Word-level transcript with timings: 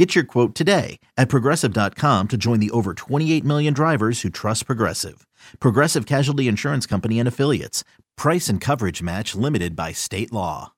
Get 0.00 0.14
your 0.14 0.24
quote 0.24 0.54
today 0.54 0.98
at 1.18 1.28
progressive.com 1.28 2.28
to 2.28 2.38
join 2.38 2.58
the 2.58 2.70
over 2.70 2.94
28 2.94 3.44
million 3.44 3.74
drivers 3.74 4.22
who 4.22 4.30
trust 4.30 4.64
Progressive. 4.64 5.26
Progressive 5.60 6.06
Casualty 6.06 6.48
Insurance 6.48 6.86
Company 6.86 7.18
and 7.18 7.28
Affiliates. 7.28 7.84
Price 8.16 8.48
and 8.48 8.62
coverage 8.62 9.02
match 9.02 9.34
limited 9.34 9.76
by 9.76 9.92
state 9.92 10.32
law. 10.32 10.72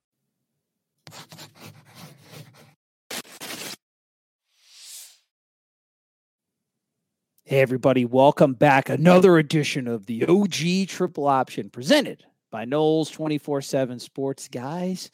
Hey, 7.44 7.60
everybody, 7.60 8.04
welcome 8.04 8.54
back. 8.54 8.88
Another 8.88 9.38
edition 9.38 9.86
of 9.86 10.06
the 10.06 10.26
OG 10.26 10.88
Triple 10.88 11.28
Option 11.28 11.70
presented 11.70 12.24
by 12.50 12.64
Noles 12.64 13.12
24 13.12 13.62
7 13.62 14.00
Sports. 14.00 14.48
Guys, 14.48 15.12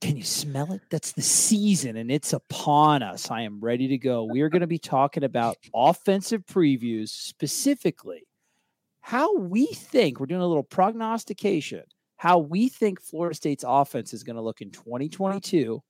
can 0.00 0.16
you 0.16 0.22
smell 0.22 0.72
it? 0.72 0.80
That's 0.90 1.12
the 1.12 1.22
season 1.22 1.96
and 1.96 2.10
it's 2.10 2.32
upon 2.32 3.02
us. 3.02 3.30
I 3.30 3.42
am 3.42 3.60
ready 3.60 3.88
to 3.88 3.98
go. 3.98 4.24
We 4.24 4.40
are 4.40 4.48
going 4.48 4.60
to 4.60 4.66
be 4.66 4.78
talking 4.78 5.24
about 5.24 5.58
offensive 5.74 6.44
previews, 6.46 7.10
specifically 7.10 8.26
how 9.02 9.36
we 9.36 9.66
think 9.66 10.20
we're 10.20 10.26
doing 10.26 10.40
a 10.40 10.46
little 10.46 10.62
prognostication, 10.62 11.82
how 12.16 12.38
we 12.38 12.68
think 12.68 13.00
Florida 13.00 13.34
State's 13.34 13.64
offense 13.66 14.12
is 14.14 14.22
going 14.22 14.36
to 14.36 14.42
look 14.42 14.60
in 14.60 14.70
2022 14.70 15.82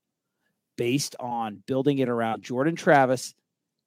based 0.77 1.17
on 1.21 1.63
building 1.67 1.99
it 1.99 2.09
around 2.09 2.43
Jordan 2.43 2.77
Travis 2.77 3.35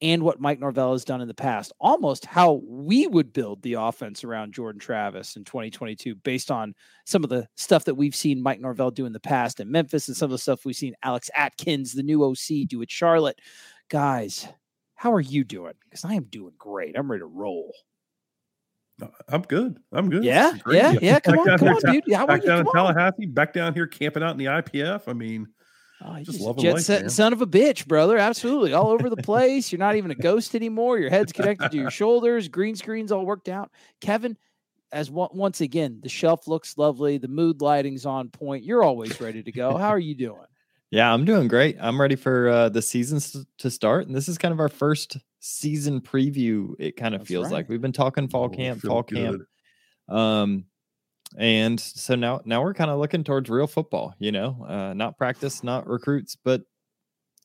and 0.04 0.22
what 0.22 0.42
Mike 0.42 0.60
Norvell 0.60 0.92
has 0.92 1.06
done 1.06 1.22
in 1.22 1.30
the 1.30 1.34
past, 1.34 1.72
almost 1.80 2.26
how 2.26 2.62
we 2.66 3.08
would 3.08 3.32
build 3.32 3.62
the 3.62 3.74
offense 3.74 4.26
around 4.26 4.54
Jordan 4.54 4.80
Travis 4.80 5.38
in 5.38 5.46
2022, 5.46 6.14
based 6.16 6.52
on 6.52 6.76
some 7.06 7.24
of 7.24 7.30
the 7.30 7.48
stuff 7.56 7.86
that 7.86 7.96
we've 7.96 8.16
seen 8.16 8.44
Mike 8.44 8.60
Norvell 8.60 8.92
do 8.92 9.06
in 9.06 9.14
the 9.14 9.20
past 9.22 9.62
in 9.62 9.72
Memphis 9.72 10.10
and 10.10 10.18
some 10.18 10.26
of 10.26 10.32
the 10.32 10.38
stuff 10.38 10.66
we've 10.66 10.76
seen 10.76 10.94
Alex 11.04 11.30
Atkins, 11.36 11.94
the 11.94 12.04
new 12.04 12.22
OC, 12.22 12.68
do 12.68 12.82
at 12.82 12.92
Charlotte. 12.92 13.40
Guys, 13.90 14.46
how 14.96 15.14
are 15.14 15.22
you 15.22 15.46
doing? 15.46 15.74
Because 15.86 16.04
I 16.04 16.16
am 16.16 16.26
doing 16.26 16.54
great. 16.58 16.98
I'm 16.98 17.10
ready 17.10 17.22
to 17.22 17.26
roll. 17.26 17.74
Uh, 19.02 19.08
I'm 19.30 19.44
good. 19.44 19.80
I'm 19.94 20.10
good. 20.10 20.26
Yeah, 20.26 20.54
yeah, 20.70 20.96
yeah. 21.02 21.20
Come 21.22 21.40
on, 21.40 21.58
come 21.58 21.70
on, 21.70 21.94
dude. 21.94 22.04
How 22.14 22.28
back 22.28 22.44
down 22.44 22.60
in 22.60 22.66
Tallahassee, 22.74 23.26
back 23.26 23.54
down 23.54 23.74
here 23.74 23.88
camping 23.88 24.22
out 24.22 24.32
in 24.32 24.38
the 24.38 24.46
IPF. 24.46 25.04
I 25.08 25.14
mean, 25.14 25.48
Oh, 26.06 26.20
just 26.22 26.42
love 26.42 26.58
jet 26.58 26.74
life, 26.74 26.84
set, 26.84 27.12
son 27.12 27.32
of 27.34 27.42
a 27.42 27.48
bitch, 27.48 27.88
brother. 27.88 28.18
Absolutely. 28.18 28.74
All 28.74 28.90
over 28.90 29.10
the 29.10 29.18
place. 29.18 29.72
You're 29.72 29.80
not 29.80 29.96
even 29.96 30.12
a 30.12 30.16
ghost 30.16 30.54
anymore. 30.54 31.00
Your 31.00 31.10
head's 31.10 31.32
connected 31.32 31.72
to 31.72 31.78
your 31.78 31.92
shoulders. 31.92 32.50
Green 32.50 32.76
screen's 32.76 33.12
all 33.12 33.26
worked 33.26 33.48
out. 33.48 33.72
Kevin, 34.02 34.38
as 34.92 35.10
once 35.10 35.62
again, 35.62 36.00
the 36.04 36.10
shelf 36.10 36.48
looks 36.48 36.78
lovely. 36.78 37.18
The 37.18 37.28
mood 37.28 37.62
lighting's 37.62 38.06
on 38.06 38.30
point. 38.30 38.64
You're 38.64 38.84
always 38.84 39.20
ready 39.22 39.44
to 39.44 39.52
go. 39.52 39.78
How 39.78 39.90
are 39.90 40.00
you 40.00 40.16
doing? 40.16 40.46
Yeah, 40.92 41.12
I'm 41.12 41.26
doing 41.26 41.48
great. 41.48 41.78
I'm 41.80 42.00
ready 42.00 42.16
for 42.16 42.50
uh, 42.50 42.70
the 42.70 42.82
seasons 42.82 43.36
to 43.58 43.72
start. 43.72 44.06
And 44.06 44.16
this 44.16 44.28
is 44.28 44.38
kind 44.38 44.52
of 44.52 44.60
our 44.60 44.70
first 44.70 45.18
season 45.40 46.02
preview. 46.02 46.76
It 46.78 46.98
kind 46.98 47.16
of 47.16 47.22
That's 47.22 47.30
feels 47.30 47.46
right. 47.46 47.54
like 47.54 47.70
we've 47.70 47.82
been 47.82 47.94
talking 47.94 48.28
fall 48.28 48.46
oh, 48.46 48.50
camp, 48.50 48.82
fall 48.82 49.02
good. 49.02 49.18
camp. 49.18 49.42
Um, 50.16 50.66
and 51.38 51.80
so 51.80 52.16
now 52.16 52.42
now 52.46 52.62
we're 52.62 52.74
kind 52.74 52.92
of 52.92 53.00
looking 53.00 53.24
towards 53.24 53.50
real 53.50 53.68
football 53.68 54.14
you 54.20 54.32
know 54.32 54.66
uh, 54.68 54.94
not 54.94 55.18
practice 55.18 55.64
not 55.64 55.88
recruits 55.88 56.36
but 56.44 56.62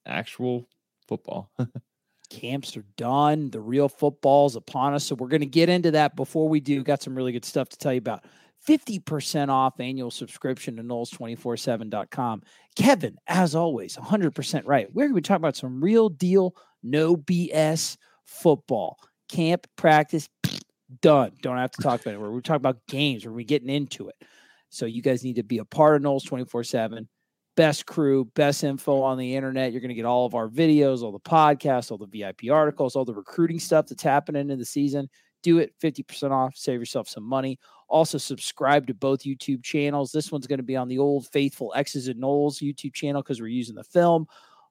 actual 0.06 0.68
football. 1.06 1.50
Camps 2.30 2.76
are 2.76 2.84
done 2.96 3.50
the 3.50 3.60
real 3.60 3.88
football's 3.88 4.56
upon 4.56 4.94
us 4.94 5.04
so 5.04 5.14
we're 5.14 5.28
going 5.28 5.40
to 5.40 5.46
get 5.46 5.68
into 5.68 5.90
that 5.92 6.14
before 6.16 6.48
we 6.48 6.60
do 6.60 6.82
got 6.82 7.02
some 7.02 7.14
really 7.14 7.32
good 7.32 7.44
stuff 7.44 7.68
to 7.70 7.78
tell 7.78 7.92
you 7.92 7.98
about. 7.98 8.24
50% 8.66 9.50
off 9.50 9.78
annual 9.78 10.10
subscription 10.10 10.76
to 10.76 10.82
noles247.com 10.82 12.42
kevin 12.74 13.16
as 13.28 13.54
always 13.54 13.96
100% 13.96 14.62
right 14.66 14.92
we're 14.92 15.04
going 15.04 15.12
to 15.12 15.14
be 15.14 15.22
talking 15.22 15.36
about 15.36 15.56
some 15.56 15.82
real 15.82 16.08
deal 16.08 16.54
no 16.82 17.16
bs 17.16 17.96
football. 18.28 18.98
Camp 19.28 19.66
practice 19.76 20.28
Done. 21.02 21.32
Don't 21.42 21.58
have 21.58 21.70
to 21.72 21.82
talk 21.82 22.00
about 22.00 22.14
it. 22.14 22.20
We're, 22.20 22.30
we're 22.30 22.40
talking 22.40 22.56
about 22.56 22.86
games. 22.88 23.26
We're 23.26 23.42
getting 23.44 23.68
into 23.68 24.08
it. 24.08 24.16
So 24.70 24.86
you 24.86 25.02
guys 25.02 25.24
need 25.24 25.36
to 25.36 25.42
be 25.42 25.58
a 25.58 25.64
part 25.64 25.96
of 25.96 26.02
Noles 26.02 26.26
24 26.26 26.64
7. 26.64 27.08
Best 27.56 27.86
crew, 27.86 28.24
best 28.34 28.62
info 28.62 29.02
on 29.02 29.18
the 29.18 29.34
internet. 29.34 29.72
You're 29.72 29.80
going 29.80 29.88
to 29.88 29.94
get 29.94 30.04
all 30.04 30.24
of 30.24 30.34
our 30.34 30.48
videos, 30.48 31.02
all 31.02 31.12
the 31.12 31.18
podcasts, 31.18 31.90
all 31.90 31.98
the 31.98 32.06
VIP 32.06 32.52
articles, 32.52 32.94
all 32.94 33.04
the 33.04 33.14
recruiting 33.14 33.58
stuff 33.58 33.86
that's 33.88 34.02
happening 34.02 34.50
in 34.50 34.58
the 34.58 34.64
season. 34.64 35.08
Do 35.42 35.58
it 35.58 35.74
50% 35.82 36.30
off. 36.30 36.56
Save 36.56 36.80
yourself 36.80 37.08
some 37.08 37.24
money. 37.24 37.58
Also, 37.88 38.18
subscribe 38.18 38.86
to 38.86 38.94
both 38.94 39.24
YouTube 39.24 39.64
channels. 39.64 40.12
This 40.12 40.30
one's 40.30 40.46
going 40.46 40.58
to 40.58 40.64
be 40.64 40.76
on 40.76 40.88
the 40.88 40.98
old 40.98 41.26
faithful 41.32 41.72
X's 41.74 42.08
and 42.08 42.22
Noles 42.22 42.62
YouTube 42.62 42.94
channel 42.94 43.22
because 43.22 43.40
we're 43.40 43.48
using 43.48 43.74
the 43.74 43.84
film. 43.84 44.26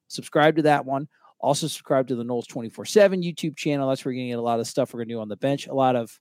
Subscribe 0.08 0.56
to 0.56 0.62
that 0.62 0.86
one. 0.86 1.08
Also, 1.40 1.66
subscribe 1.66 2.08
to 2.08 2.16
the 2.16 2.24
Noles 2.24 2.48
24 2.48 2.84
7 2.84 3.22
YouTube 3.22 3.56
channel. 3.56 3.88
That's 3.88 4.04
where 4.04 4.12
you're 4.12 4.20
going 4.20 4.28
to 4.28 4.32
get 4.32 4.38
a 4.38 4.42
lot 4.42 4.60
of 4.60 4.66
stuff 4.66 4.92
we're 4.92 4.98
going 4.98 5.08
to 5.08 5.14
do 5.14 5.20
on 5.20 5.28
the 5.28 5.36
bench. 5.36 5.66
A 5.66 5.74
lot 5.74 5.96
of, 5.96 6.18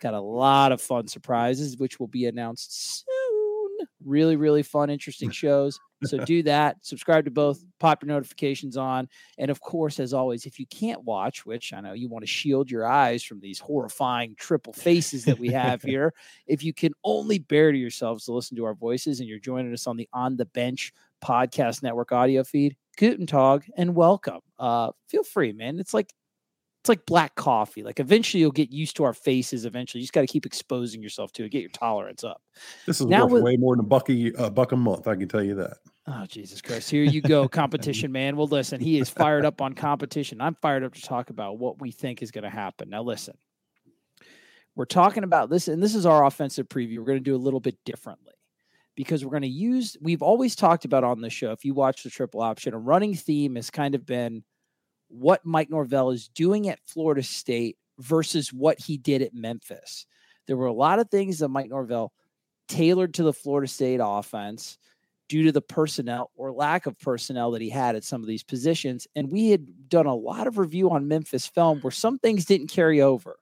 got 0.00 0.14
a 0.14 0.20
lot 0.20 0.72
of 0.72 0.80
fun 0.80 1.06
surprises, 1.06 1.76
which 1.76 2.00
will 2.00 2.08
be 2.08 2.26
announced 2.26 3.04
soon. 3.04 3.86
Really, 4.04 4.36
really 4.36 4.62
fun, 4.62 4.90
interesting 4.90 5.30
shows. 5.32 5.78
So 6.02 6.18
do 6.24 6.42
that. 6.42 6.76
Subscribe 6.82 7.24
to 7.24 7.30
both, 7.30 7.64
pop 7.78 8.02
your 8.02 8.08
notifications 8.08 8.76
on. 8.76 9.08
And 9.38 9.50
of 9.50 9.60
course, 9.60 9.98
as 10.00 10.12
always, 10.12 10.46
if 10.46 10.58
you 10.58 10.66
can't 10.66 11.02
watch, 11.04 11.46
which 11.46 11.72
I 11.72 11.80
know 11.80 11.92
you 11.92 12.08
want 12.08 12.24
to 12.24 12.30
shield 12.30 12.70
your 12.70 12.86
eyes 12.86 13.22
from 13.22 13.40
these 13.40 13.58
horrifying 13.58 14.34
triple 14.38 14.72
faces 14.72 15.24
that 15.24 15.38
we 15.38 15.48
have 15.50 15.82
here, 15.82 16.12
if 16.46 16.62
you 16.62 16.72
can 16.74 16.92
only 17.04 17.38
bear 17.38 17.72
to 17.72 17.78
yourselves 17.78 18.24
to 18.24 18.32
listen 18.32 18.56
to 18.56 18.64
our 18.64 18.74
voices 18.74 19.20
and 19.20 19.28
you're 19.28 19.38
joining 19.38 19.72
us 19.72 19.86
on 19.86 19.96
the 19.96 20.08
On 20.12 20.36
the 20.36 20.46
Bench 20.46 20.92
podcast 21.22 21.82
network 21.82 22.12
audio 22.12 22.44
feed, 22.44 22.76
Guten 22.96 23.26
Tag 23.26 23.70
and 23.76 23.94
welcome. 23.94 24.40
Uh, 24.58 24.90
feel 25.08 25.24
free, 25.24 25.52
man. 25.52 25.78
It's 25.78 25.94
like 25.94 26.12
it's 26.84 26.88
like 26.90 27.06
black 27.06 27.34
coffee. 27.34 27.82
Like 27.82 27.98
eventually 27.98 28.42
you'll 28.42 28.50
get 28.50 28.70
used 28.70 28.96
to 28.96 29.04
our 29.04 29.14
faces. 29.14 29.64
Eventually, 29.64 30.00
you 30.00 30.04
just 30.04 30.12
got 30.12 30.20
to 30.20 30.26
keep 30.26 30.44
exposing 30.44 31.02
yourself 31.02 31.32
to 31.32 31.44
it. 31.44 31.48
Get 31.48 31.62
your 31.62 31.70
tolerance 31.70 32.24
up. 32.24 32.42
This 32.86 33.00
is 33.00 33.06
now 33.06 33.24
worth 33.24 33.32
with, 33.32 33.42
way 33.42 33.56
more 33.56 33.74
than 33.74 33.84
a 33.84 33.88
bucky 33.88 34.32
a 34.36 34.50
buck 34.50 34.72
a 34.72 34.76
month. 34.76 35.08
I 35.08 35.16
can 35.16 35.26
tell 35.26 35.42
you 35.42 35.54
that. 35.54 35.78
Oh 36.06 36.26
Jesus 36.26 36.60
Christ! 36.60 36.90
Here 36.90 37.02
you 37.02 37.22
go, 37.22 37.48
competition 37.48 38.12
man. 38.12 38.36
Well, 38.36 38.48
listen, 38.48 38.80
he 38.80 38.98
is 38.98 39.08
fired 39.08 39.46
up 39.46 39.62
on 39.62 39.72
competition. 39.72 40.42
I'm 40.42 40.56
fired 40.56 40.84
up 40.84 40.92
to 40.92 41.02
talk 41.02 41.30
about 41.30 41.58
what 41.58 41.80
we 41.80 41.90
think 41.90 42.22
is 42.22 42.30
going 42.30 42.44
to 42.44 42.50
happen. 42.50 42.90
Now, 42.90 43.02
listen, 43.02 43.38
we're 44.76 44.84
talking 44.84 45.24
about 45.24 45.48
this, 45.48 45.68
and 45.68 45.82
this 45.82 45.94
is 45.94 46.04
our 46.04 46.26
offensive 46.26 46.68
preview. 46.68 46.98
We're 46.98 47.06
going 47.06 47.18
to 47.18 47.24
do 47.24 47.34
a 47.34 47.38
little 47.38 47.60
bit 47.60 47.78
differently 47.86 48.34
because 48.96 49.24
we're 49.24 49.30
going 49.30 49.42
to 49.42 49.48
use 49.48 49.96
we've 50.00 50.22
always 50.22 50.54
talked 50.54 50.84
about 50.84 51.04
on 51.04 51.20
the 51.20 51.30
show 51.30 51.52
if 51.52 51.64
you 51.64 51.74
watch 51.74 52.02
the 52.02 52.10
triple 52.10 52.40
option 52.40 52.74
a 52.74 52.78
running 52.78 53.14
theme 53.14 53.56
has 53.56 53.70
kind 53.70 53.94
of 53.94 54.06
been 54.06 54.42
what 55.08 55.44
mike 55.44 55.70
norvell 55.70 56.10
is 56.10 56.28
doing 56.28 56.68
at 56.68 56.78
florida 56.84 57.22
state 57.22 57.76
versus 57.98 58.52
what 58.52 58.78
he 58.78 58.96
did 58.96 59.22
at 59.22 59.34
memphis. 59.34 60.06
There 60.46 60.56
were 60.56 60.66
a 60.66 60.72
lot 60.72 60.98
of 60.98 61.10
things 61.10 61.38
that 61.38 61.48
mike 61.48 61.68
norvell 61.68 62.12
tailored 62.68 63.14
to 63.14 63.22
the 63.22 63.32
florida 63.32 63.68
state 63.68 64.00
offense 64.02 64.78
due 65.28 65.42
to 65.44 65.52
the 65.52 65.62
personnel 65.62 66.30
or 66.36 66.52
lack 66.52 66.86
of 66.86 66.98
personnel 67.00 67.50
that 67.50 67.62
he 67.62 67.70
had 67.70 67.96
at 67.96 68.04
some 68.04 68.20
of 68.20 68.26
these 68.26 68.42
positions 68.42 69.06
and 69.14 69.30
we 69.30 69.50
had 69.50 69.88
done 69.88 70.06
a 70.06 70.14
lot 70.14 70.46
of 70.46 70.58
review 70.58 70.90
on 70.90 71.08
memphis 71.08 71.46
film 71.46 71.80
where 71.80 71.90
some 71.90 72.18
things 72.18 72.44
didn't 72.44 72.68
carry 72.68 73.00
over. 73.00 73.36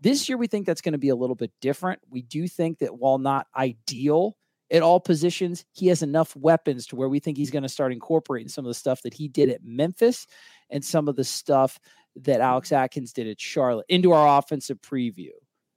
This 0.00 0.28
year 0.28 0.36
we 0.38 0.46
think 0.46 0.66
that's 0.66 0.80
going 0.80 0.92
to 0.92 0.98
be 0.98 1.08
a 1.08 1.16
little 1.16 1.36
bit 1.36 1.52
different. 1.60 2.00
We 2.10 2.22
do 2.22 2.46
think 2.46 2.78
that 2.78 2.98
while 2.98 3.18
not 3.18 3.46
ideal 3.56 4.36
at 4.70 4.82
all 4.82 5.00
positions. 5.00 5.64
He 5.72 5.88
has 5.88 6.02
enough 6.02 6.34
weapons 6.36 6.86
to 6.86 6.96
where 6.96 7.08
we 7.08 7.20
think 7.20 7.36
he's 7.36 7.50
going 7.50 7.62
to 7.62 7.68
start 7.68 7.92
incorporating 7.92 8.48
some 8.48 8.64
of 8.64 8.70
the 8.70 8.74
stuff 8.74 9.02
that 9.02 9.14
he 9.14 9.28
did 9.28 9.50
at 9.50 9.64
Memphis 9.64 10.26
and 10.70 10.84
some 10.84 11.08
of 11.08 11.16
the 11.16 11.24
stuff 11.24 11.78
that 12.16 12.40
Alex 12.40 12.68
mm-hmm. 12.68 12.82
Atkins 12.82 13.12
did 13.12 13.26
at 13.26 13.40
Charlotte 13.40 13.86
into 13.88 14.12
our 14.12 14.38
offensive 14.38 14.80
preview. 14.80 15.32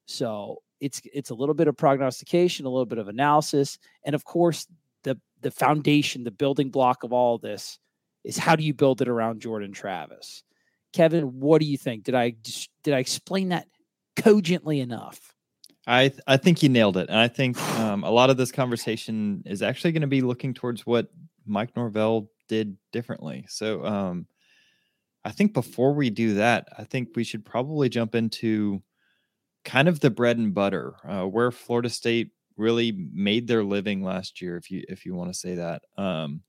So 0.06 0.62
it's 0.80 1.02
it's 1.14 1.32
a 1.32 1.36
little 1.36 1.56
bit 1.56 1.68
of 1.68 1.76
prognostication, 1.76 2.66
a 2.66 2.70
little 2.70 2.86
bit 2.86 3.00
of 3.00 3.08
analysis, 3.08 3.78
and 4.04 4.16
of 4.16 4.24
course 4.24 4.68
the 5.04 5.20
the 5.42 5.52
foundation, 5.52 6.24
the 6.24 6.32
building 6.32 6.70
block 6.70 7.04
of 7.04 7.14
all 7.14 7.36
of 7.36 7.42
this 7.42 7.80
is 8.24 8.38
how 8.38 8.56
do 8.56 8.64
you 8.64 8.74
build 8.74 9.02
it 9.02 9.08
around 9.08 9.42
Jordan 9.42 9.72
Travis? 9.72 10.44
Kevin, 10.94 11.40
what 11.40 11.62
do 11.62 11.68
you 11.68 11.78
think? 11.78 12.04
Did 12.04 12.16
I 12.16 12.36
did 12.84 12.94
I 12.94 13.00
explain 13.00 13.50
that 13.50 13.68
cogently 14.16 14.80
enough? 14.80 15.34
I 15.88 16.10
th- 16.10 16.22
I 16.28 16.38
think 16.38 16.62
you 16.62 16.70
nailed 16.70 16.98
it, 16.98 17.10
and 17.10 17.18
I 17.18 17.28
think 17.30 17.60
um, 17.80 18.04
a 18.04 18.12
lot 18.12 18.30
of 18.30 18.38
this 18.38 18.52
conversation 18.52 19.42
is 19.46 19.62
actually 19.62 19.94
going 19.94 20.02
to 20.02 20.08
be 20.08 20.22
looking 20.22 20.54
towards 20.54 20.86
what 20.86 21.08
Mike 21.46 21.76
Norvell 21.76 22.30
did 22.50 22.78
differently. 22.92 23.46
So, 23.50 23.86
um, 23.86 24.28
I 25.26 25.32
think 25.32 25.54
before 25.54 25.94
we 25.94 26.10
do 26.10 26.36
that, 26.36 26.68
I 26.78 26.84
think 26.84 27.10
we 27.16 27.24
should 27.24 27.46
probably 27.46 27.90
jump 27.90 28.16
into 28.16 28.82
kind 29.66 29.88
of 29.88 30.00
the 30.00 30.10
bread 30.10 30.38
and 30.38 30.54
butter 30.54 30.96
uh, 31.08 31.26
where 31.26 31.52
Florida 31.52 31.90
State 31.90 32.32
really 32.58 32.92
made 33.14 33.48
their 33.48 33.64
living 33.64 34.04
last 34.04 34.42
year, 34.42 34.58
if 34.58 34.72
you 34.72 34.84
if 34.90 35.06
you 35.06 35.16
want 35.16 35.32
to 35.32 35.40
say 35.40 35.56
that. 35.56 35.84
Um, 35.98 36.42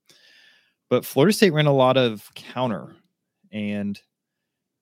but 0.91 1.05
Florida 1.05 1.33
State 1.33 1.53
ran 1.53 1.67
a 1.67 1.73
lot 1.73 1.97
of 1.97 2.29
counter, 2.35 2.97
and 3.53 4.01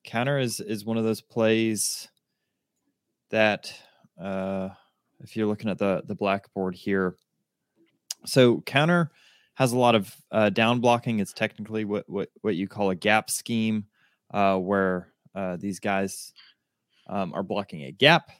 counter 0.03 0.39
is 0.39 0.59
is 0.59 0.85
one 0.85 0.97
of 0.97 1.03
those 1.03 1.21
plays 1.21 2.07
that 3.29 3.73
uh, 4.19 4.69
if 5.19 5.35
you're 5.35 5.47
looking 5.47 5.69
at 5.69 5.77
the 5.77 6.03
the 6.05 6.15
blackboard 6.15 6.75
here, 6.75 7.15
so 8.25 8.61
counter 8.61 9.11
has 9.55 9.71
a 9.71 9.77
lot 9.77 9.95
of 9.95 10.15
uh, 10.31 10.49
down 10.49 10.79
blocking. 10.79 11.19
It's 11.19 11.33
technically 11.33 11.85
what 11.85 12.07
what 12.09 12.29
what 12.41 12.55
you 12.55 12.67
call 12.67 12.89
a 12.89 12.95
gap 12.95 13.29
scheme, 13.29 13.85
uh, 14.31 14.57
where 14.57 15.13
uh, 15.35 15.57
these 15.57 15.79
guys 15.79 16.33
um, 17.07 17.33
are 17.33 17.43
blocking 17.43 17.83
a 17.83 17.91
gap. 17.91 18.31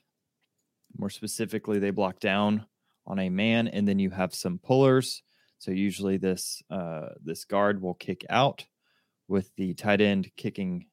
More 0.98 1.10
specifically, 1.10 1.80
they 1.80 1.92
block 1.92 2.20
down 2.20 2.66
on 3.06 3.20
a 3.20 3.30
man, 3.30 3.68
and 3.68 3.88
then 3.88 4.00
you 4.00 4.10
have 4.10 4.34
some 4.34 4.60
pullers. 4.60 5.24
So 5.60 5.72
usually 5.72 6.18
this 6.18 6.62
uh, 6.70 7.10
this 7.24 7.46
guard 7.46 7.82
will 7.82 7.96
kick 7.96 8.26
out 8.30 8.66
with 9.28 9.50
the 9.56 9.74
tight 9.74 10.02
end 10.02 10.30
kicking 10.38 10.86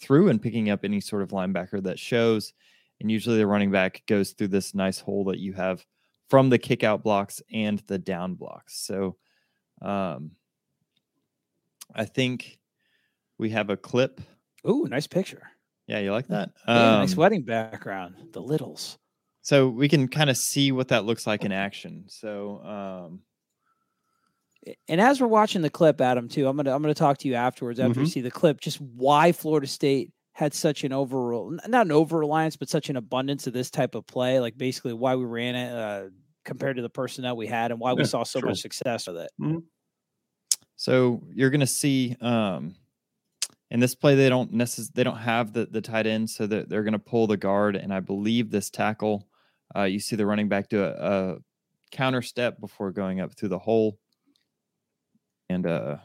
through 0.00 0.28
and 0.28 0.40
picking 0.40 0.70
up 0.70 0.84
any 0.84 1.00
sort 1.00 1.22
of 1.22 1.30
linebacker 1.30 1.82
that 1.82 1.98
shows. 1.98 2.52
And 3.04 3.10
usually 3.10 3.36
the 3.36 3.46
running 3.46 3.70
back 3.70 4.02
goes 4.06 4.30
through 4.30 4.48
this 4.48 4.74
nice 4.74 4.98
hole 4.98 5.24
that 5.24 5.38
you 5.38 5.52
have 5.52 5.84
from 6.30 6.48
the 6.48 6.56
kick 6.56 6.82
out 6.82 7.02
blocks 7.02 7.42
and 7.52 7.78
the 7.80 7.98
down 7.98 8.34
blocks. 8.34 8.78
So 8.78 9.16
um, 9.82 10.30
I 11.94 12.06
think 12.06 12.58
we 13.36 13.50
have 13.50 13.68
a 13.68 13.76
clip. 13.76 14.22
Ooh, 14.66 14.86
nice 14.88 15.06
picture. 15.06 15.42
Yeah, 15.86 15.98
you 15.98 16.12
like 16.12 16.28
that? 16.28 16.52
Yeah, 16.66 16.94
um, 16.94 17.00
nice 17.00 17.14
wedding 17.14 17.42
background. 17.42 18.14
The 18.32 18.40
littles. 18.40 18.96
So 19.42 19.68
we 19.68 19.86
can 19.86 20.08
kind 20.08 20.30
of 20.30 20.38
see 20.38 20.72
what 20.72 20.88
that 20.88 21.04
looks 21.04 21.26
like 21.26 21.44
in 21.44 21.52
action. 21.52 22.06
So 22.08 22.62
um 22.64 23.20
and 24.88 24.98
as 24.98 25.20
we're 25.20 25.26
watching 25.26 25.60
the 25.60 25.68
clip, 25.68 26.00
Adam, 26.00 26.26
too, 26.26 26.48
I'm 26.48 26.56
gonna 26.56 26.74
I'm 26.74 26.80
gonna 26.80 26.94
talk 26.94 27.18
to 27.18 27.28
you 27.28 27.34
afterwards 27.34 27.78
after 27.78 27.90
mm-hmm. 27.90 28.00
you 28.00 28.06
see 28.06 28.22
the 28.22 28.30
clip, 28.30 28.62
just 28.62 28.80
why 28.80 29.32
Florida 29.32 29.66
State 29.66 30.13
had 30.34 30.52
such 30.52 30.84
an 30.84 30.92
overall 30.92 31.56
not 31.66 31.86
an 31.86 31.92
over 31.92 32.18
reliance, 32.18 32.56
but 32.56 32.68
such 32.68 32.90
an 32.90 32.96
abundance 32.96 33.46
of 33.46 33.52
this 33.52 33.70
type 33.70 33.94
of 33.94 34.06
play. 34.06 34.40
Like 34.40 34.58
basically 34.58 34.92
why 34.92 35.14
we 35.14 35.24
ran 35.24 35.54
it 35.54 35.72
uh, 35.72 36.10
compared 36.44 36.76
to 36.76 36.82
the 36.82 36.90
personnel 36.90 37.36
we 37.36 37.46
had 37.46 37.70
and 37.70 37.80
why 37.80 37.90
yeah, 37.90 37.96
we 37.96 38.04
saw 38.04 38.24
so 38.24 38.40
sure. 38.40 38.48
much 38.48 38.60
success 38.60 39.06
with 39.06 39.16
it. 39.16 39.30
Mm-hmm. 39.40 39.60
So 40.76 41.22
you're 41.32 41.50
gonna 41.50 41.66
see 41.66 42.16
um 42.20 42.74
in 43.70 43.80
this 43.80 43.94
play 43.94 44.14
they 44.14 44.28
don't 44.28 44.52
necessarily 44.52 44.90
they 44.94 45.04
don't 45.04 45.18
have 45.18 45.52
the 45.52 45.66
the 45.66 45.80
tight 45.80 46.06
end, 46.06 46.28
so 46.28 46.46
that 46.46 46.68
they're 46.68 46.84
gonna 46.84 46.98
pull 46.98 47.26
the 47.26 47.36
guard, 47.36 47.76
and 47.76 47.94
I 47.94 48.00
believe 48.00 48.50
this 48.50 48.70
tackle. 48.70 49.28
Uh, 49.74 49.84
you 49.84 49.98
see 49.98 50.14
the 50.14 50.26
running 50.26 50.48
back 50.48 50.68
do 50.68 50.84
a, 50.84 50.90
a 50.90 51.36
counter 51.90 52.22
step 52.22 52.60
before 52.60 52.90
going 52.90 53.20
up 53.20 53.34
through 53.34 53.48
the 53.48 53.58
hole 53.58 53.98
and 55.48 55.66
uh, 55.66 55.96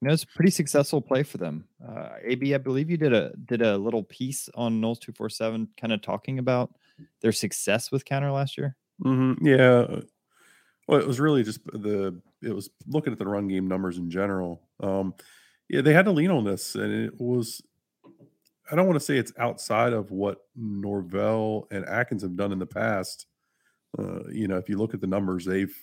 you 0.00 0.08
know, 0.08 0.14
it's 0.14 0.24
a 0.24 0.28
pretty 0.28 0.50
successful 0.50 1.00
play 1.00 1.22
for 1.22 1.38
them. 1.38 1.66
Uh, 1.86 2.10
AB, 2.22 2.54
I 2.54 2.58
believe 2.58 2.90
you 2.90 2.96
did 2.96 3.14
a 3.14 3.32
did 3.46 3.62
a 3.62 3.78
little 3.78 4.02
piece 4.02 4.48
on 4.54 4.80
Noles 4.80 5.00
two 5.00 5.12
four 5.12 5.30
seven, 5.30 5.68
kind 5.80 5.92
of 5.92 6.02
talking 6.02 6.38
about 6.38 6.74
their 7.22 7.32
success 7.32 7.90
with 7.90 8.04
counter 8.04 8.30
last 8.30 8.58
year. 8.58 8.76
Mm-hmm. 9.02 9.46
Yeah, 9.46 10.00
well, 10.86 11.00
it 11.00 11.06
was 11.06 11.18
really 11.18 11.42
just 11.42 11.64
the 11.64 12.20
it 12.42 12.54
was 12.54 12.70
looking 12.86 13.12
at 13.12 13.18
the 13.18 13.26
run 13.26 13.48
game 13.48 13.68
numbers 13.68 13.98
in 13.98 14.10
general. 14.10 14.62
Um, 14.80 15.14
yeah, 15.68 15.80
they 15.80 15.92
had 15.92 16.04
to 16.04 16.12
lean 16.12 16.30
on 16.30 16.44
this, 16.44 16.74
and 16.74 16.92
it 16.92 17.14
was. 17.18 17.62
I 18.70 18.74
don't 18.74 18.86
want 18.86 18.98
to 18.98 19.04
say 19.04 19.16
it's 19.16 19.32
outside 19.38 19.92
of 19.92 20.10
what 20.10 20.38
Norvell 20.56 21.68
and 21.70 21.84
Atkins 21.84 22.22
have 22.22 22.36
done 22.36 22.50
in 22.50 22.58
the 22.58 22.66
past. 22.66 23.26
Uh, 23.96 24.24
you 24.28 24.48
know, 24.48 24.56
if 24.56 24.68
you 24.68 24.76
look 24.76 24.92
at 24.92 25.00
the 25.00 25.06
numbers, 25.06 25.44
they've 25.44 25.74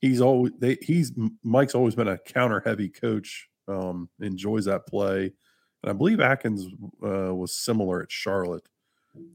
he's 0.00 0.20
always 0.20 0.52
they, 0.58 0.78
he's 0.80 1.12
Mike's 1.42 1.74
always 1.74 1.94
been 1.94 2.08
a 2.08 2.18
counter 2.18 2.62
heavy 2.64 2.88
coach. 2.88 3.48
Um, 3.66 4.08
enjoys 4.20 4.64
that 4.64 4.86
play, 4.86 5.32
and 5.82 5.90
I 5.90 5.92
believe 5.92 6.20
Atkins 6.20 6.66
uh, 7.04 7.34
was 7.34 7.52
similar 7.52 8.02
at 8.02 8.10
Charlotte. 8.10 8.66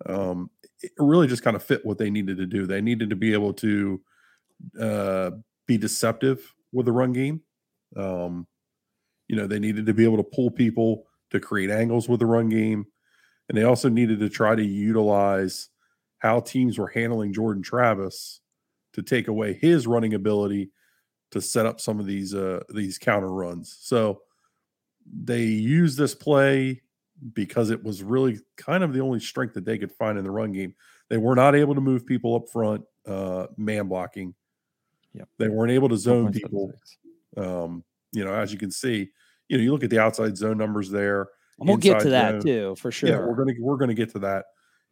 Um, 0.07 0.49
it 0.81 0.91
really 0.97 1.27
just 1.27 1.43
kind 1.43 1.55
of 1.55 1.63
fit 1.63 1.85
what 1.85 1.97
they 1.97 2.09
needed 2.09 2.37
to 2.37 2.45
do. 2.45 2.65
They 2.65 2.81
needed 2.81 3.09
to 3.11 3.15
be 3.15 3.33
able 3.33 3.53
to 3.53 4.01
uh, 4.79 5.31
be 5.67 5.77
deceptive 5.77 6.53
with 6.71 6.85
the 6.85 6.91
run 6.91 7.13
game. 7.13 7.41
Um, 7.95 8.47
you 9.27 9.35
know, 9.35 9.45
they 9.45 9.59
needed 9.59 9.85
to 9.85 9.93
be 9.93 10.03
able 10.03 10.17
to 10.17 10.23
pull 10.23 10.49
people 10.49 11.05
to 11.29 11.39
create 11.39 11.69
angles 11.69 12.09
with 12.09 12.19
the 12.19 12.25
run 12.25 12.49
game, 12.49 12.85
and 13.49 13.57
they 13.57 13.63
also 13.63 13.89
needed 13.89 14.19
to 14.19 14.29
try 14.29 14.55
to 14.55 14.65
utilize 14.65 15.69
how 16.17 16.39
teams 16.39 16.79
were 16.79 16.87
handling 16.87 17.33
Jordan 17.33 17.61
Travis 17.61 18.39
to 18.93 19.01
take 19.01 19.27
away 19.27 19.53
his 19.53 19.87
running 19.87 20.13
ability 20.13 20.71
to 21.31 21.41
set 21.41 21.65
up 21.65 21.81
some 21.81 21.99
of 21.99 22.05
these 22.05 22.33
uh 22.33 22.61
these 22.69 22.97
counter 22.97 23.31
runs. 23.31 23.75
So 23.81 24.21
they 25.05 25.43
used 25.43 25.97
this 25.97 26.15
play 26.15 26.81
because 27.33 27.69
it 27.69 27.83
was 27.83 28.03
really 28.03 28.39
kind 28.57 28.83
of 28.83 28.93
the 28.93 29.01
only 29.01 29.19
strength 29.19 29.53
that 29.55 29.65
they 29.65 29.77
could 29.77 29.91
find 29.91 30.17
in 30.17 30.23
the 30.23 30.31
run 30.31 30.51
game. 30.51 30.75
They 31.09 31.17
were 31.17 31.35
not 31.35 31.55
able 31.55 31.75
to 31.75 31.81
move 31.81 32.05
people 32.05 32.35
up 32.35 32.49
front, 32.49 32.83
uh, 33.07 33.47
man 33.57 33.87
blocking. 33.87 34.33
Yep. 35.13 35.29
They 35.37 35.49
weren't 35.49 35.71
able 35.71 35.89
to 35.89 35.97
zone 35.97 36.31
people. 36.31 36.71
Um, 37.37 37.83
you 38.11 38.23
know, 38.23 38.33
as 38.33 38.51
you 38.51 38.59
can 38.59 38.71
see, 38.71 39.09
you 39.47 39.57
know, 39.57 39.63
you 39.63 39.71
look 39.71 39.83
at 39.83 39.89
the 39.89 39.99
outside 39.99 40.37
zone 40.37 40.57
numbers 40.57 40.89
there. 40.89 41.29
And 41.59 41.69
we'll 41.69 41.77
get 41.77 42.01
to 42.01 42.09
that 42.09 42.41
too, 42.41 42.75
for 42.77 42.91
sure. 42.91 43.09
Yeah, 43.09 43.19
we're 43.19 43.35
gonna 43.35 43.53
we're 43.59 43.77
gonna 43.77 43.93
get 43.93 44.11
to 44.11 44.19
that. 44.19 44.45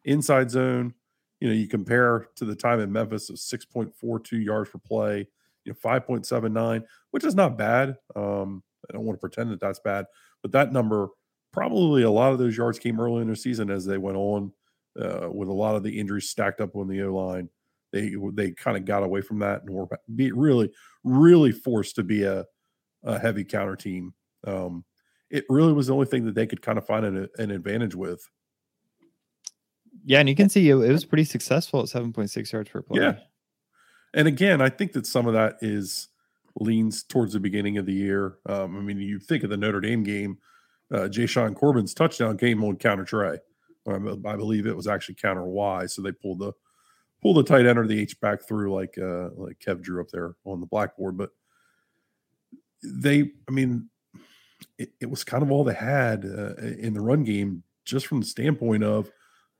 Inside 0.03 0.51
zone, 0.51 0.93
you 1.41 1.47
know, 1.47 1.53
you 1.53 1.67
compare 1.67 2.27
to 2.35 2.45
the 2.45 2.55
time 2.55 2.79
in 2.79 2.91
Memphis 2.91 3.29
of 3.29 3.35
6.42 3.35 4.43
yards 4.43 4.69
per 4.69 4.77
play, 4.77 5.27
you 5.65 5.73
know, 5.73 5.89
5.79, 5.89 6.83
which 7.09 7.25
is 7.25 7.35
not 7.35 7.57
bad. 7.57 7.97
Um, 8.15 8.63
I 8.89 8.93
don't 8.93 9.03
want 9.03 9.17
to 9.17 9.21
pretend 9.21 9.51
that 9.51 9.59
that's 9.59 9.79
bad, 9.79 10.05
but 10.41 10.51
that 10.53 10.71
number 10.71 11.09
probably 11.51 12.03
a 12.03 12.11
lot 12.11 12.31
of 12.31 12.39
those 12.39 12.55
yards 12.55 12.79
came 12.79 12.99
early 12.99 13.21
in 13.21 13.27
the 13.27 13.35
season 13.35 13.69
as 13.69 13.85
they 13.85 13.97
went 13.97 14.17
on 14.17 14.53
uh, 14.99 15.29
with 15.31 15.49
a 15.49 15.53
lot 15.53 15.75
of 15.75 15.83
the 15.83 15.99
injuries 15.99 16.29
stacked 16.29 16.61
up 16.61 16.75
on 16.75 16.87
the 16.87 17.01
O 17.01 17.13
line. 17.13 17.49
They 17.91 18.15
they 18.33 18.51
kind 18.51 18.77
of 18.77 18.85
got 18.85 19.03
away 19.03 19.21
from 19.21 19.39
that 19.39 19.63
and 19.63 19.69
were 19.69 19.87
really 20.07 20.71
really 21.03 21.51
forced 21.51 21.95
to 21.95 22.03
be 22.03 22.23
a, 22.23 22.45
a 23.03 23.19
heavy 23.19 23.43
counter 23.43 23.75
team. 23.75 24.13
Um, 24.47 24.85
it 25.29 25.45
really 25.49 25.73
was 25.73 25.87
the 25.87 25.93
only 25.93 26.05
thing 26.05 26.25
that 26.25 26.35
they 26.35 26.47
could 26.47 26.61
kind 26.61 26.77
of 26.77 26.85
find 26.85 27.05
an, 27.05 27.27
an 27.37 27.51
advantage 27.51 27.95
with. 27.95 28.29
Yeah, 30.05 30.19
and 30.19 30.29
you 30.29 30.35
can 30.35 30.49
see 30.49 30.69
it, 30.69 30.75
it 30.75 30.91
was 30.91 31.05
pretty 31.05 31.23
successful 31.23 31.81
at 31.81 31.87
7.6 31.87 32.51
yards 32.51 32.69
per 32.69 32.81
play. 32.81 33.01
Yeah. 33.01 33.19
And 34.13 34.27
again, 34.27 34.61
I 34.61 34.69
think 34.69 34.93
that 34.93 35.05
some 35.05 35.27
of 35.27 35.33
that 35.33 35.57
is 35.61 36.09
leans 36.59 37.03
towards 37.03 37.33
the 37.33 37.39
beginning 37.39 37.77
of 37.77 37.85
the 37.85 37.93
year. 37.93 38.37
Um, 38.45 38.77
I 38.77 38.81
mean, 38.81 38.97
you 38.97 39.19
think 39.19 39.43
of 39.43 39.49
the 39.49 39.57
Notre 39.57 39.79
Dame 39.79 40.03
game, 40.03 40.37
uh, 40.93 41.07
Jashaun 41.07 41.55
Corbin's 41.55 41.93
touchdown 41.93 42.37
came 42.37 42.63
on 42.63 42.75
counter 42.75 43.05
trey. 43.05 43.37
Um, 43.87 44.23
I 44.25 44.35
believe 44.35 44.67
it 44.67 44.75
was 44.75 44.87
actually 44.87 45.15
counter 45.15 45.45
Y, 45.45 45.85
so 45.85 46.01
they 46.01 46.11
pulled 46.11 46.39
the 46.39 46.51
pulled 47.21 47.37
the 47.37 47.43
tight 47.43 47.65
end 47.65 47.79
or 47.79 47.87
the 47.87 47.99
H 47.99 48.19
back 48.19 48.47
through 48.47 48.73
like 48.73 48.97
uh, 48.97 49.29
like 49.35 49.59
Kev 49.59 49.81
drew 49.81 50.01
up 50.01 50.09
there 50.11 50.35
on 50.45 50.59
the 50.59 50.67
blackboard. 50.67 51.17
But 51.17 51.31
they, 52.83 53.31
I 53.47 53.51
mean, 53.51 53.89
it, 54.77 54.91
it 54.99 55.09
was 55.09 55.23
kind 55.23 55.41
of 55.41 55.51
all 55.51 55.63
they 55.63 55.73
had 55.73 56.25
uh, 56.25 56.55
in 56.57 56.93
the 56.93 57.01
run 57.01 57.23
game, 57.23 57.63
just 57.85 58.07
from 58.07 58.19
the 58.19 58.25
standpoint 58.27 58.83
of 58.83 59.09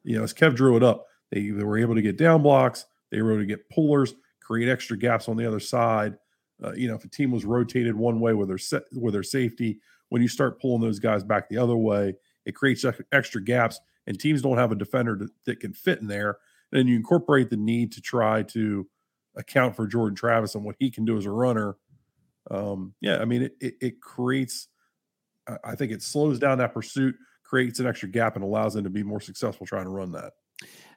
you 0.03 0.17
know, 0.17 0.24
as 0.24 0.34
Kev 0.34 0.55
drew 0.55 0.75
it 0.77 0.84
up, 0.84 1.05
they, 1.31 1.50
they 1.50 1.63
were 1.63 1.77
able 1.77 1.96
to 1.96 2.01
get 2.01 2.17
down 2.17 2.41
blocks, 2.41 2.86
they 3.12 3.22
were 3.22 3.31
able 3.31 3.41
to 3.41 3.46
get 3.46 3.70
pullers, 3.70 4.13
create 4.41 4.70
extra 4.70 4.98
gaps 4.98 5.27
on 5.27 5.38
the 5.38 5.48
other 5.48 5.60
side. 5.60 6.15
Uh, 6.63 6.74
you 6.74 6.88
know, 6.88 6.96
if 6.96 7.03
a 7.03 7.10
team 7.10 7.31
was 7.31 7.46
rotated 7.46 7.96
one 7.96 8.20
way 8.20 8.34
with 8.34 8.48
their 8.48 8.58
set 8.58 8.84
with 8.93 9.13
their 9.13 9.24
safety, 9.24 9.79
when 10.10 10.22
you 10.22 10.27
start 10.27 10.62
pulling 10.62 10.81
those 10.81 11.00
guys 11.00 11.24
back 11.24 11.50
the 11.50 11.58
other 11.58 11.75
way, 11.75 12.13
it 12.46 12.53
creates 12.53 12.86
extra 13.12 13.43
gaps, 13.43 13.79
and 14.08 14.20
teams 14.20 14.41
don't 14.41 14.58
have 14.58 14.72
a 14.72 14.75
defender 14.75 15.17
to, 15.17 15.27
that 15.46 15.60
can 15.60 15.74
fit 15.74 16.00
in 16.00 16.08
there. 16.08 16.38
And 16.72 16.79
then 16.79 16.88
you 16.88 16.96
incorporate 16.96 17.50
the 17.50 17.58
need 17.58 17.91
to 17.93 18.01
try 18.01 18.43
to 18.43 18.88
account 19.36 19.75
for 19.75 19.88
Jordan 19.88 20.15
Travis 20.15 20.55
and 20.55 20.63
what 20.63 20.75
he 20.79 20.91
can 20.91 21.05
do 21.05 21.17
as 21.17 21.25
a 21.25 21.31
runner. 21.31 21.77
Um, 22.50 22.93
yeah, 23.01 23.20
I 23.20 23.25
mean, 23.25 23.43
it, 23.43 23.55
it, 23.62 23.74
it 23.81 24.01
creates. 24.01 24.67
I 25.63 25.75
think 25.75 25.91
it 25.91 26.03
slows 26.03 26.39
down 26.39 26.60
that 26.60 26.74
pursuit 26.74 27.15
creates 27.51 27.81
an 27.81 27.86
extra 27.86 28.08
gap 28.08 28.36
and 28.36 28.46
allows 28.46 28.74
them 28.74 28.86
to 28.86 28.89
be 28.89 29.03
more 29.03 29.20
successful 29.20 29.67
trying 29.67 29.84
to 29.84 29.89
run 29.89 30.13
that. 30.13 30.31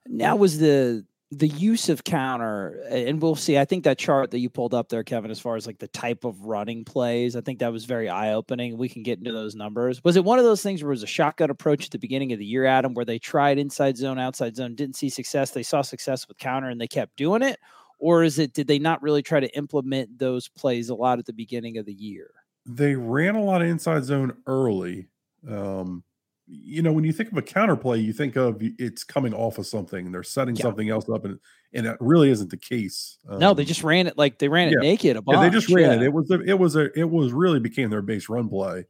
Now 0.07 0.37
was 0.37 0.59
the 0.59 1.05
the 1.33 1.49
use 1.49 1.89
of 1.89 2.05
counter, 2.05 2.81
and 2.89 3.21
we'll 3.21 3.35
see. 3.35 3.59
I 3.59 3.65
think 3.65 3.83
that 3.85 3.99
chart 3.99 4.31
that 4.31 4.39
you 4.39 4.49
pulled 4.49 4.73
up 4.73 4.89
there, 4.89 5.03
Kevin, 5.03 5.33
as 5.33 5.41
far 5.41 5.57
as 5.57 5.67
like 5.67 5.81
the 5.81 5.89
type 5.89 6.23
of 6.23 6.43
running 6.43 6.85
plays, 6.85 7.35
I 7.35 7.41
think 7.41 7.59
that 7.59 7.73
was 7.73 7.87
very 7.87 8.09
eye 8.09 8.35
opening. 8.35 8.79
We 8.79 8.89
can 8.89 9.03
get 9.03 9.19
into 9.19 9.33
those 9.33 9.57
numbers. 9.57 10.05
Was 10.05 10.15
it 10.15 10.25
one 10.25 10.39
of 10.39 10.45
those 10.45 10.63
things 10.63 10.81
where 10.81 10.93
it 10.93 10.95
was 10.95 11.03
a 11.03 11.09
shotgun 11.09 11.51
approach 11.51 11.87
at 11.87 11.91
the 11.91 11.99
beginning 11.99 12.33
of 12.33 12.39
the 12.39 12.45
year, 12.45 12.67
Adam, 12.67 12.95
where 12.95 13.05
they 13.05 13.19
tried 13.19 13.59
inside 13.59 13.97
zone, 13.97 14.21
outside 14.21 14.55
zone, 14.55 14.77
didn't 14.77 14.95
see 14.95 15.09
success? 15.09 15.51
They 15.51 15.65
saw 15.65 15.83
success 15.83 16.29
with 16.29 16.39
counter 16.39 16.69
and 16.69 16.81
they 16.81 16.87
kept 16.87 17.17
doing 17.17 17.43
it? 17.43 17.59
Or 17.99 18.23
is 18.23 18.39
it, 18.39 18.53
did 18.53 18.69
they 18.69 18.79
not 18.79 19.03
really 19.03 19.23
try 19.23 19.41
to 19.41 19.57
implement 19.57 20.21
those 20.21 20.47
plays 20.47 20.89
a 20.89 20.95
lot 20.95 21.19
at 21.19 21.27
the 21.27 21.33
beginning 21.33 21.79
of 21.79 21.87
the 21.87 21.95
year? 21.95 22.31
They 22.65 22.95
ran 22.95 23.35
a 23.35 23.43
lot 23.43 23.61
of 23.61 23.67
inside 23.69 24.05
zone 24.05 24.35
early. 24.47 25.09
Um, 25.51 26.05
you 26.47 26.83
know, 26.83 26.93
when 26.93 27.05
you 27.05 27.13
think 27.13 27.33
of 27.33 27.39
a 27.39 27.43
counterplay, 27.43 28.03
you 28.03 28.13
think 28.13 28.37
of 28.37 28.59
it's 28.61 29.03
coming 29.03 29.33
off 29.33 29.59
of 29.59 29.67
something. 29.67 30.13
They're 30.13 30.23
setting 30.23 30.57
yeah. 30.57 30.63
something 30.63 30.91
else 30.91 31.09
up, 31.09 31.25
and 31.25 31.39
and 31.73 31.87
it 31.87 31.97
really 32.01 32.31
isn't 32.31 32.51
the 32.51 32.57
case. 32.57 33.19
Um, 33.29 33.39
no, 33.39 33.55
they 33.55 33.63
um, 33.63 33.67
just 33.67 33.83
ran 33.83 34.07
it 34.07 34.19
like 34.19 34.39
they 34.39 34.49
ran 34.49 34.69
it 34.69 34.75
yeah. 34.75 34.89
naked. 34.89 35.17
A 35.17 35.23
bunch. 35.23 35.37
Yeah, 35.37 35.49
they 35.49 35.51
just 35.51 35.71
ran 35.71 35.93
it. 35.93 36.03
It 36.03 36.13
was 36.13 36.31
a, 36.31 36.41
it 36.43 36.59
was 36.59 36.77
a 36.77 36.99
it 36.99 37.09
was 37.09 37.33
really 37.33 37.61
became 37.61 37.91
their 37.91 38.03
base 38.03 38.29
run 38.29 38.49
play 38.49 38.85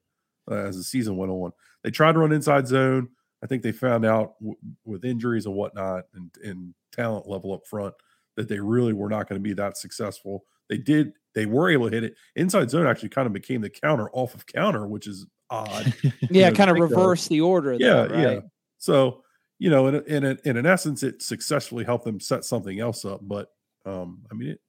uh, 0.51 0.55
as 0.55 0.77
the 0.77 0.83
season 0.83 1.17
went 1.17 1.31
on. 1.31 1.53
They 1.83 1.91
tried 1.91 2.13
to 2.13 2.19
run 2.19 2.33
inside 2.33 2.67
zone. 2.67 3.09
I 3.43 3.47
think 3.47 3.63
they 3.63 3.73
found 3.73 4.05
out 4.05 4.35
w- 4.41 4.57
with 4.85 5.05
injuries 5.05 5.47
and 5.47 5.55
whatnot 5.55 6.05
and, 6.15 6.31
and 6.43 6.75
talent 6.93 7.29
level 7.29 7.53
up 7.53 7.67
front 7.67 7.95
that 8.37 8.49
they 8.49 8.59
really 8.59 8.93
were 8.93 9.09
not 9.09 9.29
going 9.29 9.39
to 9.39 9.43
be 9.43 9.53
that 9.55 9.77
successful. 9.77 10.45
They 10.69 10.79
did, 10.79 11.13
they 11.35 11.47
were 11.47 11.71
able 11.71 11.89
to 11.89 11.95
hit 11.95 12.05
it. 12.05 12.17
Inside 12.37 12.71
zone 12.71 12.87
actually 12.87 13.11
kind 13.11 13.27
of 13.27 13.33
became 13.33 13.61
the 13.61 13.71
counter 13.71 14.11
off 14.13 14.35
of 14.35 14.47
counter, 14.47 14.87
which 14.87 15.07
is 15.07 15.27
odd. 15.51 15.93
yeah, 16.31 16.51
kind 16.51 16.71
of 16.71 16.79
reverse 16.79 17.29
the 17.29 17.41
order. 17.41 17.75
Yeah, 17.75 18.05
right? 18.05 18.19
yeah. 18.19 18.41
So, 18.79 19.23
you 19.59 19.71
know, 19.71 19.89
in, 19.89 19.95
in, 20.07 20.25
in, 20.45 20.57
in 20.57 20.67
essence, 20.67 21.03
it 21.03 21.23
successfully 21.23 21.85
helped 21.85 22.05
them 22.05 22.21
set 22.21 22.45
something 22.45 22.81
else 22.81 23.05
up. 23.05 23.21
But, 23.23 23.49
um, 23.87 24.23
I 24.31 24.35
mean, 24.35 24.51
it, 24.51 24.61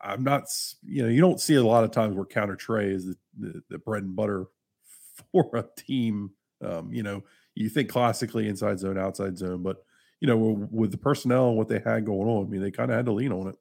I'm 0.00 0.24
not, 0.24 0.44
you 0.82 1.02
know, 1.02 1.08
you 1.08 1.20
don't 1.20 1.40
see 1.40 1.54
a 1.54 1.62
lot 1.62 1.84
of 1.84 1.90
times 1.90 2.14
where 2.14 2.26
counter 2.26 2.56
trey 2.56 2.90
is 2.90 3.06
the, 3.06 3.16
the, 3.38 3.62
the 3.70 3.78
bread 3.78 4.02
and 4.02 4.14
butter 4.14 4.46
for 5.32 5.50
a 5.54 5.64
team 5.76 6.32
um, 6.64 6.92
you 6.92 7.02
know, 7.02 7.22
you 7.54 7.68
think 7.68 7.88
classically 7.88 8.48
inside 8.48 8.78
zone, 8.78 8.98
outside 8.98 9.38
zone, 9.38 9.62
but 9.62 9.82
you 10.20 10.28
know, 10.28 10.66
with 10.70 10.90
the 10.90 10.96
personnel 10.96 11.48
and 11.48 11.56
what 11.56 11.68
they 11.68 11.78
had 11.78 12.06
going 12.06 12.28
on, 12.28 12.46
I 12.46 12.48
mean, 12.48 12.62
they 12.62 12.70
kind 12.70 12.90
of 12.90 12.96
had 12.96 13.06
to 13.06 13.12
lean 13.12 13.32
on 13.32 13.48
it. 13.48 13.56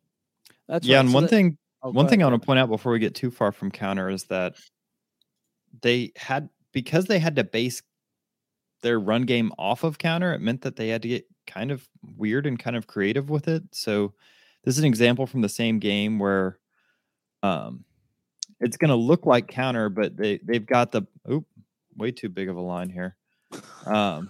That's 0.68 0.88
yeah. 0.88 0.98
Right. 0.98 1.02
And 1.02 1.10
so 1.10 1.14
one 1.14 1.24
that, 1.24 1.30
thing, 1.30 1.58
oh, 1.84 1.92
one 1.92 2.08
thing 2.08 2.22
I 2.24 2.28
want 2.28 2.42
to 2.42 2.46
point 2.46 2.60
out 2.60 2.70
before 2.70 2.92
we 2.92 3.00
get 3.00 3.16
too 3.16 3.32
far 3.32 3.52
from 3.52 3.72
counter 3.72 4.10
is 4.10 4.26
that 4.26 4.56
they 5.82 6.12
had 6.16 6.50
because 6.72 7.06
they 7.06 7.20
had 7.20 7.36
to 7.36 7.44
base 7.44 7.82
their 8.82 9.00
run 9.00 9.24
game 9.24 9.52
off 9.58 9.84
of 9.84 9.98
counter. 9.98 10.34
It 10.34 10.42
meant 10.42 10.62
that 10.62 10.76
they 10.76 10.90
had 10.90 11.02
to 11.04 11.08
get 11.08 11.26
kind 11.48 11.72
of 11.72 11.88
weird 12.18 12.46
and 12.46 12.60
kind 12.60 12.76
of 12.76 12.88
creative 12.88 13.30
with 13.30 13.48
it. 13.48 13.64
So 13.72 14.14
this 14.64 14.76
is 14.76 14.80
an 14.80 14.88
example 14.88 15.26
from 15.26 15.42
the 15.42 15.50
same 15.50 15.80
game 15.80 16.20
where 16.20 16.60
um, 17.44 17.86
it's 18.60 18.78
going 18.78 18.90
to 18.90 18.96
look 18.96 19.26
like 19.26 19.48
counter, 19.48 19.90
but 19.90 20.18
they 20.18 20.40
they've 20.44 20.66
got 20.66 20.92
the 20.92 21.04
oop 21.32 21.46
way 21.98 22.12
too 22.12 22.30
big 22.30 22.50
of 22.50 22.58
a 22.58 22.62
line 22.62 22.90
here. 22.90 23.16
Um, 23.86 24.30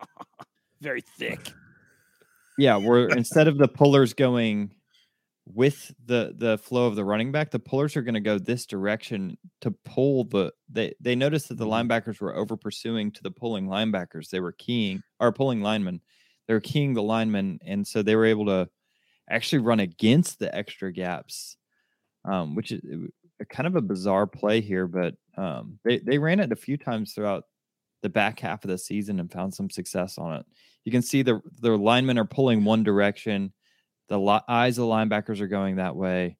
Very 0.80 1.00
thick. 1.00 1.52
Yeah, 2.58 2.76
where 2.76 3.08
instead 3.08 3.48
of 3.48 3.58
the 3.58 3.68
pullers 3.68 4.14
going 4.14 4.70
with 5.46 5.94
the 6.04 6.34
the 6.36 6.58
flow 6.58 6.86
of 6.86 6.96
the 6.96 7.04
running 7.04 7.32
back, 7.32 7.50
the 7.50 7.58
pullers 7.58 7.96
are 7.96 8.02
going 8.02 8.14
to 8.14 8.20
go 8.20 8.38
this 8.38 8.66
direction 8.66 9.38
to 9.60 9.70
pull 9.70 10.24
the. 10.24 10.52
They 10.68 10.94
they 11.00 11.14
noticed 11.14 11.48
that 11.48 11.58
the 11.58 11.64
mm-hmm. 11.64 11.90
linebackers 11.90 12.20
were 12.20 12.34
over 12.34 12.56
pursuing 12.56 13.12
to 13.12 13.22
the 13.22 13.30
pulling 13.30 13.66
linebackers. 13.66 14.28
They 14.28 14.40
were 14.40 14.52
keying 14.52 15.02
or 15.20 15.32
pulling 15.32 15.62
linemen. 15.62 16.00
They 16.48 16.54
were 16.54 16.60
keying 16.60 16.94
the 16.94 17.02
linemen, 17.02 17.60
and 17.64 17.86
so 17.86 18.02
they 18.02 18.16
were 18.16 18.26
able 18.26 18.46
to 18.46 18.68
actually 19.30 19.60
run 19.60 19.80
against 19.80 20.38
the 20.38 20.54
extra 20.54 20.92
gaps, 20.92 21.56
um, 22.24 22.54
which 22.54 22.72
is 22.72 22.80
kind 23.50 23.66
of 23.66 23.76
a 23.76 23.82
bizarre 23.82 24.26
play 24.26 24.60
here, 24.60 24.86
but 24.86 25.14
um, 25.36 25.78
they 25.84 25.98
they 25.98 26.18
ran 26.18 26.40
it 26.40 26.52
a 26.52 26.56
few 26.56 26.76
times 26.76 27.12
throughout 27.12 27.44
the 28.02 28.08
back 28.08 28.40
half 28.40 28.64
of 28.64 28.70
the 28.70 28.78
season 28.78 29.20
and 29.20 29.32
found 29.32 29.54
some 29.54 29.70
success 29.70 30.18
on 30.18 30.34
it. 30.34 30.46
You 30.84 30.92
can 30.92 31.02
see 31.02 31.22
the 31.22 31.40
the 31.60 31.76
linemen 31.76 32.18
are 32.18 32.24
pulling 32.24 32.64
one 32.64 32.82
direction, 32.82 33.52
the 34.08 34.18
li- 34.18 34.40
eyes 34.48 34.78
of 34.78 34.86
the 34.86 34.92
linebackers 34.92 35.40
are 35.40 35.48
going 35.48 35.76
that 35.76 35.96
way, 35.96 36.36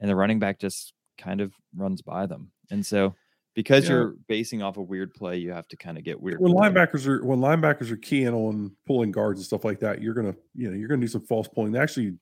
and 0.00 0.10
the 0.10 0.16
running 0.16 0.38
back 0.38 0.58
just 0.58 0.92
kind 1.18 1.40
of 1.40 1.52
runs 1.76 2.02
by 2.02 2.26
them. 2.26 2.50
And 2.70 2.84
so, 2.84 3.14
because 3.54 3.84
yeah. 3.84 3.90
you're 3.90 4.14
basing 4.28 4.62
off 4.62 4.76
a 4.76 4.82
weird 4.82 5.14
play, 5.14 5.36
you 5.38 5.52
have 5.52 5.68
to 5.68 5.76
kind 5.76 5.98
of 5.98 6.04
get 6.04 6.20
weird. 6.20 6.40
When 6.40 6.52
play. 6.52 6.68
linebackers 6.68 7.06
are 7.06 7.24
when 7.24 7.40
linebackers 7.40 7.90
are 7.90 7.96
keying 7.96 8.28
on 8.28 8.74
pulling 8.86 9.12
guards 9.12 9.40
and 9.40 9.46
stuff 9.46 9.64
like 9.64 9.80
that, 9.80 10.00
you're 10.02 10.14
gonna 10.14 10.34
you 10.54 10.70
know 10.70 10.76
you're 10.76 10.88
gonna 10.88 11.00
do 11.00 11.08
some 11.08 11.26
false 11.26 11.48
pulling. 11.48 11.72
They 11.72 11.78
actually 11.78 12.14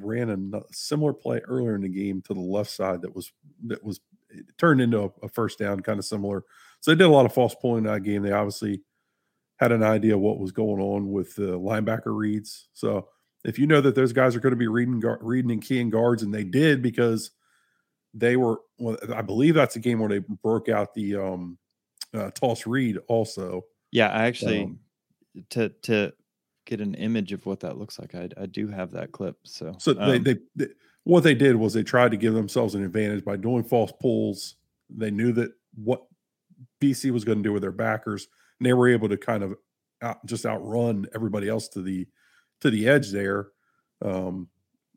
ran 0.00 0.30
a 0.30 0.60
similar 0.72 1.12
play 1.12 1.40
earlier 1.46 1.74
in 1.74 1.82
the 1.82 1.88
game 1.88 2.22
to 2.22 2.34
the 2.34 2.40
left 2.40 2.70
side 2.70 3.02
that 3.02 3.14
was 3.14 3.32
that 3.66 3.82
was 3.82 4.00
turned 4.58 4.80
into 4.80 5.00
a, 5.00 5.10
a, 5.22 5.28
first 5.28 5.58
down, 5.58 5.80
kind 5.80 5.98
of 5.98 6.04
similar. 6.04 6.44
So 6.80 6.90
they 6.90 6.96
did 6.96 7.06
a 7.06 7.12
lot 7.12 7.26
of 7.26 7.32
false 7.32 7.54
pulling 7.54 7.86
in 7.86 7.92
that 7.92 8.02
game. 8.02 8.22
They 8.22 8.32
obviously 8.32 8.82
had 9.56 9.72
an 9.72 9.82
idea 9.82 10.18
what 10.18 10.38
was 10.38 10.52
going 10.52 10.82
on 10.82 11.10
with 11.10 11.34
the 11.36 11.58
linebacker 11.58 12.14
reads. 12.14 12.68
So 12.74 13.08
if 13.46 13.58
you 13.58 13.66
know 13.66 13.80
that 13.80 13.94
those 13.94 14.12
guys 14.12 14.34
are 14.34 14.40
going 14.40 14.52
to 14.52 14.58
be 14.58 14.66
reading 14.66 15.00
reading 15.20 15.52
and 15.52 15.62
keying 15.62 15.90
guards, 15.90 16.22
and 16.22 16.34
they 16.34 16.44
did 16.44 16.82
because 16.82 17.30
they 18.12 18.36
were, 18.36 18.60
well, 18.78 18.96
I 19.14 19.22
believe 19.22 19.54
that's 19.54 19.76
a 19.76 19.80
game 19.80 20.00
where 20.00 20.08
they 20.08 20.18
broke 20.18 20.68
out 20.68 20.94
the 20.94 21.16
um, 21.16 21.58
uh, 22.12 22.30
toss 22.32 22.66
read 22.66 22.98
also. 23.08 23.64
Yeah, 23.92 24.08
I 24.08 24.26
actually 24.26 24.64
um, 24.64 24.80
to 25.50 25.68
to 25.82 26.12
get 26.64 26.80
an 26.80 26.94
image 26.94 27.32
of 27.32 27.46
what 27.46 27.60
that 27.60 27.78
looks 27.78 27.98
like. 27.98 28.14
I, 28.14 28.28
I 28.36 28.46
do 28.46 28.66
have 28.66 28.90
that 28.90 29.12
clip. 29.12 29.36
So, 29.44 29.76
so 29.78 29.92
um, 30.00 30.10
they, 30.10 30.18
they, 30.18 30.40
they, 30.56 30.66
what 31.04 31.22
they 31.22 31.34
did 31.34 31.54
was 31.54 31.72
they 31.72 31.84
tried 31.84 32.10
to 32.10 32.16
give 32.16 32.34
themselves 32.34 32.74
an 32.74 32.84
advantage 32.84 33.24
by 33.24 33.36
doing 33.36 33.62
false 33.62 33.92
pulls. 34.00 34.56
They 34.90 35.12
knew 35.12 35.30
that 35.32 35.52
what 35.76 36.02
BC 36.82 37.12
was 37.12 37.24
going 37.24 37.38
to 37.38 37.44
do 37.44 37.52
with 37.52 37.62
their 37.62 37.70
backers, 37.70 38.26
and 38.58 38.66
they 38.66 38.72
were 38.72 38.88
able 38.88 39.08
to 39.08 39.16
kind 39.16 39.44
of 39.44 39.54
out, 40.02 40.24
just 40.26 40.44
outrun 40.44 41.06
everybody 41.14 41.48
else 41.48 41.68
to 41.68 41.82
the 41.82 42.08
to 42.60 42.70
the 42.70 42.88
edge 42.88 43.10
there. 43.10 43.48
Um, 44.04 44.48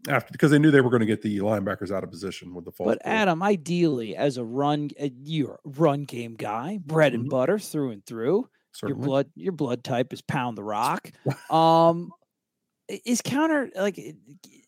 after 0.08 0.32
because 0.32 0.52
they 0.52 0.60
knew 0.60 0.72
they 0.72 0.82
were 0.82 0.90
going 0.90 1.02
to 1.02 1.06
get 1.06 1.22
the 1.22 1.40
linebackers 1.40 1.92
out 1.92 2.04
of 2.04 2.12
position 2.12 2.54
with 2.54 2.66
the 2.66 2.72
fall. 2.72 2.88
But. 2.88 3.00
Adam, 3.04 3.44
ideally, 3.44 4.16
as 4.16 4.38
a 4.38 4.44
run, 4.44 4.90
you're 4.98 5.60
a 5.66 5.70
run 5.70 6.06
game 6.06 6.36
guy, 6.36 6.80
bread 6.84 7.14
and 7.14 7.24
mm-hmm. 7.24 7.30
butter 7.30 7.60
through 7.60 7.92
and 7.92 8.06
through. 8.06 8.50
Certainly. 8.72 9.00
Your 9.00 9.08
blood, 9.08 9.30
your 9.36 9.52
blood 9.52 9.84
type 9.84 10.14
is 10.14 10.22
pound 10.22 10.58
the 10.58 10.64
rock. 10.64 11.12
um, 11.50 12.12
is 13.06 13.22
counter 13.22 13.70
like 13.76 14.00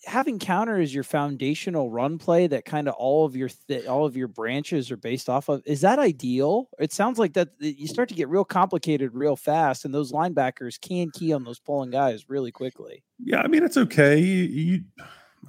having 0.06 0.40
counter 0.40 0.80
as 0.80 0.94
your 0.94 1.04
foundational 1.04 1.90
run 1.90 2.18
play 2.18 2.48
that 2.48 2.66
kind 2.66 2.88
of 2.88 2.94
all 2.96 3.26
of 3.26 3.36
your 3.36 3.50
th- 3.68 3.86
all 3.86 4.06
of 4.06 4.16
your 4.16 4.28
branches 4.28 4.92
are 4.92 4.98
based 4.98 5.30
off 5.30 5.50
of? 5.50 5.62
Is 5.66 5.82
that 5.82 6.00
ideal? 6.00 6.70
It 6.80 6.94
sounds 6.94 7.20
like 7.20 7.34
that 7.34 7.50
you 7.60 7.88
start 7.88 8.10
to 8.10 8.16
get 8.16 8.30
real 8.30 8.46
complicated 8.46 9.14
real 9.14 9.36
fast, 9.36 9.86
and 9.86 9.94
those 9.94 10.12
linebackers 10.12 10.80
can 10.80 11.10
key 11.12 11.34
on 11.34 11.44
those 11.44 11.60
pulling 11.60 11.92
guys 11.92 12.30
really 12.30 12.52
quickly. 12.52 13.04
Yeah, 13.20 13.42
I 13.42 13.48
mean 13.48 13.64
it's 13.64 13.78
okay. 13.78 14.20
You, 14.20 14.44
you 14.44 14.84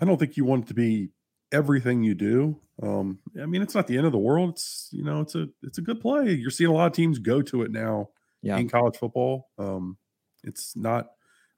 I 0.01 0.05
don't 0.05 0.19
think 0.19 0.37
you 0.37 0.45
want 0.45 0.65
it 0.65 0.69
to 0.69 0.75
be 0.75 1.11
everything 1.53 2.03
you 2.03 2.15
do. 2.15 2.59
Um, 2.83 3.19
I 3.41 3.47
mean, 3.47 3.63
it's 3.63 3.75
not 3.75 3.87
the 3.87 3.97
end 3.97 4.07
of 4.07 4.13
the 4.13 4.19
world. 4.19 4.51
It's 4.51 4.89
you 4.93 5.05
know, 5.05 5.21
it's 5.21 5.35
a 5.35 5.49
it's 5.63 5.79
a 5.79 5.83
good 5.83 6.01
play. 6.01 6.33
You're 6.33 6.51
seeing 6.51 6.71
a 6.71 6.73
lot 6.73 6.87
of 6.87 6.93
teams 6.93 7.19
go 7.19 7.43
to 7.43 7.63
it 7.63 7.71
now 7.71 8.09
yeah. 8.43 8.57
in 8.57 8.69
college 8.69 8.97
football. 8.97 9.51
Um, 9.59 9.99
it's 10.43 10.75
not. 10.75 11.11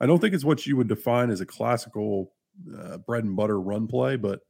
I 0.04 0.06
don't 0.06 0.18
think 0.18 0.34
it's 0.34 0.44
what 0.44 0.66
you 0.66 0.76
would 0.76 0.88
define 0.88 1.30
as 1.30 1.40
a 1.40 1.46
classical 1.46 2.30
uh, 2.78 2.98
bread 2.98 3.24
and 3.24 3.34
butter 3.34 3.58
run 3.58 3.86
play, 3.86 4.16
but 4.16 4.40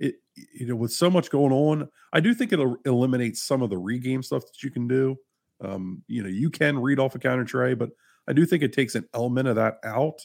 it 0.00 0.14
you 0.54 0.64
know 0.64 0.76
with 0.76 0.94
so 0.94 1.10
much 1.10 1.28
going 1.28 1.52
on, 1.52 1.90
I 2.10 2.20
do 2.20 2.32
think 2.32 2.54
it 2.54 2.60
eliminates 2.86 3.42
some 3.42 3.60
of 3.60 3.68
the 3.68 3.76
regame 3.76 4.24
stuff 4.24 4.46
that 4.46 4.62
you 4.62 4.70
can 4.70 4.88
do. 4.88 5.16
Um, 5.60 6.02
you 6.08 6.22
know, 6.22 6.30
you 6.30 6.48
can 6.48 6.78
read 6.78 6.98
off 6.98 7.14
a 7.14 7.18
counter 7.18 7.44
trey, 7.44 7.74
but 7.74 7.90
I 8.26 8.32
do 8.32 8.46
think 8.46 8.62
it 8.62 8.72
takes 8.72 8.94
an 8.94 9.04
element 9.12 9.46
of 9.46 9.56
that 9.56 9.74
out. 9.84 10.20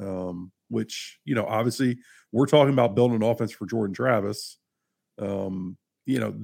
Um, 0.00 0.50
which 0.70 1.18
you 1.26 1.34
know, 1.34 1.44
obviously, 1.44 1.98
we're 2.32 2.46
talking 2.46 2.72
about 2.72 2.94
building 2.94 3.16
an 3.16 3.28
offense 3.28 3.52
for 3.52 3.66
Jordan 3.66 3.92
Travis. 3.92 4.56
Um, 5.18 5.76
you 6.06 6.20
know, 6.20 6.34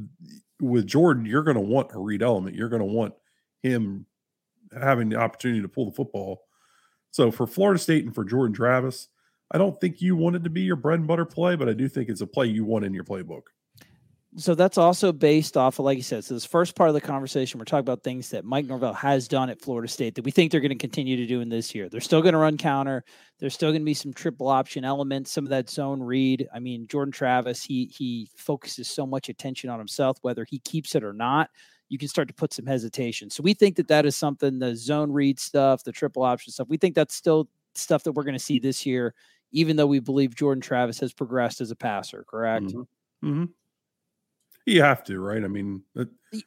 with 0.61 0.87
Jordan, 0.87 1.25
you're 1.25 1.43
going 1.43 1.55
to 1.55 1.63
want 1.63 1.95
a 1.95 1.99
read 1.99 2.23
element. 2.23 2.55
You're 2.55 2.69
going 2.69 2.87
to 2.87 2.87
want 2.87 3.15
him 3.63 4.05
having 4.79 5.09
the 5.09 5.17
opportunity 5.17 5.63
to 5.63 5.69
pull 5.69 5.87
the 5.87 5.97
football. 5.97 6.43
So 7.17 7.31
for 7.31 7.47
Florida 7.47 7.79
State 7.79 8.05
and 8.05 8.15
for 8.15 8.25
Jordan 8.25 8.55
Travis, 8.55 9.09
I 9.51 9.57
don't 9.57 9.81
think 9.81 10.03
you 10.03 10.17
want 10.17 10.37
it 10.37 10.45
to 10.45 10.51
be 10.51 10.61
your 10.61 10.77
bread 10.77 10.99
and 10.99 11.09
butter 11.09 11.25
play, 11.25 11.57
but 11.57 11.67
I 11.67 11.73
do 11.73 11.89
think 11.89 12.11
it's 12.11 12.21
a 12.21 12.27
play 12.27 12.45
you 12.45 12.63
want 12.67 12.85
in 12.85 12.93
your 12.93 13.05
playbook. 13.05 13.45
So 14.37 14.55
that's 14.55 14.77
also 14.77 15.13
based 15.13 15.57
off 15.57 15.79
of, 15.79 15.87
like 15.87 15.97
you 15.97 16.03
said, 16.03 16.27
so 16.27 16.35
this 16.35 16.45
first 16.45 16.77
part 16.77 16.91
of 16.91 16.95
the 16.95 17.01
conversation, 17.01 17.59
we're 17.59 17.65
talking 17.65 17.89
about 17.89 18.03
things 18.03 18.29
that 18.33 18.45
Mike 18.45 18.67
Norvell 18.67 18.93
has 18.93 19.29
done 19.29 19.49
at 19.49 19.63
Florida 19.63 19.89
State 19.89 20.15
that 20.17 20.27
we 20.27 20.31
think 20.31 20.53
they're 20.53 20.61
going 20.61 20.69
to 20.69 20.77
continue 20.77 21.17
to 21.17 21.27
do 21.27 21.41
in 21.41 21.49
this 21.49 21.75
year. 21.75 21.89
They're 21.89 22.03
still 22.03 22.21
going 22.21 22.35
to 22.35 22.39
run 22.39 22.59
counter. 22.59 23.03
There's 23.39 23.55
still 23.55 23.71
going 23.71 23.81
to 23.81 23.87
be 23.87 23.95
some 23.95 24.13
triple 24.13 24.49
option 24.49 24.85
elements, 24.85 25.33
some 25.33 25.47
of 25.47 25.51
that 25.51 25.71
zone 25.71 26.03
read. 26.03 26.47
I 26.53 26.59
mean, 26.59 26.87
Jordan 26.87 27.13
Travis, 27.13 27.65
he 27.65 27.87
he 27.87 28.29
focuses 28.37 28.91
so 28.91 29.07
much 29.07 29.31
attention 29.31 29.71
on 29.71 29.79
himself, 29.79 30.19
whether 30.21 30.45
he 30.45 30.59
keeps 30.59 30.95
it 30.95 31.03
or 31.03 31.15
not 31.15 31.49
you 31.89 31.99
can 31.99 32.09
start 32.09 32.29
to 32.29 32.35
put 32.35 32.53
some 32.53 32.67
hesitation. 32.67 33.31
So 33.31 33.43
we 33.43 33.55
think 33.55 33.77
that 33.77 33.89
that 33.89 34.07
is 34.07 34.17
something 34.17 34.59
the 34.59 34.75
zone 34.75 35.13
read 35.13 35.39
stuff, 35.39 35.85
the 35.85 35.93
triple 35.93 36.23
option 36.23 36.53
stuff. 36.53 36.69
We 36.69 36.77
think 36.77 36.95
that's 36.95 37.15
still 37.15 37.49
stuff 37.75 38.03
that 38.05 38.13
we're 38.13 38.25
going 38.25 38.35
to 38.35 38.41
see 38.41 38.59
this 38.59 38.85
year, 38.85 39.15
even 39.53 39.77
though 39.77 39.87
we 39.87 40.01
believe 40.01 40.35
Jordan 40.35 40.61
Travis 40.61 40.99
has 41.01 41.13
progressed 41.13 41.61
as 41.61 41.71
a 41.71 41.77
passer. 41.77 42.25
Correct. 42.29 42.67
Mm-hmm. 42.67 43.29
Mm-hmm. 43.29 43.45
You 44.67 44.83
have 44.83 45.05
to, 45.05 45.21
right? 45.21 45.45
I 45.45 45.49
mean, 45.49 45.83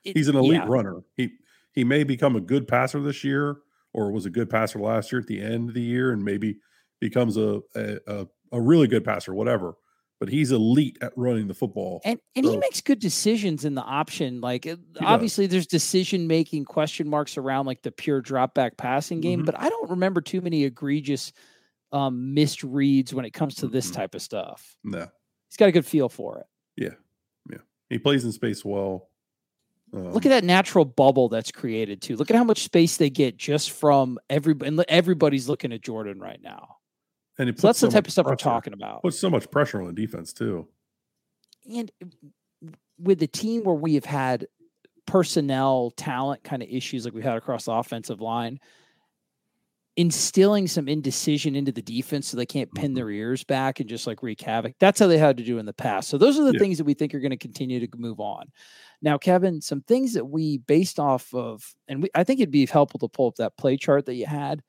he's 0.04 0.28
an 0.28 0.36
elite 0.36 0.54
yeah. 0.54 0.66
runner. 0.68 1.04
He 1.16 1.32
he 1.72 1.86
may 1.86 2.04
become 2.04 2.36
a 2.36 2.42
good 2.42 2.68
passer 2.68 3.00
this 3.02 3.24
year, 3.24 3.60
or 3.94 4.12
was 4.12 4.26
a 4.26 4.30
good 4.30 4.50
passer 4.50 4.80
last 4.80 5.12
year 5.12 5.22
at 5.22 5.28
the 5.28 5.42
end 5.42 5.70
of 5.70 5.76
the 5.76 5.82
year, 5.82 6.12
and 6.12 6.24
maybe 6.24 6.58
becomes 7.00 7.38
a 7.38 7.62
a, 7.76 7.98
a, 8.08 8.28
a 8.52 8.60
really 8.60 8.88
good 8.88 9.06
passer, 9.06 9.34
whatever. 9.34 9.76
But 10.20 10.30
he's 10.30 10.52
elite 10.52 10.98
at 11.02 11.14
running 11.16 11.48
the 11.48 11.54
football. 11.54 12.02
And 12.04 12.20
and 12.36 12.46
so, 12.46 12.52
he 12.52 12.58
makes 12.58 12.82
good 12.82 13.00
decisions 13.00 13.66
in 13.66 13.74
the 13.74 13.82
option. 13.82 14.42
Like 14.42 14.68
uh, 14.68 14.76
obviously 15.02 15.48
does. 15.48 15.52
there's 15.52 15.68
decision 15.68 16.28
making 16.28 16.66
question 16.66 17.10
marks 17.10 17.38
around 17.38 17.66
like 17.66 17.82
the 17.82 17.92
pure 17.92 18.22
drop 18.22 18.54
back 18.54 18.78
passing 18.78 19.22
game, 19.22 19.40
mm-hmm. 19.40 19.46
but 19.46 19.60
I 19.60 19.70
don't 19.70 19.92
remember 19.92 20.22
too 20.22 20.42
many 20.42 20.66
egregious 20.66 21.32
um 21.92 22.34
missed 22.36 22.64
reads 22.64 23.14
when 23.14 23.26
it 23.26 23.32
comes 23.32 23.56
to 23.56 23.68
this 23.68 23.88
mm-hmm. 23.88 23.96
type 23.96 24.16
of 24.16 24.22
stuff. 24.22 24.76
No. 24.84 25.08
He's 25.50 25.58
got 25.58 25.70
a 25.70 25.72
good 25.72 25.86
feel 25.86 26.10
for 26.10 26.40
it. 26.40 26.46
Yeah. 26.76 26.96
Yeah. 27.50 27.60
He 27.90 27.98
plays 27.98 28.26
in 28.26 28.32
space 28.32 28.64
well. 28.64 29.10
Um, 29.92 30.12
Look 30.12 30.26
at 30.26 30.30
that 30.30 30.44
natural 30.44 30.86
bubble 30.86 31.30
that's 31.30 31.52
created 31.52 32.02
too. 32.02 32.16
Look 32.16 32.30
at 32.30 32.36
how 32.36 32.44
much 32.44 32.64
space 32.64 32.98
they 32.98 33.10
get 33.10 33.38
just 33.38 33.72
from 33.72 34.20
everybody. 34.30 34.84
Everybody's 34.88 35.50
looking 35.50 35.74
at 35.74 35.82
Jordan 35.82 36.20
right 36.20 36.40
now. 36.42 36.79
And 37.40 37.58
so 37.58 37.68
that's 37.68 37.80
so 37.80 37.88
the 37.88 37.94
type 37.94 38.06
of 38.06 38.12
stuff 38.12 38.26
pressure, 38.26 38.34
we're 38.34 38.52
talking 38.52 38.74
about. 38.74 39.02
Puts 39.02 39.18
so 39.18 39.30
much 39.30 39.50
pressure 39.50 39.82
on 39.82 39.88
the 39.88 39.94
defense 39.94 40.34
too. 40.34 40.68
And 41.74 41.90
with 43.00 43.20
the 43.20 43.28
team 43.28 43.64
where 43.64 43.76
we 43.76 43.96
have 43.96 44.06
had 44.06 44.46
personnel 45.08 45.92
talent 45.96 46.44
kind 46.44 46.62
of 46.62 46.70
issues 46.70 47.06
like 47.06 47.14
we've 47.14 47.24
had 47.24 47.38
across 47.38 47.66
the 47.66 47.72
offensive 47.72 48.20
line, 48.20 48.60
instilling 49.96 50.68
some 50.68 50.90
indecision 50.90 51.56
into 51.56 51.72
the 51.72 51.82
defense 51.82 52.28
so 52.28 52.36
they 52.36 52.46
can't 52.46 52.74
pin 52.74 52.88
mm-hmm. 52.88 52.96
their 52.96 53.10
ears 53.10 53.46
back 53.46 53.80
and 53.80 53.90
just 53.90 54.06
like 54.06 54.22
wreak 54.22 54.42
havoc. 54.42 54.74
That's 54.78 55.00
how 55.00 55.08
they 55.08 55.18
had 55.18 55.38
to 55.38 55.44
do 55.44 55.60
in 55.60 55.66
the 55.66 55.74
past. 55.74 56.10
So 56.10 56.18
those 56.18 56.38
are 56.38 56.44
the 56.44 56.54
yeah. 56.54 56.60
things 56.60 56.78
that 56.78 56.84
we 56.84 56.94
think 56.94 57.14
are 57.14 57.20
going 57.20 57.32
to 57.32 57.38
continue 57.38 57.80
to 57.80 57.98
move 57.98 58.20
on. 58.20 58.52
Now, 59.02 59.18
Kevin, 59.18 59.62
some 59.62 59.82
things 59.82 60.14
that 60.14 60.26
we 60.26 60.58
based 60.58 61.00
off 61.00 61.34
of, 61.34 61.74
and 61.88 62.04
we, 62.04 62.10
I 62.14 62.26
think 62.26 62.42
it'd 62.42 62.52
be 62.52 62.66
helpful 62.66 63.00
to 63.00 63.08
pull 63.08 63.28
up 63.28 63.36
that 63.36 63.56
play 63.56 63.78
chart 63.78 64.06
that 64.08 64.16
you 64.16 64.26
had. 64.26 64.62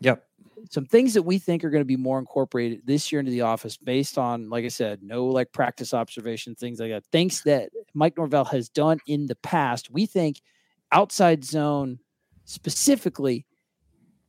Yep 0.00 0.27
some 0.70 0.86
things 0.86 1.14
that 1.14 1.22
we 1.22 1.38
think 1.38 1.64
are 1.64 1.70
going 1.70 1.82
to 1.82 1.86
be 1.86 1.96
more 1.96 2.18
incorporated 2.18 2.82
this 2.84 3.10
year 3.10 3.20
into 3.20 3.30
the 3.30 3.42
office 3.42 3.76
based 3.76 4.18
on, 4.18 4.48
like 4.48 4.64
I 4.64 4.68
said, 4.68 5.02
no 5.02 5.26
like 5.26 5.52
practice 5.52 5.94
observation, 5.94 6.54
things 6.54 6.80
like 6.80 6.90
that. 6.90 7.04
Things 7.06 7.42
that 7.42 7.70
Mike 7.94 8.16
Norvell 8.16 8.44
has 8.46 8.68
done 8.68 8.98
in 9.06 9.26
the 9.26 9.36
past. 9.36 9.90
We 9.90 10.06
think 10.06 10.40
outside 10.92 11.44
zone 11.44 11.98
specifically 12.44 13.46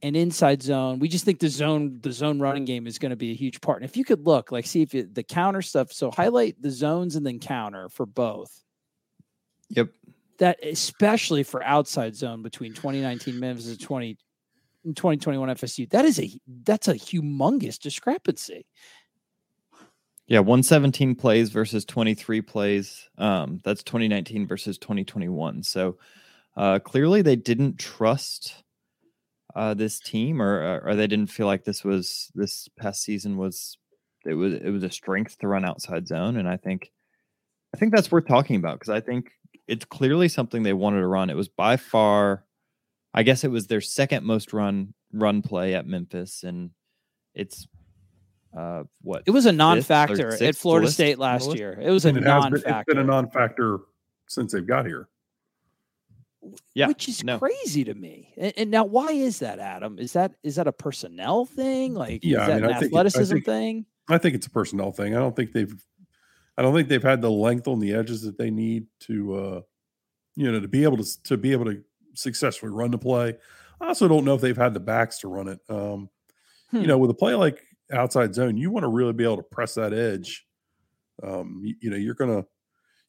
and 0.01 0.15
inside 0.15 0.61
zone. 0.61 0.99
We 0.99 1.09
just 1.09 1.25
think 1.25 1.39
the 1.39 1.49
zone, 1.49 1.99
the 2.01 2.11
zone 2.11 2.39
running 2.39 2.65
game 2.65 2.87
is 2.87 2.99
going 2.99 3.11
to 3.11 3.15
be 3.15 3.31
a 3.31 3.35
huge 3.35 3.61
part. 3.61 3.81
And 3.81 3.89
if 3.89 3.97
you 3.97 4.05
could 4.05 4.25
look, 4.25 4.51
like, 4.51 4.65
see 4.65 4.81
if 4.81 4.93
you, 4.93 5.03
the 5.11 5.23
counter 5.23 5.61
stuff. 5.61 5.91
So 5.91 6.11
highlight 6.11 6.61
the 6.61 6.71
zones 6.71 7.15
and 7.15 7.25
then 7.25 7.39
counter 7.39 7.89
for 7.89 8.05
both. 8.05 8.63
Yep. 9.69 9.89
That 10.37 10.63
especially 10.63 11.43
for 11.43 11.61
outside 11.63 12.15
zone 12.15 12.41
between 12.41 12.73
2019 12.73 13.39
Memphis 13.39 13.67
and 13.67 13.79
20 13.79 14.17
in 14.89 14.95
2021 14.95 15.49
FSU. 15.49 15.89
That 15.91 16.05
is 16.05 16.19
a 16.19 16.29
that's 16.63 16.87
a 16.87 16.95
humongous 16.95 17.79
discrepancy. 17.79 18.65
Yeah, 20.27 20.39
117 20.39 21.15
plays 21.15 21.49
versus 21.49 21.85
23 21.85 22.41
plays. 22.41 23.09
Um, 23.17 23.61
that's 23.63 23.81
2019 23.83 24.47
versus 24.47 24.77
2021. 24.77 25.63
So 25.63 25.97
uh, 26.55 26.79
clearly 26.79 27.21
they 27.21 27.35
didn't 27.35 27.79
trust 27.79 28.63
uh, 29.55 29.73
this 29.73 29.99
team, 29.99 30.41
or 30.41 30.81
or 30.83 30.95
they 30.95 31.07
didn't 31.07 31.31
feel 31.31 31.47
like 31.47 31.63
this 31.63 31.83
was 31.83 32.31
this 32.35 32.67
past 32.77 33.01
season 33.03 33.37
was 33.37 33.77
it 34.25 34.33
was 34.33 34.53
it 34.53 34.69
was 34.69 34.83
a 34.83 34.91
strength 34.91 35.37
to 35.39 35.47
run 35.47 35.65
outside 35.65 36.07
zone, 36.07 36.37
and 36.37 36.49
I 36.49 36.57
think 36.57 36.91
I 37.73 37.77
think 37.77 37.93
that's 37.93 38.11
worth 38.11 38.27
talking 38.27 38.55
about 38.55 38.79
because 38.79 38.89
I 38.89 39.01
think 39.01 39.31
it's 39.67 39.85
clearly 39.85 40.27
something 40.29 40.63
they 40.63 40.73
wanted 40.73 40.99
to 40.99 41.07
run. 41.07 41.29
It 41.29 41.35
was 41.35 41.49
by 41.49 41.77
far 41.77 42.43
I 43.13 43.23
guess 43.23 43.43
it 43.43 43.51
was 43.51 43.67
their 43.67 43.81
second 43.81 44.25
most 44.25 44.53
run 44.53 44.93
run 45.13 45.41
play 45.41 45.75
at 45.75 45.87
Memphis, 45.87 46.43
and 46.43 46.71
it's 47.33 47.67
uh 48.57 48.83
what 49.01 49.23
it 49.25 49.31
was 49.31 49.45
a 49.45 49.51
non-factor 49.51 50.43
at 50.43 50.55
Florida 50.55 50.89
State 50.89 51.19
last 51.19 51.55
year. 51.55 51.77
It 51.81 51.91
was 51.91 52.05
a 52.05 52.09
it 52.09 52.21
non-factor. 52.21 52.59
Been, 52.59 52.75
it's 52.75 52.85
been 52.85 52.97
a 52.97 53.03
non-factor 53.03 53.79
since 54.27 54.53
they've 54.53 54.65
got 54.65 54.85
here. 54.85 55.07
Yeah, 56.73 56.87
which 56.87 57.09
is 57.09 57.23
no. 57.23 57.37
crazy 57.37 57.83
to 57.83 57.93
me. 57.93 58.33
And, 58.37 58.53
and, 58.55 58.71
now, 58.71 58.85
why 58.85 59.11
is 59.11 59.39
that, 59.39 59.59
Adam? 59.59 59.99
Is 59.99 60.13
that 60.13 60.35
is 60.41 60.55
that 60.55 60.67
a 60.67 60.71
personnel 60.71 61.45
thing? 61.45 61.93
Like, 61.93 62.23
yeah, 62.23 62.41
is 62.41 62.47
that 62.47 62.51
I 62.51 62.67
mean, 62.67 62.77
an 62.77 62.83
athleticism 62.83 63.35
think, 63.35 63.45
thing? 63.45 63.85
I 64.07 64.17
think 64.17 64.35
it's 64.35 64.47
a 64.47 64.49
personnel 64.49 64.91
thing. 64.91 65.15
I 65.15 65.19
don't 65.19 65.35
think 65.35 65.51
they've, 65.51 65.73
I 66.57 66.61
don't 66.61 66.73
think 66.73 66.87
they've 66.87 67.03
had 67.03 67.21
the 67.21 67.29
length 67.29 67.67
on 67.67 67.79
the 67.79 67.93
edges 67.93 68.21
that 68.21 68.37
they 68.37 68.51
need 68.51 68.87
to, 69.01 69.35
uh 69.35 69.61
you 70.35 70.49
know, 70.49 70.59
to 70.59 70.67
be 70.67 70.83
able 70.83 70.97
to 70.97 71.23
to 71.23 71.37
be 71.37 71.51
able 71.51 71.65
to 71.65 71.83
successfully 72.19 72.71
run 72.71 72.91
the 72.91 72.97
play. 72.97 73.35
I 73.81 73.87
also 73.87 74.07
don't 74.07 74.25
know 74.25 74.35
if 74.35 74.41
they've 74.41 74.57
had 74.57 74.73
the 74.73 74.79
backs 74.79 75.19
to 75.19 75.27
run 75.27 75.47
it. 75.47 75.59
Um, 75.69 76.09
hmm. 76.71 76.81
You 76.81 76.87
know, 76.87 76.97
with 76.97 77.09
a 77.09 77.15
play 77.15 77.35
like 77.35 77.63
outside 77.91 78.35
zone, 78.35 78.57
you 78.57 78.71
want 78.71 78.83
to 78.83 78.89
really 78.89 79.13
be 79.13 79.23
able 79.23 79.37
to 79.37 79.43
press 79.43 79.75
that 79.75 79.93
edge. 79.93 80.45
Um, 81.23 81.61
you, 81.63 81.75
you 81.81 81.89
know, 81.89 81.97
you're 81.97 82.15
gonna 82.15 82.45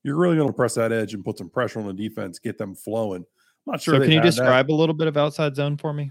you're 0.02 0.16
really 0.16 0.36
gonna 0.36 0.52
press 0.52 0.74
that 0.74 0.92
edge 0.92 1.14
and 1.14 1.24
put 1.24 1.38
some 1.38 1.50
pressure 1.50 1.80
on 1.80 1.86
the 1.86 1.92
defense, 1.92 2.38
get 2.38 2.58
them 2.58 2.74
flowing. 2.74 3.24
I'm 3.66 3.72
not 3.72 3.82
sure. 3.82 3.94
So, 3.94 4.00
can 4.00 4.10
you 4.10 4.20
describe 4.20 4.68
that. 4.68 4.72
a 4.72 4.76
little 4.76 4.94
bit 4.94 5.06
of 5.06 5.16
outside 5.16 5.56
zone 5.56 5.76
for 5.76 5.92
me? 5.92 6.10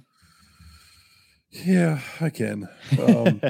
Yeah, 1.51 1.99
I 2.21 2.29
can. 2.29 2.67
Um, 3.01 3.41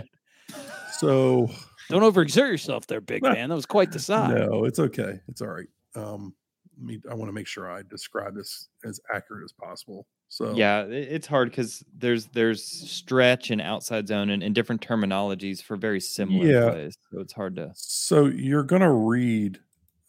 so 0.97 1.49
don't 1.89 2.01
overexert 2.01 2.49
yourself 2.49 2.87
there, 2.87 3.01
big 3.01 3.23
man. 3.23 3.49
That 3.49 3.55
was 3.55 3.65
quite 3.65 3.91
the 3.91 3.99
size. 3.99 4.33
No, 4.35 4.65
it's 4.65 4.79
okay. 4.79 5.19
It's 5.27 5.41
all 5.41 5.49
right. 5.49 5.67
Um, 5.95 6.33
me 6.79 6.99
I 7.09 7.13
want 7.13 7.29
to 7.29 7.33
make 7.33 7.47
sure 7.47 7.71
I 7.71 7.83
describe 7.89 8.35
this 8.35 8.67
as 8.85 8.99
accurate 9.13 9.43
as 9.43 9.51
possible. 9.51 10.07
So 10.27 10.53
yeah, 10.53 10.83
it's 10.83 11.27
hard 11.27 11.49
because 11.49 11.83
there's 11.97 12.27
there's 12.27 12.63
stretch 12.63 13.49
and 13.49 13.61
outside 13.61 14.07
zone 14.07 14.29
and, 14.29 14.43
and 14.43 14.53
different 14.53 14.85
terminologies 14.85 15.61
for 15.61 15.75
very 15.75 15.99
similar 15.99 16.45
yeah. 16.45 16.69
plays. 16.69 16.97
So 17.11 17.19
it's 17.19 17.33
hard 17.33 17.55
to. 17.55 17.71
So 17.75 18.25
you're 18.25 18.63
gonna 18.63 18.93
read 18.93 19.59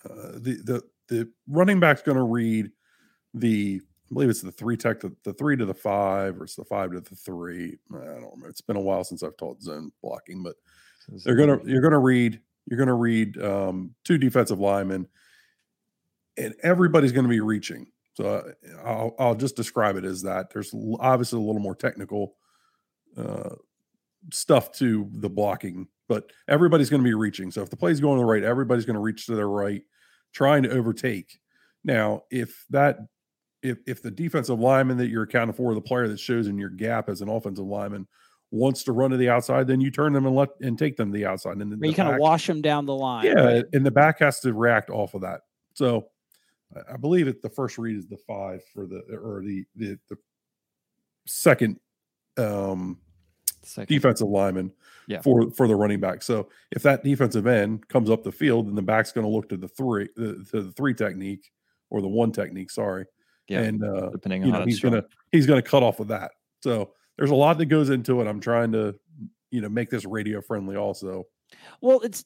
uh, 0.04 0.33
the 0.35 0.61
the 0.64 0.83
the 1.09 1.28
running 1.48 1.80
back's 1.80 2.02
gonna 2.02 2.24
read 2.24 2.70
the 3.33 3.80
I 4.11 4.14
believe 4.14 4.28
it's 4.28 4.42
the 4.42 4.52
three 4.52 4.76
tech 4.76 5.00
to 5.00 5.16
the 5.24 5.33
three 5.33 5.56
to 5.56 5.64
the 5.64 5.74
five 5.74 6.38
or 6.38 6.44
it's 6.44 6.56
the 6.56 6.64
five 6.64 6.92
to 6.92 7.00
the 7.00 7.16
three. 7.16 7.78
I 7.94 7.96
don't 7.96 8.16
remember. 8.16 8.48
It's 8.48 8.61
been 8.61 8.76
a 8.76 8.80
while 8.80 9.04
since 9.04 9.22
I've 9.22 9.37
taught 9.37 9.62
zone 9.62 9.90
blocking, 10.02 10.42
but 10.42 10.56
they're 11.24 11.37
gonna 11.37 11.59
you're 11.64 11.83
gonna 11.83 11.98
read 11.98 12.40
you're 12.66 12.78
gonna 12.78 12.94
read 12.94 13.40
um, 13.42 13.94
two 14.04 14.18
defensive 14.18 14.61
linemen 14.61 15.06
and 16.40 16.55
everybody's 16.62 17.12
going 17.12 17.24
to 17.24 17.31
be 17.31 17.40
reaching. 17.40 17.87
So 18.14 18.24
uh, 18.26 18.70
I'll, 18.85 19.14
I'll 19.18 19.35
just 19.35 19.57
describe 19.57 19.96
it 19.96 20.05
as 20.05 20.22
that. 20.22 20.53
There's 20.53 20.74
obviously 20.98 21.38
a 21.38 21.42
little 21.42 21.61
more 21.61 21.74
technical 21.74 22.35
uh, 23.16 23.50
stuff 24.33 24.72
to 24.72 25.09
the 25.12 25.31
blocking, 25.31 25.88
but 26.09 26.31
everybody's 26.48 26.90
going 26.90 27.03
to 27.03 27.09
be 27.09 27.14
reaching. 27.14 27.50
So 27.50 27.62
if 27.62 27.70
the 27.70 27.76
play's 27.76 28.00
going 28.00 28.16
to 28.16 28.20
the 28.20 28.26
right, 28.26 28.42
everybody's 28.42 28.85
going 28.85 28.94
to 28.94 29.00
reach 29.00 29.26
to 29.26 29.37
their 29.37 29.48
right, 29.48 29.83
trying 30.33 30.62
to 30.64 30.70
overtake. 30.70 31.38
Now, 31.85 32.22
if 32.31 32.64
that 32.70 32.98
if 33.62 33.79
if 33.87 34.03
the 34.03 34.11
defensive 34.11 34.59
lineman 34.59 34.96
that 34.98 35.09
you're 35.09 35.22
accounting 35.22 35.55
for, 35.55 35.74
the 35.74 35.81
player 35.81 36.09
that 36.09 36.20
shows 36.20 36.46
in 36.46 36.59
your 36.59 36.70
gap 36.70 37.09
as 37.09 37.20
an 37.20 37.29
offensive 37.29 37.64
lineman, 37.64 38.07
wants 38.50 38.83
to 38.85 38.92
run 38.92 39.11
to 39.12 39.16
the 39.16 39.29
outside, 39.29 39.66
then 39.66 39.81
you 39.81 39.90
turn 39.90 40.12
them 40.12 40.26
and 40.26 40.35
let 40.35 40.48
and 40.61 40.79
take 40.79 40.96
them 40.96 41.12
to 41.12 41.16
the 41.16 41.26
outside, 41.26 41.57
and 41.57 41.72
then 41.72 41.79
you 41.83 41.94
kind 41.94 42.12
of 42.12 42.18
wash 42.18 42.46
them 42.46 42.61
down 42.61 42.87
the 42.87 42.94
line. 42.94 43.24
Yeah, 43.24 43.40
right? 43.40 43.64
and 43.72 43.87
the 43.87 43.90
back 43.90 44.18
has 44.18 44.40
to 44.40 44.53
react 44.53 44.90
off 44.90 45.14
of 45.14 45.22
that. 45.22 45.42
So 45.74 46.10
I 46.92 46.96
believe 46.96 47.28
it. 47.28 47.42
The 47.42 47.48
first 47.48 47.78
read 47.78 47.96
is 47.96 48.06
the 48.06 48.16
five 48.16 48.62
for 48.72 48.87
the 48.87 49.02
or 49.12 49.42
the 49.44 49.64
the, 49.74 49.98
the 50.09 50.16
second 51.26 51.78
um 52.38 52.98
second. 53.62 53.94
defensive 53.94 54.28
lineman 54.28 54.72
yeah. 55.06 55.20
for 55.20 55.50
for 55.50 55.66
the 55.66 55.74
running 55.74 56.00
back. 56.00 56.22
So 56.22 56.48
if 56.70 56.83
that 56.83 57.02
defensive 57.02 57.46
end 57.46 57.88
comes 57.88 58.11
up 58.11 58.22
the 58.22 58.33
field, 58.33 58.68
then 58.68 58.74
the 58.74 58.83
back's 58.83 59.12
going 59.12 59.26
to 59.26 59.30
look 59.30 59.48
to 59.48 59.56
the 59.56 59.68
three 59.68 60.09
the, 60.16 60.44
to 60.50 60.62
the 60.62 60.72
three 60.72 60.94
technique 60.94 61.50
or 61.90 62.00
the 62.00 62.09
one 62.09 62.33
technique. 62.33 62.70
Sorry, 62.70 63.04
yeah, 63.48 63.61
and 63.61 63.85
uh, 63.85 64.11
depending 64.11 64.44
on 64.44 64.50
know, 64.50 64.64
he's 64.64 64.80
gonna 64.80 65.04
he's 65.33 65.46
gonna 65.46 65.62
cut 65.62 65.83
off 65.83 65.98
with 65.98 66.09
that. 66.09 66.33
So 66.62 66.92
there's 67.16 67.30
a 67.30 67.35
lot 67.35 67.59
that 67.59 67.66
goes 67.66 67.90
into 67.90 68.20
it. 68.20 68.26
I'm 68.26 68.40
trying 68.40 68.72
to 68.72 68.94
you 69.50 69.61
know 69.61 69.68
make 69.68 69.90
this 69.90 70.04
radio 70.04 70.40
friendly 70.40 70.76
also. 70.76 71.24
Well, 71.80 72.00
it's 72.00 72.24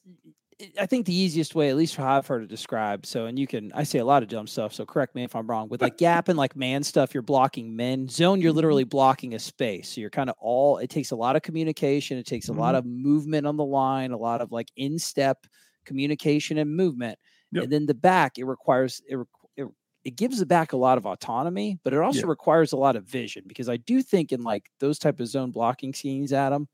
I 0.78 0.86
think 0.86 1.06
the 1.06 1.14
easiest 1.14 1.54
way, 1.54 1.70
at 1.70 1.76
least 1.76 1.96
how 1.96 2.16
I've 2.16 2.26
heard 2.26 2.42
it 2.42 2.48
described. 2.48 3.06
So, 3.06 3.26
and 3.26 3.38
you 3.38 3.46
can, 3.46 3.72
I 3.74 3.82
say 3.82 3.98
a 3.98 4.04
lot 4.04 4.22
of 4.22 4.28
dumb 4.28 4.46
stuff. 4.46 4.72
So, 4.72 4.84
correct 4.84 5.14
me 5.14 5.24
if 5.24 5.34
I'm 5.34 5.46
wrong. 5.46 5.68
With 5.68 5.82
like 5.82 5.98
gap 5.98 6.28
and 6.28 6.38
like 6.38 6.54
man 6.54 6.82
stuff, 6.82 7.12
you're 7.12 7.22
blocking 7.22 7.74
men. 7.74 8.08
Zone, 8.08 8.40
you're 8.40 8.50
mm-hmm. 8.50 8.56
literally 8.56 8.84
blocking 8.84 9.34
a 9.34 9.38
space. 9.38 9.90
So, 9.90 10.00
you're 10.00 10.10
kind 10.10 10.30
of 10.30 10.36
all. 10.38 10.78
It 10.78 10.90
takes 10.90 11.10
a 11.10 11.16
lot 11.16 11.36
of 11.36 11.42
communication. 11.42 12.18
It 12.18 12.26
takes 12.26 12.48
a 12.48 12.52
mm-hmm. 12.52 12.60
lot 12.60 12.74
of 12.74 12.86
movement 12.86 13.46
on 13.46 13.56
the 13.56 13.64
line. 13.64 14.12
A 14.12 14.16
lot 14.16 14.40
of 14.40 14.52
like 14.52 14.68
in 14.76 14.98
step 14.98 15.46
communication 15.84 16.58
and 16.58 16.74
movement. 16.74 17.18
Yep. 17.52 17.64
And 17.64 17.72
then 17.72 17.86
the 17.86 17.94
back, 17.94 18.38
it 18.38 18.44
requires 18.44 19.02
it, 19.06 19.18
it. 19.56 19.66
It 20.04 20.16
gives 20.16 20.38
the 20.38 20.46
back 20.46 20.74
a 20.74 20.76
lot 20.76 20.98
of 20.98 21.06
autonomy, 21.06 21.78
but 21.82 21.94
it 21.94 21.98
also 21.98 22.20
yeah. 22.20 22.26
requires 22.26 22.72
a 22.72 22.76
lot 22.76 22.94
of 22.94 23.04
vision 23.04 23.44
because 23.46 23.70
I 23.70 23.78
do 23.78 24.02
think 24.02 24.32
in 24.32 24.42
like 24.42 24.70
those 24.78 24.98
type 24.98 25.18
of 25.18 25.28
zone 25.28 25.50
blocking 25.50 25.94
schemes, 25.94 26.30
Adam, 26.30 26.68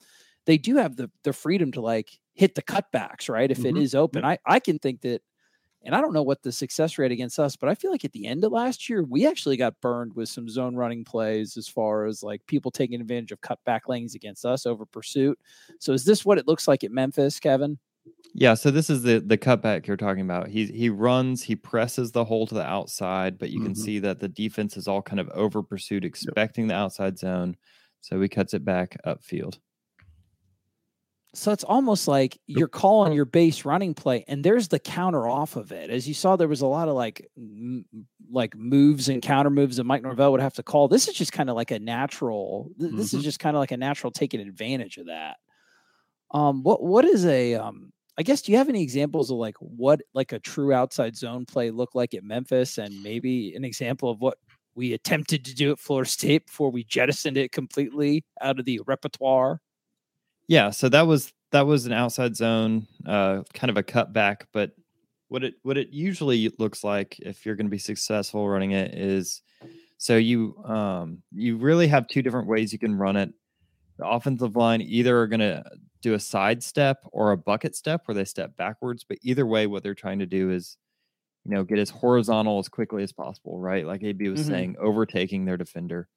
they 0.47 0.59
do 0.59 0.77
have 0.77 0.97
the 0.97 1.11
the 1.23 1.33
freedom 1.33 1.71
to 1.73 1.81
like 1.81 2.20
hit 2.35 2.55
the 2.55 2.63
cutbacks, 2.63 3.29
right? 3.29 3.51
If 3.51 3.59
mm-hmm. 3.59 3.77
it 3.77 3.83
is 3.83 3.95
open, 3.95 4.25
I, 4.25 4.39
I 4.47 4.61
can 4.61 4.79
think 4.79 5.03
that, 5.03 5.23
and 5.83 5.95
I 5.95 6.01
don't 6.01 6.13
know 6.13 6.23
what 6.23 6.43
the 6.43 6.53
success 6.53 6.99
rate 6.99 7.13
against 7.13 7.39
us, 7.39 7.57
but 7.57 7.69
I 7.69 7.75
feel 7.75 7.91
like 7.91 8.05
at 8.05 8.13
the 8.13 8.27
end 8.27 8.45
of 8.45 8.53
last 8.53 8.89
year, 8.89 9.03
we 9.03 9.27
actually 9.27 9.57
got 9.57 9.81
burned 9.81 10.15
with 10.15 10.29
some 10.29 10.49
zone 10.49 10.77
running 10.77 11.05
plays 11.05 11.57
as 11.57 11.69
far 11.69 12.07
as 12.07 12.23
like 12.23 12.45
people 12.47 12.71
taking 12.71 13.01
advantage 13.01 13.33
of 13.33 13.41
cutback 13.41 13.89
lanes 13.89 14.15
against 14.15 14.45
us 14.45 14.67
over 14.67 14.85
pursuit. 14.85 15.39
So 15.79 15.93
is 15.93 16.05
this 16.05 16.25
what 16.25 16.39
it 16.39 16.47
looks 16.47 16.69
like 16.69 16.85
at 16.85 16.93
Memphis, 16.93 17.41
Kevin? 17.41 17.79
Yeah, 18.33 18.55
so 18.55 18.71
this 18.71 18.91
is 18.91 19.03
the 19.03 19.21
the 19.21 19.39
cutback 19.39 19.87
you're 19.87 19.97
talking 19.97 20.23
about. 20.23 20.49
He 20.49 20.67
he 20.67 20.89
runs, 20.89 21.43
he 21.43 21.57
presses 21.57 22.13
the 22.13 22.25
hole 22.25 22.47
to 22.47 22.55
the 22.55 22.65
outside, 22.65 23.39
but 23.39 23.51
you 23.51 23.59
mm-hmm. 23.59 23.67
can 23.67 23.75
see 23.75 23.99
that 24.01 24.21
the 24.21 24.29
defense 24.29 24.77
is 24.77 24.87
all 24.87 25.03
kind 25.03 25.19
of 25.19 25.29
over 25.31 25.63
pursued, 25.63 26.05
expecting 26.05 26.65
yep. 26.65 26.69
the 26.71 26.77
outside 26.77 27.19
zone. 27.19 27.57
So 28.03 28.21
he 28.21 28.29
cuts 28.29 28.55
it 28.55 28.65
back 28.65 28.97
upfield. 29.05 29.59
So 31.33 31.53
it's 31.53 31.63
almost 31.63 32.09
like 32.09 32.39
you're 32.47 32.67
calling 32.67 33.13
your 33.13 33.25
base 33.25 33.65
running 33.65 33.95
play, 33.95 34.25
and 34.27 34.43
there's 34.43 34.67
the 34.67 34.81
counter 34.81 35.29
off 35.29 35.55
of 35.55 35.71
it. 35.71 35.89
As 35.89 36.09
you 36.09 36.15
saw, 36.15 36.35
there 36.35 36.49
was 36.49 36.61
a 36.61 36.67
lot 36.67 36.89
of 36.89 36.95
like 36.95 37.29
m- 37.37 37.85
like 38.31 38.57
moves 38.57 39.09
and 39.09 39.23
counter 39.23 39.51
moves 39.51 39.77
that 39.77 39.85
Mike 39.85 40.03
Norvell 40.03 40.33
would 40.33 40.41
have 40.41 40.55
to 40.55 40.65
call. 40.65 40.89
This 40.89 41.07
is 41.07 41.15
just 41.15 41.33
kind 41.33 41.49
of 41.49 41.55
like 41.55 41.71
a 41.71 41.79
natural. 41.79 42.71
Th- 42.79 42.91
mm-hmm. 42.91 42.99
This 42.99 43.07
is 43.07 43.21
mm-hmm. 43.21 43.25
just 43.25 43.39
kind 43.39 43.55
of 43.55 43.61
like 43.61 43.71
a 43.71 43.77
natural 43.77 44.11
taking 44.11 44.41
advantage 44.41 44.97
of 44.97 45.07
that. 45.07 45.37
Um, 46.33 46.65
what 46.65 46.83
what 46.83 47.05
is 47.05 47.25
a 47.27 47.55
um? 47.55 47.93
I 48.19 48.23
guess 48.23 48.43
do 48.43 48.51
you 48.51 48.59
have 48.59 48.69
any 48.69 48.83
examples 48.83 49.31
of 49.31 49.37
like 49.37 49.57
what 49.61 50.01
like 50.15 50.33
a 50.33 50.41
true 50.41 50.73
outside 50.73 51.17
zone 51.17 51.47
play 51.47 51.71
looked 51.71 51.95
like 51.95 52.13
at 52.13 52.25
Memphis, 52.25 52.77
and 52.77 53.05
maybe 53.05 53.55
an 53.55 53.65
example 53.65 54.11
of 54.11 54.21
what 54.21 54.37
we 54.75 54.95
attempted 54.95 55.45
to 55.45 55.55
do 55.55 55.71
at 55.71 55.79
Florida 55.79 56.11
State 56.11 56.47
before 56.47 56.71
we 56.71 56.83
jettisoned 56.83 57.37
it 57.37 57.53
completely 57.53 58.25
out 58.41 58.59
of 58.59 58.65
the 58.65 58.81
repertoire? 58.87 59.61
Yeah, 60.51 60.71
so 60.71 60.89
that 60.89 61.07
was 61.07 61.33
that 61.53 61.65
was 61.65 61.87
an 61.87 61.93
outside 61.93 62.35
zone, 62.35 62.89
uh, 63.07 63.43
kind 63.55 63.71
of 63.71 63.77
a 63.77 63.85
cutback. 63.85 64.47
But 64.53 64.73
what 65.29 65.45
it 65.45 65.55
what 65.63 65.79
it 65.79 65.91
usually 65.91 66.51
looks 66.59 66.83
like 66.83 67.21
if 67.21 67.47
you're 67.47 67.55
going 67.55 67.69
to 67.69 67.71
be 67.71 67.79
successful 67.79 68.49
running 68.49 68.73
it 68.73 68.93
is, 68.93 69.43
so 69.97 70.17
you 70.17 70.57
um, 70.65 71.23
you 71.31 71.57
really 71.57 71.87
have 71.87 72.09
two 72.09 72.21
different 72.21 72.49
ways 72.49 72.73
you 72.73 72.81
can 72.81 72.99
run 72.99 73.15
it. 73.15 73.33
The 73.99 74.09
offensive 74.09 74.57
line 74.57 74.83
either 74.83 75.21
are 75.21 75.29
going 75.29 75.39
to 75.39 75.63
do 76.03 76.15
a 76.15 76.19
side 76.19 76.65
step 76.65 76.99
or 77.13 77.31
a 77.31 77.37
bucket 77.37 77.77
step 77.77 78.03
where 78.07 78.17
they 78.17 78.25
step 78.25 78.57
backwards, 78.57 79.05
but 79.09 79.19
either 79.23 79.47
way, 79.47 79.69
what 79.69 79.85
they're 79.85 79.95
trying 79.95 80.19
to 80.19 80.27
do 80.27 80.51
is, 80.51 80.77
you 81.45 81.53
know, 81.53 81.63
get 81.63 81.79
as 81.79 81.91
horizontal 81.91 82.59
as 82.59 82.69
quickly 82.69 83.05
as 83.05 83.13
possible, 83.13 83.61
right? 83.61 83.87
Like 83.87 84.03
AB 84.03 84.29
was 84.29 84.41
mm-hmm. 84.41 84.51
saying, 84.51 84.77
overtaking 84.81 85.45
their 85.45 85.57
defender. 85.57 86.09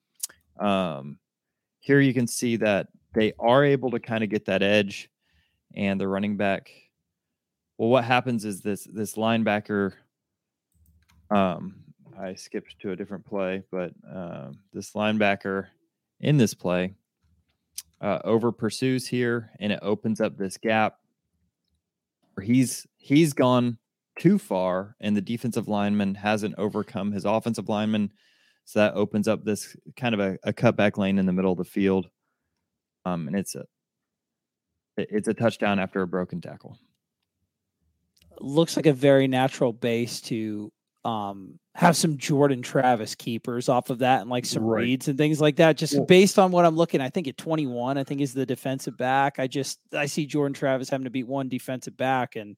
Um, 0.60 1.20
here 1.82 2.00
you 2.00 2.16
can 2.16 2.26
see 2.26 2.56
that 2.56 2.88
they 3.14 3.34
are 3.40 3.64
able 3.64 3.92
to 3.92 4.00
kind 4.00 4.24
of 4.24 4.30
get 4.30 4.46
that 4.46 4.64
edge 4.64 5.10
and 5.76 6.00
the 6.00 6.08
running 6.08 6.38
back 6.38 6.70
well 7.78 7.90
what 7.90 8.04
happens 8.04 8.46
is 8.46 8.62
this 8.62 8.88
this 8.92 9.16
linebacker 9.16 9.94
um 11.32 11.76
i 12.20 12.34
skipped 12.34 12.80
to 12.80 12.92
a 12.92 12.96
different 12.96 13.26
play 13.26 13.64
but 13.72 13.92
um, 14.14 14.54
this 14.72 14.92
linebacker 14.92 15.68
in 16.20 16.38
this 16.38 16.54
play 16.54 16.94
uh, 18.02 18.20
over 18.26 18.52
pursues 18.52 19.08
here 19.08 19.50
and 19.60 19.72
it 19.72 19.80
opens 19.82 20.20
up 20.20 20.38
this 20.38 20.58
gap 20.58 21.00
where 22.34 22.46
he's 22.46 22.86
he's 22.98 23.34
gone 23.34 23.78
too 24.20 24.38
far 24.38 24.96
and 25.00 25.16
the 25.16 25.22
defensive 25.22 25.68
lineman 25.68 26.16
hasn't 26.16 26.56
overcome 26.58 27.12
his 27.12 27.26
offensive 27.26 27.70
lineman. 27.70 28.12
So 28.66 28.80
that 28.80 28.94
opens 28.94 29.28
up 29.28 29.44
this 29.44 29.76
kind 29.98 30.14
of 30.14 30.22
a, 30.22 30.38
a 30.44 30.54
cutback 30.54 30.98
lane 30.98 31.18
in 31.18 31.26
the 31.26 31.34
middle 31.34 31.52
of 31.52 31.58
the 31.58 31.66
field 31.66 32.08
um, 33.06 33.28
and 33.28 33.36
it's 33.36 33.56
a 33.56 33.66
it's 34.98 35.28
a 35.28 35.34
touchdown 35.34 35.80
after 35.80 36.02
a 36.02 36.08
broken 36.08 36.42
tackle. 36.42 36.78
Looks 38.40 38.76
like 38.76 38.86
a 38.86 38.94
very 38.94 39.28
natural 39.28 39.74
base 39.74 40.22
to 40.22 40.72
um, 41.06 41.60
have 41.76 41.98
some 41.98 42.18
Jordan 42.18 42.62
Travis 42.62 43.16
keepers 43.16 43.70
off 43.70 43.90
of 43.90 44.00
that 44.00 44.22
and 44.22 44.30
like 44.30 44.46
some 44.46 44.64
right. 44.64 44.82
reads 44.82 45.08
and 45.08 45.18
things 45.18 45.42
like 45.42 45.58
that. 45.58 45.78
Just 45.78 46.08
based 46.08 46.40
on 46.40 46.52
what 46.52 46.66
I'm 46.66 46.76
looking, 46.76 47.02
I 47.02 47.10
think 47.10 47.28
at 47.28 47.38
21, 47.38 47.98
I 47.98 48.04
think 48.04 48.22
is 48.22 48.34
the 48.34 48.46
defensive 48.46 48.98
back. 48.98 49.40
I 49.40 49.48
just 49.48 49.80
I 49.94 50.06
see 50.06 50.26
Jordan 50.26 50.54
Travis 50.54 50.90
having 50.90 51.06
to 51.06 51.10
beat 51.10 51.28
one 51.28 51.50
defensive 51.50 51.98
back, 51.98 52.36
and 52.36 52.56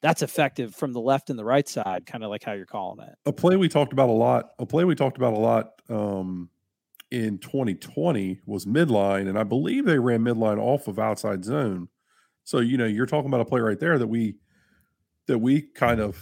that's 0.00 0.22
effective 0.22 0.74
from 0.74 0.92
the 0.92 1.00
left 1.00 1.30
and 1.30 1.38
the 1.38 1.44
right 1.44 1.68
side, 1.68 2.06
kind 2.06 2.24
of 2.24 2.30
like 2.30 2.42
how 2.42 2.52
you're 2.52 2.66
calling 2.66 3.06
it. 3.06 3.14
A 3.26 3.32
play 3.32 3.56
we 3.56 3.68
talked 3.68 3.92
about 3.92 4.08
a 4.08 4.12
lot. 4.12 4.50
A 4.58 4.66
play 4.66 4.84
we 4.84 4.94
talked 4.94 5.16
about 5.16 5.34
a 5.34 5.38
lot 5.38 5.72
um, 5.88 6.48
in 7.12 7.36
2020 7.36 8.40
was 8.46 8.64
midline, 8.64 9.28
and 9.28 9.38
I 9.38 9.44
believe 9.44 9.84
they 9.84 9.98
ran 9.98 10.20
midline 10.20 10.58
off 10.58 10.88
of 10.88 10.98
outside 10.98 11.44
zone. 11.44 11.88
So 12.42 12.58
you 12.58 12.78
know, 12.78 12.86
you're 12.86 13.06
talking 13.06 13.28
about 13.28 13.42
a 13.42 13.44
play 13.44 13.60
right 13.60 13.78
there 13.78 13.98
that 13.98 14.06
we 14.06 14.36
that 15.26 15.38
we 15.38 15.60
kind 15.60 16.00
of 16.00 16.18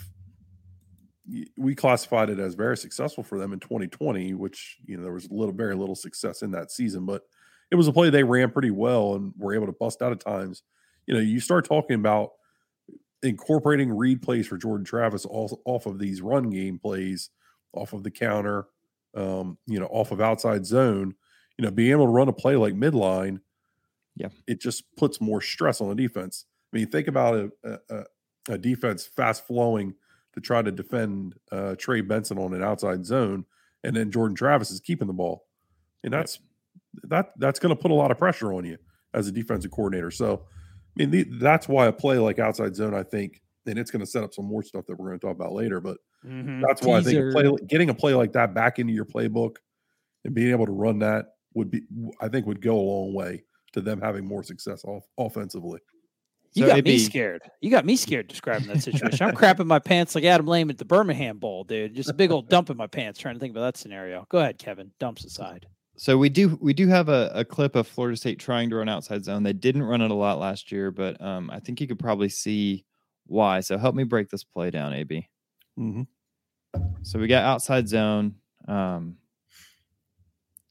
we 1.56 1.76
classified 1.76 2.28
it 2.28 2.40
as 2.40 2.54
very 2.54 2.76
successful 2.76 3.22
for 3.22 3.38
them 3.38 3.52
in 3.52 3.60
2020, 3.60 4.34
which 4.34 4.78
you 4.84 4.96
know 4.96 5.04
there 5.04 5.12
was 5.12 5.26
a 5.26 5.32
little 5.32 5.54
very 5.54 5.76
little 5.76 5.94
success 5.94 6.42
in 6.42 6.50
that 6.50 6.72
season, 6.72 7.06
but 7.06 7.22
it 7.70 7.76
was 7.76 7.86
a 7.86 7.92
play 7.92 8.10
they 8.10 8.24
ran 8.24 8.50
pretty 8.50 8.72
well 8.72 9.14
and 9.14 9.32
were 9.38 9.54
able 9.54 9.66
to 9.66 9.72
bust 9.72 10.02
out 10.02 10.10
at 10.10 10.18
times. 10.18 10.64
You 11.06 11.14
know, 11.14 11.20
you 11.20 11.38
start 11.38 11.64
talking 11.64 11.94
about 11.94 12.32
incorporating 13.22 13.92
read 13.92 14.22
plays 14.22 14.48
for 14.48 14.58
Jordan 14.58 14.84
Travis 14.84 15.24
off, 15.24 15.52
off 15.64 15.86
of 15.86 16.00
these 16.00 16.20
run 16.20 16.50
game 16.50 16.80
plays, 16.80 17.30
off 17.72 17.92
of 17.92 18.02
the 18.02 18.10
counter, 18.10 18.66
um, 19.14 19.58
you 19.66 19.80
know, 19.80 19.86
off 19.86 20.12
of 20.12 20.20
outside 20.20 20.64
zone, 20.66 21.14
you 21.58 21.64
know, 21.64 21.70
being 21.70 21.90
able 21.90 22.06
to 22.06 22.12
run 22.12 22.28
a 22.28 22.32
play 22.32 22.56
like 22.56 22.74
midline, 22.74 23.40
yeah, 24.16 24.28
it 24.46 24.60
just 24.60 24.84
puts 24.96 25.20
more 25.20 25.40
stress 25.40 25.80
on 25.80 25.88
the 25.88 25.94
defense. 25.94 26.46
I 26.72 26.76
mean, 26.76 26.86
think 26.88 27.08
about 27.08 27.50
a, 27.64 27.80
a, 27.90 28.04
a 28.50 28.58
defense 28.58 29.06
fast 29.06 29.46
flowing 29.46 29.94
to 30.34 30.40
try 30.40 30.62
to 30.62 30.70
defend 30.70 31.34
uh, 31.50 31.74
Trey 31.76 32.00
Benson 32.00 32.38
on 32.38 32.54
an 32.54 32.62
outside 32.62 33.04
zone, 33.04 33.44
and 33.82 33.96
then 33.96 34.10
Jordan 34.10 34.36
Travis 34.36 34.70
is 34.70 34.80
keeping 34.80 35.06
the 35.06 35.12
ball, 35.12 35.46
and 36.04 36.12
that's 36.12 36.38
that 37.04 37.32
that's 37.38 37.58
going 37.58 37.74
to 37.74 37.80
put 37.80 37.90
a 37.90 37.94
lot 37.94 38.10
of 38.10 38.18
pressure 38.18 38.52
on 38.52 38.64
you 38.64 38.78
as 39.14 39.26
a 39.26 39.32
defensive 39.32 39.70
coordinator. 39.70 40.10
So, 40.10 40.42
I 40.44 40.92
mean, 40.96 41.10
the, 41.10 41.24
that's 41.24 41.68
why 41.68 41.86
a 41.86 41.92
play 41.92 42.18
like 42.18 42.38
outside 42.38 42.76
zone, 42.76 42.94
I 42.94 43.02
think, 43.02 43.42
and 43.66 43.78
it's 43.78 43.90
going 43.90 44.00
to 44.00 44.10
set 44.10 44.24
up 44.24 44.34
some 44.34 44.46
more 44.46 44.62
stuff 44.62 44.86
that 44.86 44.98
we're 44.98 45.08
going 45.08 45.18
to 45.20 45.26
talk 45.26 45.36
about 45.36 45.52
later. 45.52 45.80
But 45.80 45.98
mm-hmm. 46.24 46.60
that's 46.60 46.82
why 46.82 47.00
Teaser. 47.00 47.30
I 47.30 47.42
think 47.42 47.58
play, 47.58 47.66
getting 47.68 47.90
a 47.90 47.94
play 47.94 48.14
like 48.14 48.32
that 48.32 48.54
back 48.54 48.78
into 48.78 48.92
your 48.92 49.04
playbook 49.04 49.56
and 50.24 50.34
being 50.34 50.50
able 50.50 50.66
to 50.66 50.72
run 50.72 50.98
that 51.00 51.26
would 51.54 51.70
be, 51.70 51.82
I 52.20 52.28
think, 52.28 52.46
would 52.46 52.60
go 52.60 52.76
a 52.76 52.80
long 52.80 53.14
way 53.14 53.44
to 53.72 53.80
them 53.80 54.00
having 54.00 54.26
more 54.26 54.42
success 54.42 54.84
off, 54.84 55.04
offensively. 55.18 55.80
You 56.54 56.64
so 56.66 56.74
got 56.74 56.84
me 56.84 56.98
scared. 56.98 57.42
You 57.60 57.70
got 57.70 57.84
me 57.84 57.94
scared 57.94 58.26
describing 58.26 58.66
that 58.68 58.82
situation. 58.82 59.26
I'm 59.26 59.36
crapping 59.36 59.66
my 59.66 59.78
pants 59.78 60.14
like 60.14 60.24
Adam 60.24 60.46
Lane 60.46 60.68
at 60.68 60.78
the 60.78 60.84
Birmingham 60.84 61.38
Bowl, 61.38 61.64
dude. 61.64 61.94
Just 61.94 62.10
a 62.10 62.14
big 62.14 62.32
old 62.32 62.48
dump 62.48 62.70
in 62.70 62.76
my 62.76 62.88
pants 62.88 63.20
trying 63.20 63.34
to 63.34 63.40
think 63.40 63.52
about 63.52 63.62
that 63.62 63.76
scenario. 63.76 64.26
Go 64.28 64.38
ahead, 64.38 64.58
Kevin. 64.58 64.90
Dumps 64.98 65.24
aside. 65.24 65.66
So 65.96 66.16
we 66.16 66.28
do 66.28 66.58
we 66.60 66.72
do 66.72 66.88
have 66.88 67.08
a, 67.08 67.30
a 67.34 67.44
clip 67.44 67.76
of 67.76 67.86
Florida 67.86 68.16
State 68.16 68.38
trying 68.38 68.70
to 68.70 68.76
run 68.76 68.88
outside 68.88 69.24
zone. 69.24 69.42
They 69.42 69.52
didn't 69.52 69.82
run 69.82 70.00
it 70.00 70.10
a 70.10 70.14
lot 70.14 70.38
last 70.38 70.72
year, 70.72 70.90
but 70.90 71.20
um, 71.20 71.50
I 71.50 71.60
think 71.60 71.80
you 71.80 71.86
could 71.86 71.98
probably 71.98 72.30
see 72.30 72.84
why. 73.26 73.60
So 73.60 73.76
help 73.76 73.94
me 73.94 74.04
break 74.04 74.30
this 74.30 74.42
play 74.42 74.70
down, 74.70 74.94
AB. 74.94 75.28
Mm-hmm. 75.78 76.82
So 77.02 77.18
we 77.18 77.26
got 77.26 77.44
outside 77.44 77.88
zone. 77.88 78.36
Um, 78.68 79.16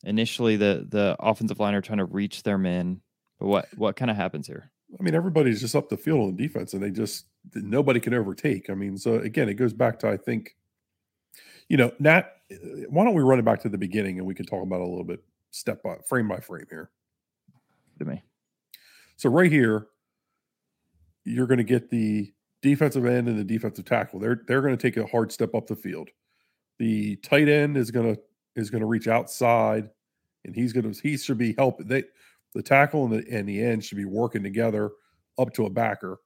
initially, 0.04 0.56
the 0.56 0.86
the 0.90 1.16
offensive 1.20 1.60
line 1.60 1.74
are 1.74 1.82
trying 1.82 1.98
to 1.98 2.06
reach 2.06 2.44
their 2.44 2.58
men, 2.58 3.02
but 3.40 3.48
what 3.48 3.68
what 3.76 3.96
kind 3.96 4.12
of 4.12 4.18
happens 4.18 4.48
here? 4.48 4.72
I 5.00 5.04
mean, 5.04 5.16
everybody's 5.16 5.62
just 5.62 5.76
up 5.76 5.90
the 5.90 5.98
field 5.98 6.22
on 6.22 6.36
the 6.36 6.48
defense, 6.48 6.74
and 6.74 6.82
they 6.82 6.92
just 6.92 7.26
nobody 7.54 8.00
can 8.00 8.14
overtake. 8.14 8.70
I 8.70 8.74
mean, 8.74 8.98
so 8.98 9.16
again, 9.16 9.50
it 9.50 9.56
goes 9.56 9.74
back 9.74 10.00
to 10.00 10.10
I 10.10 10.18
think, 10.18 10.56
you 11.68 11.78
know, 11.78 11.92
Nat. 12.00 12.36
Why 12.90 13.04
don't 13.04 13.14
we 13.14 13.22
run 13.22 13.38
it 13.38 13.46
back 13.46 13.62
to 13.62 13.70
the 13.70 13.78
beginning 13.78 14.18
and 14.18 14.26
we 14.26 14.34
can 14.34 14.46
talk 14.46 14.64
about 14.64 14.82
a 14.82 14.86
little 14.86 15.04
bit 15.04 15.24
step 15.52 15.84
by 15.84 15.98
frame 16.04 16.28
by 16.28 16.40
frame 16.40 16.66
here. 16.70 16.90
To 18.00 18.06
me. 18.06 18.24
So 19.18 19.30
right 19.30 19.52
here, 19.52 19.88
you're 21.26 21.46
going 21.46 21.60
to 21.60 21.64
get 21.64 21.90
the 21.90 22.34
defensive 22.62 23.06
end 23.06 23.28
and 23.28 23.38
the 23.38 23.44
defensive 23.44 23.86
tackle. 23.86 24.20
They're 24.20 24.42
they're 24.48 24.62
going 24.62 24.78
to 24.78 24.82
take 24.82 24.98
a 24.98 25.08
hard 25.08 25.32
step 25.32 25.56
up 25.56 25.68
the 25.68 25.76
field. 25.76 26.10
The 26.78 27.18
tight 27.18 27.50
end 27.50 27.78
is 27.78 27.92
going 27.92 28.16
to 28.16 28.22
is 28.56 28.70
going 28.70 28.82
to 28.82 28.88
reach 28.88 29.08
outside, 29.08 29.90
and 30.46 30.56
he's 30.56 30.74
going 30.74 30.92
to 30.92 31.02
he 31.02 31.18
should 31.18 31.38
be 31.38 31.54
helping. 31.58 31.88
They 31.88 32.04
the 32.54 32.64
tackle 32.64 33.06
and 33.06 33.14
the 33.14 33.36
and 33.36 33.48
the 33.48 33.62
end 33.62 33.84
should 33.84 33.98
be 33.98 34.06
working 34.06 34.44
together 34.44 34.92
up 35.38 35.54
to 35.54 35.66
a 35.66 35.70
backer. 35.70 36.20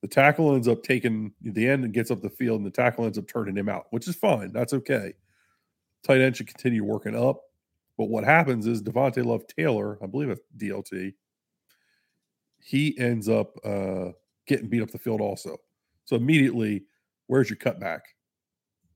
The 0.00 0.08
tackle 0.08 0.54
ends 0.54 0.68
up 0.68 0.84
taking 0.84 1.32
the 1.40 1.66
end 1.66 1.84
and 1.84 1.92
gets 1.92 2.10
up 2.10 2.20
the 2.20 2.30
field, 2.30 2.58
and 2.58 2.66
the 2.66 2.70
tackle 2.70 3.04
ends 3.04 3.18
up 3.18 3.26
turning 3.26 3.56
him 3.56 3.68
out, 3.68 3.86
which 3.90 4.06
is 4.06 4.14
fine. 4.14 4.52
That's 4.52 4.72
okay. 4.72 5.14
Tight 6.04 6.20
end 6.20 6.36
should 6.36 6.46
continue 6.46 6.84
working 6.84 7.16
up. 7.16 7.42
But 7.96 8.08
what 8.08 8.22
happens 8.22 8.68
is 8.68 8.80
Devontay 8.80 9.24
Love 9.24 9.48
Taylor, 9.48 9.98
I 10.00 10.06
believe 10.06 10.30
it's 10.30 10.40
DLT, 10.56 11.14
he 12.60 12.96
ends 12.96 13.28
up 13.28 13.56
uh, 13.64 14.10
getting 14.48 14.68
beat 14.68 14.82
up 14.82 14.90
the 14.90 14.98
field 14.98 15.20
also. 15.20 15.56
So 16.04 16.16
immediately, 16.16 16.84
where's 17.26 17.50
your 17.50 17.58
cutback? 17.58 18.00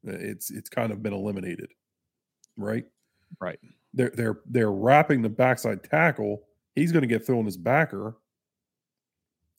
Uh, 0.07 0.19
it's 0.19 0.51
it's 0.51 0.69
kind 0.69 0.91
of 0.91 1.03
been 1.03 1.13
eliminated, 1.13 1.71
right? 2.57 2.85
Right. 3.41 3.59
They're 3.95 4.13
they're 4.15 4.41
they're 4.47 4.73
wrapping 4.73 5.23
the 5.23 5.29
backside 5.29 5.85
tackle. 5.85 6.43
He's 6.75 6.91
going 6.91 7.03
to 7.03 7.09
get 7.09 7.25
thrown 7.25 7.45
his 7.45 7.57
backer. 7.57 8.17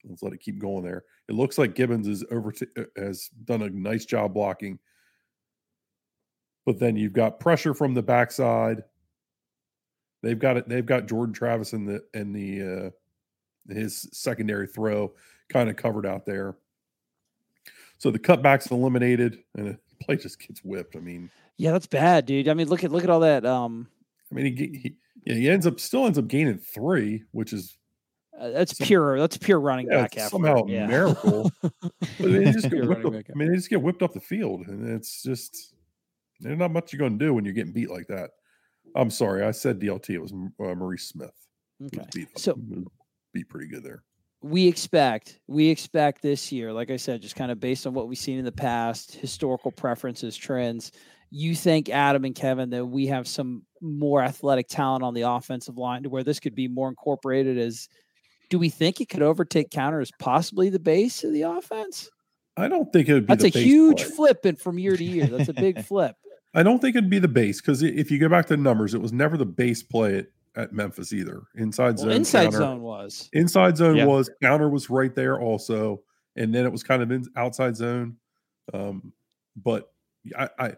Let's 0.04 0.24
let 0.24 0.34
it 0.34 0.42
keep 0.42 0.60
going 0.60 0.84
there. 0.84 1.06
It 1.30 1.36
looks 1.36 1.58
like 1.58 1.76
Gibbons 1.76 2.08
is 2.08 2.26
over 2.30 2.52
to, 2.52 2.68
uh, 2.78 2.84
has 2.98 3.30
done 3.46 3.62
a 3.62 3.70
nice 3.70 4.04
job 4.04 4.34
blocking, 4.34 4.80
but 6.66 6.78
then 6.78 6.98
you've 6.98 7.14
got 7.14 7.40
pressure 7.40 7.74
from 7.74 7.94
the 7.94 8.02
backside. 8.02 8.84
They've 10.24 10.40
got 10.40 10.58
it. 10.58 10.68
They've 10.68 10.86
got 10.86 11.08
Jordan 11.08 11.34
Travis 11.34 11.74
in 11.74 11.86
the 11.86 12.04
in 12.14 12.34
the 12.34 12.92
uh, 13.70 13.74
his 13.74 14.10
secondary 14.12 14.68
throw 14.68 15.14
kind 15.50 15.70
of 15.70 15.76
covered 15.76 16.06
out 16.06 16.26
there. 16.26 16.56
So 17.98 18.12
the 18.12 18.20
cutback's 18.20 18.72
eliminated, 18.72 19.40
and 19.56 19.68
the 19.68 19.80
play 20.02 20.18
just 20.18 20.40
gets 20.40 20.64
whipped. 20.64 20.96
I 20.96 21.00
mean, 21.00 21.30
yeah, 21.58 21.72
that's 21.72 21.88
bad, 21.88 22.26
dude. 22.26 22.50
I 22.50 22.54
mean, 22.54 22.68
look 22.68 22.84
at 22.84 22.92
look 22.92 23.04
at 23.04 23.10
all 23.10 23.22
that. 23.22 23.46
Um, 23.46 23.88
I 24.32 24.36
mean, 24.36 24.58
he, 24.58 24.66
he 24.78 24.96
yeah, 25.26 25.36
he 25.36 25.50
ends 25.50 25.66
up 25.66 25.80
still 25.80 26.06
ends 26.06 26.18
up 26.18 26.28
gaining 26.28 26.58
three, 26.58 27.24
which 27.32 27.54
is 27.54 27.78
uh, 28.38 28.50
that's 28.50 28.78
some, 28.78 28.88
pure. 28.88 29.20
That's 29.20 29.38
pure 29.38 29.60
running 29.60 29.88
yeah, 29.90 30.02
back. 30.02 30.20
Somehow 30.20 30.66
yeah. 30.66 30.88
miracle. 30.88 31.52
but 31.62 31.92
they 32.20 32.52
just 32.52 32.70
get 32.70 32.86
whipped 32.86 33.06
up, 33.06 33.14
I 33.14 33.34
mean, 33.36 33.50
they 33.50 33.56
just 33.56 33.70
get 33.70 33.82
whipped 33.82 34.02
off 34.02 34.14
the 34.14 34.20
field, 34.20 34.68
and 34.68 34.90
it's 34.90 35.22
just 35.24 35.74
there's 36.40 36.58
not 36.58 36.72
much 36.72 36.92
you're 36.92 37.00
going 37.00 37.18
to 37.18 37.26
do 37.26 37.34
when 37.34 37.46
you're 37.46 37.54
getting 37.54 37.74
beat 37.74 37.90
like 37.90 38.08
that. 38.08 38.32
I'm 38.96 39.10
sorry, 39.10 39.44
I 39.44 39.52
said 39.52 39.80
DLT. 39.80 40.10
It 40.10 40.20
was 40.20 40.34
uh, 40.34 40.76
Maurice 40.76 41.08
Smith. 41.08 41.32
Okay. 41.86 42.06
Beat 42.14 42.40
so 42.40 42.58
beat 43.34 43.50
pretty 43.50 43.68
good 43.68 43.84
there. 43.84 44.04
We 44.44 44.68
expect 44.68 45.40
we 45.48 45.70
expect 45.70 46.22
this 46.22 46.52
year, 46.52 46.74
like 46.74 46.92
I 46.92 46.98
said, 46.98 47.22
just 47.22 47.36
kind 47.36 47.52
of 47.52 47.60
based 47.60 47.88
on 47.88 47.94
what 47.94 48.08
we've 48.08 48.18
seen 48.18 48.38
in 48.38 48.46
the 48.46 48.52
past, 48.52 49.16
historical 49.16 49.72
preferences, 49.72 50.36
trends. 50.36 50.92
You 51.32 51.56
think 51.56 51.90
Adam 51.90 52.26
and 52.26 52.36
Kevin 52.36 52.70
that 52.72 52.86
we 52.86 53.08
have 53.08 53.28
some 53.28 53.64
more 53.82 54.22
athletic 54.22 54.68
talent 54.68 55.04
on 55.04 55.14
the 55.14 55.22
offensive 55.22 55.78
line 55.78 56.04
to 56.04 56.10
where 56.10 56.24
this 56.24 56.40
could 56.40 56.56
be 56.56 56.68
more 56.68 56.90
incorporated 56.90 57.58
as 57.58 57.88
do 58.50 58.60
we 58.60 58.70
think 58.70 59.02
it 59.02 59.10
could 59.10 59.24
overtake 59.24 59.72
counter 59.72 60.00
as 60.00 60.12
possibly 60.20 60.70
the 60.70 60.80
base 60.80 61.24
of 61.24 61.34
the 61.34 61.42
offense? 61.42 62.10
I 62.56 62.68
don't 62.68 62.92
think 62.94 63.10
it 63.10 63.14
would 63.14 63.26
be. 63.26 63.34
That's 63.34 63.56
a 63.56 63.60
huge 63.60 64.04
flip, 64.04 64.46
and 64.46 64.60
from 64.60 64.78
year 64.78 64.96
to 64.96 65.04
year, 65.04 65.26
that's 65.26 65.50
a 65.50 65.54
big 65.54 65.84
flip. 65.86 66.16
I 66.54 66.62
don't 66.62 66.80
think 66.80 66.96
it'd 66.96 67.10
be 67.10 67.20
the 67.20 67.28
base 67.28 67.60
because 67.60 67.82
if 67.82 68.12
you 68.12 68.20
go 68.20 68.30
back 68.30 68.46
to 68.48 68.56
the 68.56 68.62
numbers, 68.62 68.94
it 68.94 69.02
was 69.02 69.12
never 69.12 69.38
the 69.38 69.46
base 69.46 69.82
play 69.82 70.20
at, 70.20 70.28
at 70.56 70.74
Memphis 70.74 71.14
either. 71.14 71.44
Inside 71.56 71.98
well, 71.98 72.06
zone, 72.06 72.12
inside 72.12 72.44
counter, 72.46 72.58
zone 72.58 72.82
was 72.82 73.30
inside 73.34 73.78
zone 73.78 73.96
yeah. 73.96 74.06
was 74.06 74.30
counter 74.42 74.70
was 74.70 74.90
right 74.90 75.14
there 75.14 75.40
also, 75.40 76.02
and 76.36 76.54
then 76.54 76.66
it 76.66 76.72
was 76.72 76.84
kind 76.84 77.02
of 77.02 77.12
in 77.12 77.26
outside 77.36 77.76
zone. 77.76 78.18
Um, 78.74 79.14
but 79.56 79.92
I, 80.38 80.50
I 80.60 80.74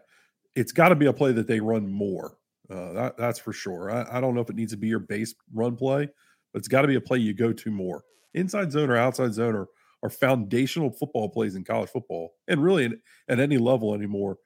it's 0.56 0.72
got 0.72 0.90
to 0.90 0.96
be 0.96 1.08
a 1.08 1.14
play 1.14 1.32
that 1.34 1.48
they 1.48 1.60
run 1.60 1.92
more. 1.92 2.38
Uh, 2.70 2.94
that, 2.94 3.18
that's 3.18 3.40
for 3.40 3.54
sure. 3.54 3.92
I, 3.92 4.18
I 4.18 4.22
don't 4.22 4.34
know 4.34 4.42
if 4.42 4.50
it 4.50 4.56
needs 4.56 4.72
to 4.72 4.78
be 4.78 4.88
your 4.88 5.00
base 5.00 5.36
run 5.54 5.76
play, 5.76 6.10
but 6.52 6.60
it's 6.60 6.68
got 6.68 6.82
to 6.82 6.88
be 6.88 6.96
a 6.96 7.02
play 7.02 7.20
you 7.20 7.34
go 7.34 7.54
to 7.54 7.72
more. 7.72 8.04
Inside 8.34 8.72
zone 8.72 8.90
or 8.90 8.98
outside 8.98 9.34
zone 9.34 9.56
are, 9.56 9.68
are 10.02 10.10
foundational 10.10 10.92
football 10.92 11.30
plays 11.30 11.56
in 11.56 11.64
college 11.64 11.90
football 11.90 12.34
and 12.48 12.64
really 12.64 12.86
in, 12.86 13.00
at 13.30 13.40
any 13.40 13.58
level 13.58 13.94
anymore. 13.94 14.38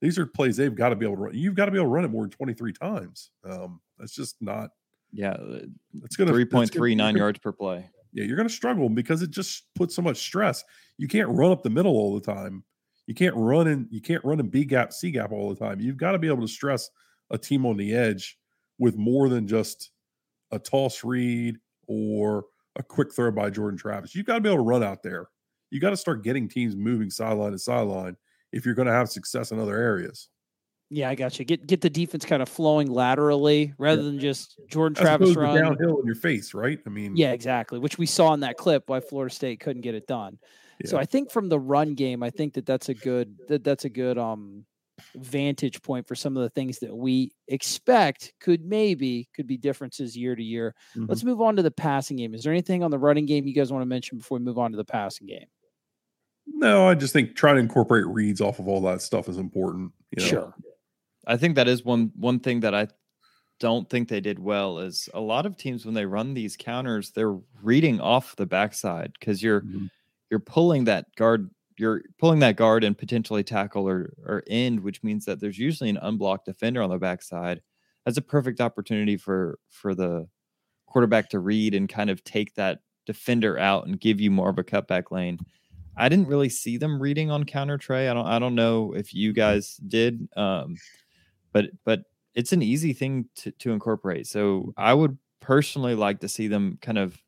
These 0.00 0.18
are 0.18 0.26
plays 0.26 0.56
they've 0.56 0.74
got 0.74 0.90
to 0.90 0.96
be 0.96 1.06
able 1.06 1.16
to 1.16 1.22
run. 1.22 1.34
You've 1.34 1.54
got 1.54 1.66
to 1.66 1.70
be 1.70 1.78
able 1.78 1.86
to 1.86 1.92
run 1.92 2.04
it 2.04 2.10
more 2.10 2.22
than 2.22 2.30
23 2.30 2.72
times. 2.72 3.30
Um, 3.44 3.80
that's 3.98 4.14
just 4.14 4.36
not. 4.40 4.70
Yeah. 5.12 5.36
It's 6.02 6.16
going 6.16 6.28
to 6.28 6.34
3.39 6.34 7.16
yards 7.16 7.38
per 7.38 7.52
play. 7.52 7.88
Yeah. 8.12 8.24
You're 8.24 8.36
going 8.36 8.48
to 8.48 8.54
struggle 8.54 8.88
because 8.88 9.22
it 9.22 9.30
just 9.30 9.64
puts 9.74 9.94
so 9.94 10.02
much 10.02 10.18
stress. 10.18 10.64
You 10.96 11.08
can't 11.08 11.28
run 11.28 11.52
up 11.52 11.62
the 11.62 11.70
middle 11.70 11.92
all 11.92 12.14
the 12.14 12.20
time. 12.20 12.64
You 13.06 13.14
can't 13.14 13.34
run 13.36 13.66
in, 13.68 13.88
you 13.90 14.02
can't 14.02 14.22
run 14.22 14.38
in 14.38 14.48
B 14.48 14.66
gap, 14.66 14.92
C 14.92 15.10
gap 15.10 15.32
all 15.32 15.48
the 15.48 15.58
time. 15.58 15.80
You've 15.80 15.96
got 15.96 16.12
to 16.12 16.18
be 16.18 16.28
able 16.28 16.42
to 16.42 16.48
stress 16.48 16.90
a 17.30 17.38
team 17.38 17.64
on 17.64 17.78
the 17.78 17.94
edge 17.94 18.38
with 18.78 18.98
more 18.98 19.30
than 19.30 19.48
just 19.48 19.92
a 20.50 20.58
toss 20.58 21.02
read 21.02 21.56
or 21.86 22.44
a 22.76 22.82
quick 22.82 23.14
throw 23.14 23.30
by 23.30 23.48
Jordan 23.48 23.78
Travis. 23.78 24.14
You've 24.14 24.26
got 24.26 24.34
to 24.34 24.40
be 24.42 24.50
able 24.50 24.62
to 24.62 24.68
run 24.68 24.82
out 24.82 25.02
there. 25.02 25.28
You 25.70 25.80
got 25.80 25.90
to 25.90 25.96
start 25.96 26.22
getting 26.22 26.48
teams 26.48 26.76
moving 26.76 27.08
sideline 27.08 27.52
to 27.52 27.58
sideline 27.58 28.16
if 28.52 28.66
you're 28.66 28.74
going 28.74 28.88
to 28.88 28.92
have 28.92 29.08
success 29.08 29.52
in 29.52 29.58
other 29.58 29.76
areas. 29.76 30.28
Yeah, 30.90 31.10
I 31.10 31.14
got 31.14 31.38
you. 31.38 31.44
Get 31.44 31.66
get 31.66 31.82
the 31.82 31.90
defense 31.90 32.24
kind 32.24 32.40
of 32.40 32.48
flowing 32.48 32.90
laterally 32.90 33.74
rather 33.76 34.00
yeah. 34.00 34.06
than 34.06 34.18
just 34.20 34.58
Jordan 34.68 34.96
As 34.96 35.02
Travis 35.02 35.36
run 35.36 35.54
downhill 35.54 36.00
in 36.00 36.06
your 36.06 36.14
face, 36.14 36.54
right? 36.54 36.78
I 36.86 36.88
mean, 36.88 37.14
yeah, 37.14 37.32
exactly. 37.32 37.78
Which 37.78 37.98
we 37.98 38.06
saw 38.06 38.32
in 38.32 38.40
that 38.40 38.56
clip 38.56 38.84
why 38.86 39.00
Florida 39.00 39.34
State 39.34 39.60
couldn't 39.60 39.82
get 39.82 39.94
it 39.94 40.06
done. 40.06 40.38
Yeah. 40.80 40.90
So 40.90 40.98
I 40.98 41.04
think 41.04 41.30
from 41.30 41.48
the 41.48 41.58
run 41.58 41.94
game, 41.94 42.22
I 42.22 42.30
think 42.30 42.54
that 42.54 42.64
that's 42.64 42.88
a 42.88 42.94
good 42.94 43.36
that 43.48 43.64
that's 43.64 43.84
a 43.84 43.90
good 43.90 44.16
um 44.16 44.64
vantage 45.14 45.82
point 45.82 46.08
for 46.08 46.14
some 46.14 46.36
of 46.36 46.42
the 46.42 46.50
things 46.50 46.78
that 46.78 46.94
we 46.94 47.32
expect 47.48 48.32
could 48.40 48.64
maybe 48.64 49.28
could 49.34 49.46
be 49.46 49.58
differences 49.58 50.16
year 50.16 50.34
to 50.34 50.42
year. 50.42 50.74
Mm-hmm. 50.96 51.06
Let's 51.08 51.22
move 51.22 51.40
on 51.40 51.56
to 51.56 51.62
the 51.62 51.70
passing 51.70 52.16
game. 52.16 52.34
Is 52.34 52.42
there 52.42 52.52
anything 52.52 52.82
on 52.82 52.90
the 52.90 52.98
running 52.98 53.26
game 53.26 53.46
you 53.46 53.54
guys 53.54 53.70
want 53.70 53.82
to 53.82 53.86
mention 53.86 54.18
before 54.18 54.38
we 54.38 54.44
move 54.44 54.58
on 54.58 54.70
to 54.70 54.76
the 54.76 54.84
passing 54.84 55.26
game? 55.26 55.46
No, 56.46 56.88
I 56.88 56.94
just 56.94 57.12
think 57.12 57.36
trying 57.36 57.56
to 57.56 57.60
incorporate 57.60 58.06
reads 58.06 58.40
off 58.40 58.58
of 58.58 58.68
all 58.68 58.80
that 58.82 59.02
stuff 59.02 59.28
is 59.28 59.36
important. 59.36 59.92
You 60.16 60.22
know? 60.22 60.28
Sure. 60.28 60.54
I 61.26 61.36
think 61.36 61.54
that 61.56 61.68
is 61.68 61.84
one 61.84 62.12
one 62.16 62.40
thing 62.40 62.60
that 62.60 62.74
I 62.74 62.88
don't 63.60 63.88
think 63.90 64.08
they 64.08 64.20
did 64.20 64.38
well 64.38 64.78
is 64.78 65.08
a 65.14 65.20
lot 65.20 65.46
of 65.46 65.56
teams 65.56 65.84
when 65.84 65.94
they 65.94 66.06
run 66.06 66.34
these 66.34 66.56
counters, 66.56 67.10
they're 67.10 67.36
reading 67.62 68.00
off 68.00 68.36
the 68.36 68.46
backside 68.46 69.12
because 69.18 69.42
you're 69.42 69.62
mm-hmm. 69.62 69.86
you're 70.30 70.40
pulling 70.40 70.84
that 70.84 71.06
guard 71.16 71.50
you're 71.76 72.02
pulling 72.18 72.40
that 72.40 72.56
guard 72.56 72.82
and 72.82 72.98
potentially 72.98 73.44
tackle 73.44 73.88
or, 73.88 74.12
or 74.26 74.42
end, 74.48 74.80
which 74.80 75.04
means 75.04 75.24
that 75.24 75.40
there's 75.40 75.58
usually 75.58 75.88
an 75.88 75.98
unblocked 76.02 76.46
defender 76.46 76.82
on 76.82 76.90
the 76.90 76.98
backside. 76.98 77.62
That's 78.04 78.18
a 78.18 78.22
perfect 78.22 78.60
opportunity 78.60 79.16
for 79.16 79.58
for 79.68 79.94
the 79.94 80.28
quarterback 80.86 81.28
to 81.30 81.38
read 81.38 81.74
and 81.74 81.88
kind 81.88 82.10
of 82.10 82.24
take 82.24 82.54
that 82.54 82.80
defender 83.06 83.58
out 83.58 83.86
and 83.86 84.00
give 84.00 84.20
you 84.20 84.30
more 84.30 84.50
of 84.50 84.58
a 84.58 84.64
cutback 84.64 85.10
lane. 85.10 85.38
I 85.96 86.08
didn't 86.08 86.28
really 86.28 86.48
see 86.48 86.76
them 86.76 87.00
reading 87.00 87.30
on 87.30 87.44
counter 87.44 87.78
Trey. 87.78 88.08
I 88.08 88.14
don't 88.14 88.26
I 88.26 88.38
don't 88.38 88.54
know 88.54 88.92
if 88.94 89.14
you 89.14 89.32
guys 89.32 89.76
did. 89.76 90.28
Um, 90.36 90.76
but 91.58 91.70
but 91.84 92.02
it's 92.34 92.52
an 92.52 92.62
easy 92.62 92.92
thing 92.92 93.26
to, 93.34 93.50
to 93.52 93.72
incorporate. 93.72 94.26
So 94.26 94.72
I 94.76 94.94
would 94.94 95.18
personally 95.40 95.96
like 95.96 96.20
to 96.20 96.28
see 96.28 96.46
them 96.46 96.78
kind 96.80 96.98
of 96.98 97.20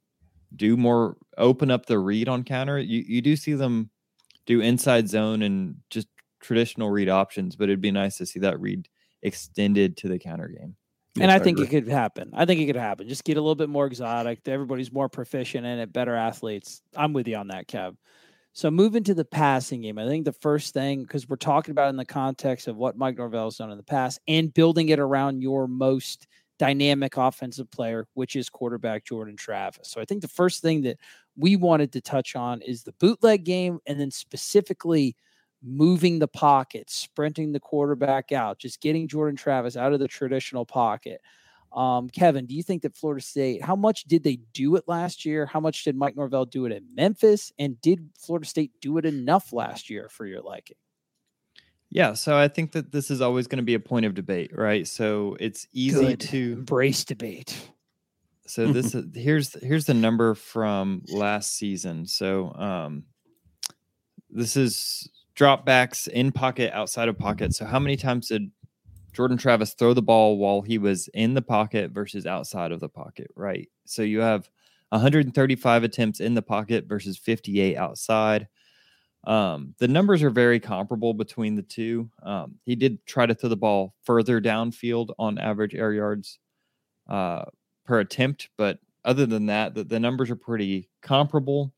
do 0.55 0.77
more 0.77 1.17
open 1.37 1.71
up 1.71 1.87
the 1.87 1.99
read 1.99 2.29
on 2.29 2.45
counter. 2.45 2.79
You 2.79 3.03
you 3.07 3.21
do 3.21 3.35
see 3.35 3.55
them 3.55 3.91
do 4.47 4.61
inside 4.61 5.09
zone 5.09 5.43
and 5.43 5.77
just 5.91 6.07
traditional 6.41 6.91
read 6.91 7.09
options, 7.09 7.57
but 7.57 7.65
it'd 7.65 7.81
be 7.81 7.91
nice 7.91 8.17
to 8.19 8.27
see 8.27 8.39
that 8.41 8.61
read 8.61 8.89
extended 9.23 9.97
to 9.99 10.09
the 10.09 10.19
counter 10.19 10.49
game. 10.49 10.77
Yes, 11.17 11.23
and 11.25 11.33
I, 11.33 11.37
I 11.37 11.39
think 11.41 11.59
agree. 11.59 11.67
it 11.67 11.71
could 11.71 11.93
happen. 11.93 12.31
I 12.33 12.45
think 12.45 12.61
it 12.61 12.67
could 12.67 12.77
happen. 12.77 13.09
Just 13.09 13.25
get 13.25 13.37
a 13.37 13.41
little 13.41 13.57
bit 13.57 13.69
more 13.69 13.87
exotic. 13.87 14.47
Everybody's 14.47 14.93
more 14.93 15.09
proficient 15.09 15.67
in 15.67 15.81
it, 15.81 15.93
better 15.93 16.15
athletes. 16.15 16.83
I'm 16.97 17.13
with 17.13 17.27
you 17.27 17.35
on 17.35 17.49
that, 17.49 17.67
Kev. 17.67 17.97
So 18.53 18.71
moving 18.71 19.05
to 19.05 19.15
the 19.15 19.25
passing 19.25 19.83
game, 19.83 19.99
I 19.99 20.07
think 20.07 20.25
the 20.25 20.33
first 20.33 20.75
thing, 20.75 21.03
because 21.03 21.29
we're 21.29 21.37
talking 21.37 21.73
about 21.73 21.91
in 21.91 21.97
the 21.97 22.05
context 22.05 22.67
of 22.69 22.77
what 22.77 22.97
Mike 22.97 23.17
Norvell's 23.17 23.59
done 23.59 23.71
in 23.71 23.77
the 23.77 23.83
past 23.83 24.21
and 24.27 24.53
building 24.53 24.89
it 24.89 24.99
around 24.99 25.41
your 25.41 25.69
most 25.69 26.27
dynamic 26.59 27.17
offensive 27.17 27.71
player, 27.71 28.07
which 28.15 28.37
is 28.37 28.51
quarterback 28.51 29.05
Jordan 29.05 29.37
Travis. 29.37 29.89
So 29.91 30.01
I 30.01 30.05
think 30.05 30.21
the 30.21 30.29
first 30.29 30.63
thing 30.63 30.83
that 30.83 30.99
we 31.37 31.57
wanted 31.57 31.93
to 31.93 32.01
touch 32.01 32.35
on 32.37 32.61
is 32.61 32.83
the 32.83 32.93
bootleg 32.93 33.45
game 33.45 33.79
and 33.87 33.99
then 34.01 34.11
specifically 34.11 35.17
moving 35.63 36.19
the 36.19 36.29
pocket, 36.29 36.91
sprinting 36.91 37.53
the 37.53 37.61
quarterback 37.61 38.33
out, 38.33 38.59
just 38.59 38.81
getting 38.81 39.07
Jordan 39.09 39.37
Travis 39.37 39.77
out 39.77 39.93
of 39.93 40.01
the 40.01 40.09
traditional 40.09 40.67
pocket. 40.67 41.21
Um, 41.73 42.09
Kevin, 42.09 42.47
do 42.47 42.55
you 42.55 42.63
think 42.63 42.83
that 42.83 42.97
Florida 42.97 43.23
State, 43.23 43.63
how 43.63 43.77
much 43.77 44.05
did 44.05 44.25
they 44.25 44.37
do 44.53 44.77
it 44.77 44.85
last 44.87 45.25
year? 45.25 45.47
How 45.47 45.61
much 45.61 45.85
did 45.85 45.97
Mike 45.97 46.17
Norvell 46.17 46.45
do 46.45 46.67
it 46.67 46.73
in 46.73 46.85
Memphis? 46.95 47.53
And 47.59 47.81
did 47.81 48.11
Florida 48.19 48.47
State 48.47 48.73
do 48.81 48.99
it 48.99 49.07
enough 49.07 49.53
last 49.53 49.89
year 49.89 50.09
for 50.09 50.27
your 50.27 50.41
liking? 50.41 50.77
Yeah, 51.91 52.15
so 52.15 52.37
I 52.37 52.49
think 52.49 52.73
that 52.73 52.93
this 52.93 53.11
is 53.11 53.21
always 53.21 53.49
going 53.49 53.59
to 53.59 53.65
be 53.65 53.75
a 53.75 53.81
point 53.81 54.07
of 54.07 54.15
debate, 54.15 54.53
right? 54.55 54.87
So 54.87 55.37
it's 55.41 55.67
easy 55.73 56.17
Good. 56.17 56.21
to 56.21 56.53
embrace 56.53 57.05
debate. 57.05 57.57
So 58.47 58.67
this 58.73 58.95
is 58.95 59.07
here's 59.15 59.55
here's 59.63 59.87
the 59.87 59.95
number 59.95 60.35
from 60.35 61.03
last 61.09 61.57
season. 61.57 62.07
So 62.07 62.53
um 62.55 63.05
this 64.29 64.57
is 64.57 65.09
dropbacks 65.35 66.07
in 66.07 66.31
pocket, 66.31 66.73
outside 66.73 67.09
of 67.09 67.19
pocket. 67.19 67.55
So 67.55 67.65
how 67.65 67.81
many 67.81 67.97
times 67.97 68.29
did 68.29 68.51
Jordan 69.13 69.37
Travis 69.37 69.75
throw 69.75 69.95
the 69.95 70.03
ball 70.03 70.39
while 70.39 70.61
he 70.61 70.79
was 70.79 71.09
in 71.09 71.35
the 71.35 71.43
pocket 71.43 71.91
versus 71.91 72.27
outside 72.27 72.73
of 72.73 72.81
the 72.81 72.89
pocket, 72.89 73.31
right? 73.35 73.69
So 73.85 74.03
you 74.03 74.21
have 74.21 74.49
135 74.91 75.85
attempts 75.85 76.21
in 76.21 76.35
the 76.35 76.43
pocket 76.43 76.87
versus 76.87 77.19
58 77.19 77.77
outside. 77.77 78.49
Um, 79.25 79.75
the 79.79 79.89
numbers 79.89 80.23
are 80.23 80.31
very 80.31 80.61
comparable 80.61 81.13
between 81.15 81.55
the 81.55 81.63
two. 81.63 82.11
Um, 82.23 82.57
he 82.65 82.75
did 82.75 83.05
try 83.07 83.27
to 83.27 83.35
throw 83.35 83.49
the 83.49 83.57
ball 83.57 83.95
further 84.03 84.41
downfield 84.41 85.11
on 85.19 85.39
average 85.39 85.75
air 85.75 85.93
yards 85.93 86.39
uh, 87.09 87.45
per 87.85 88.01
attempt. 88.01 88.49
But 88.57 88.79
other 89.05 89.27
than 89.27 89.47
that, 89.47 89.75
the, 89.75 89.85
the 89.85 90.01
numbers 90.01 90.31
are 90.31 90.37
pretty 90.37 90.89
comparable. 91.03 91.75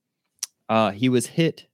Uh, 0.68 0.92
he 0.92 1.09
was 1.09 1.27
hit 1.27 1.66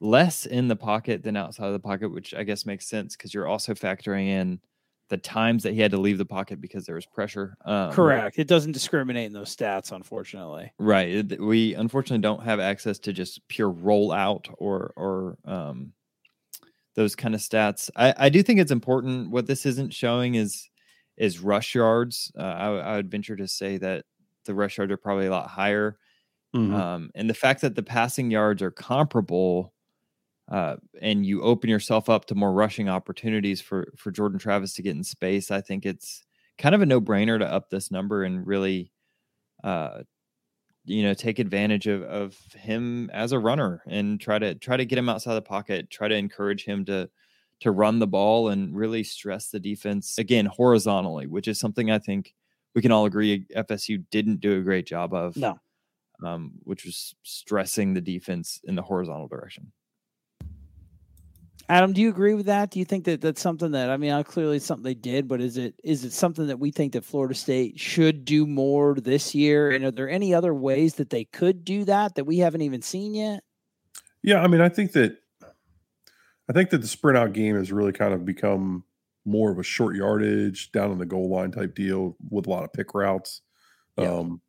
less 0.00 0.46
in 0.46 0.68
the 0.68 0.76
pocket 0.76 1.22
than 1.22 1.36
outside 1.36 1.66
of 1.66 1.72
the 1.72 1.78
pocket, 1.78 2.12
which 2.12 2.34
I 2.34 2.44
guess 2.44 2.66
makes 2.66 2.86
sense 2.86 3.16
because 3.16 3.34
you're 3.34 3.48
also 3.48 3.74
factoring 3.74 4.26
in 4.28 4.60
the 5.08 5.16
times 5.16 5.62
that 5.62 5.72
he 5.72 5.80
had 5.80 5.90
to 5.90 5.98
leave 5.98 6.18
the 6.18 6.26
pocket 6.26 6.60
because 6.60 6.84
there 6.84 6.94
was 6.94 7.06
pressure. 7.06 7.56
Um, 7.64 7.92
Correct. 7.92 8.38
It 8.38 8.46
doesn't 8.46 8.72
discriminate 8.72 9.26
in 9.26 9.32
those 9.32 9.54
stats, 9.54 9.90
unfortunately. 9.92 10.72
Right. 10.78 11.38
We 11.40 11.74
unfortunately 11.74 12.22
don't 12.22 12.42
have 12.42 12.60
access 12.60 12.98
to 13.00 13.12
just 13.12 13.46
pure 13.48 13.72
rollout 13.72 14.52
or 14.58 14.92
or 14.96 15.38
um, 15.44 15.92
those 16.94 17.16
kind 17.16 17.34
of 17.34 17.40
stats. 17.40 17.90
I, 17.96 18.14
I 18.16 18.28
do 18.28 18.42
think 18.42 18.60
it's 18.60 18.72
important. 18.72 19.30
What 19.30 19.46
this 19.46 19.64
isn't 19.64 19.94
showing 19.94 20.34
is 20.34 20.68
is 21.16 21.40
rush 21.40 21.74
yards. 21.74 22.30
Uh, 22.38 22.42
I, 22.42 22.66
I, 22.66 22.96
would 22.96 23.10
venture 23.10 23.34
to 23.34 23.48
say 23.48 23.76
that 23.78 24.04
the 24.44 24.54
rush 24.54 24.78
yards 24.78 24.92
are 24.92 24.96
probably 24.96 25.26
a 25.26 25.30
lot 25.30 25.48
higher. 25.48 25.98
Mm-hmm. 26.54 26.74
Um, 26.74 27.10
and 27.16 27.28
the 27.28 27.34
fact 27.34 27.60
that 27.62 27.74
the 27.74 27.82
passing 27.82 28.30
yards 28.30 28.62
are 28.62 28.70
comparable 28.70 29.72
uh, 30.50 30.76
and 31.02 31.26
you 31.26 31.42
open 31.42 31.68
yourself 31.68 32.08
up 32.08 32.24
to 32.26 32.34
more 32.34 32.52
rushing 32.52 32.88
opportunities 32.88 33.60
for 33.60 33.92
for 33.96 34.10
Jordan 34.10 34.38
Travis 34.38 34.74
to 34.74 34.82
get 34.82 34.96
in 34.96 35.04
space, 35.04 35.50
I 35.50 35.60
think 35.60 35.84
it's 35.84 36.24
kind 36.56 36.74
of 36.74 36.80
a 36.80 36.86
no 36.86 37.00
brainer 37.00 37.38
to 37.38 37.46
up 37.46 37.68
this 37.68 37.90
number 37.90 38.24
and 38.24 38.46
really, 38.46 38.90
uh, 39.62 40.02
you 40.84 41.02
know, 41.02 41.12
take 41.12 41.38
advantage 41.38 41.86
of 41.86 42.02
of 42.02 42.36
him 42.54 43.10
as 43.12 43.32
a 43.32 43.38
runner 43.38 43.82
and 43.86 44.20
try 44.20 44.38
to 44.38 44.54
try 44.54 44.76
to 44.76 44.86
get 44.86 44.98
him 44.98 45.10
outside 45.10 45.34
the 45.34 45.42
pocket, 45.42 45.90
try 45.90 46.08
to 46.08 46.16
encourage 46.16 46.64
him 46.64 46.84
to 46.86 47.10
to 47.60 47.70
run 47.70 47.98
the 47.98 48.06
ball 48.06 48.48
and 48.48 48.74
really 48.74 49.04
stress 49.04 49.50
the 49.50 49.60
defense 49.60 50.16
again 50.16 50.46
horizontally, 50.46 51.26
which 51.26 51.48
is 51.48 51.60
something 51.60 51.90
I 51.90 51.98
think 51.98 52.34
we 52.74 52.80
can 52.80 52.92
all 52.92 53.04
agree 53.04 53.44
FSU 53.54 54.02
didn't 54.10 54.40
do 54.40 54.58
a 54.58 54.62
great 54.62 54.86
job 54.86 55.12
of. 55.12 55.36
No. 55.36 55.58
Um, 56.24 56.54
which 56.64 56.84
was 56.84 57.14
stressing 57.22 57.94
the 57.94 58.00
defense 58.00 58.60
in 58.64 58.74
the 58.74 58.82
horizontal 58.82 59.28
direction. 59.28 59.70
Adam, 61.70 61.92
do 61.92 62.00
you 62.00 62.08
agree 62.08 62.32
with 62.32 62.46
that? 62.46 62.70
Do 62.70 62.78
you 62.78 62.86
think 62.86 63.04
that 63.04 63.20
that's 63.20 63.42
something 63.42 63.72
that 63.72 63.90
I 63.90 63.98
mean, 63.98 64.24
clearly 64.24 64.56
it's 64.56 64.64
something 64.64 64.84
they 64.84 64.94
did, 64.94 65.28
but 65.28 65.40
is 65.40 65.58
it 65.58 65.74
is 65.84 66.02
it 66.04 66.12
something 66.12 66.46
that 66.46 66.58
we 66.58 66.70
think 66.70 66.94
that 66.94 67.04
Florida 67.04 67.34
State 67.34 67.78
should 67.78 68.24
do 68.24 68.46
more 68.46 68.94
this 68.94 69.34
year? 69.34 69.70
And 69.70 69.84
are 69.84 69.90
there 69.90 70.08
any 70.08 70.32
other 70.32 70.54
ways 70.54 70.94
that 70.94 71.10
they 71.10 71.24
could 71.24 71.64
do 71.64 71.84
that 71.84 72.14
that 72.14 72.24
we 72.24 72.38
haven't 72.38 72.62
even 72.62 72.80
seen 72.80 73.14
yet? 73.14 73.42
Yeah, 74.22 74.42
I 74.42 74.46
mean, 74.46 74.62
I 74.62 74.70
think 74.70 74.92
that 74.92 75.18
I 76.48 76.54
think 76.54 76.70
that 76.70 76.78
the 76.78 76.88
sprint 76.88 77.18
out 77.18 77.34
game 77.34 77.56
has 77.56 77.70
really 77.70 77.92
kind 77.92 78.14
of 78.14 78.24
become 78.24 78.84
more 79.26 79.50
of 79.50 79.58
a 79.58 79.62
short 79.62 79.94
yardage 79.94 80.72
down 80.72 80.90
on 80.90 80.96
the 80.96 81.04
goal 81.04 81.28
line 81.28 81.50
type 81.50 81.74
deal 81.74 82.16
with 82.30 82.46
a 82.46 82.50
lot 82.50 82.64
of 82.64 82.72
pick 82.72 82.94
routes. 82.94 83.42
Yeah. 83.98 84.10
Um, 84.10 84.40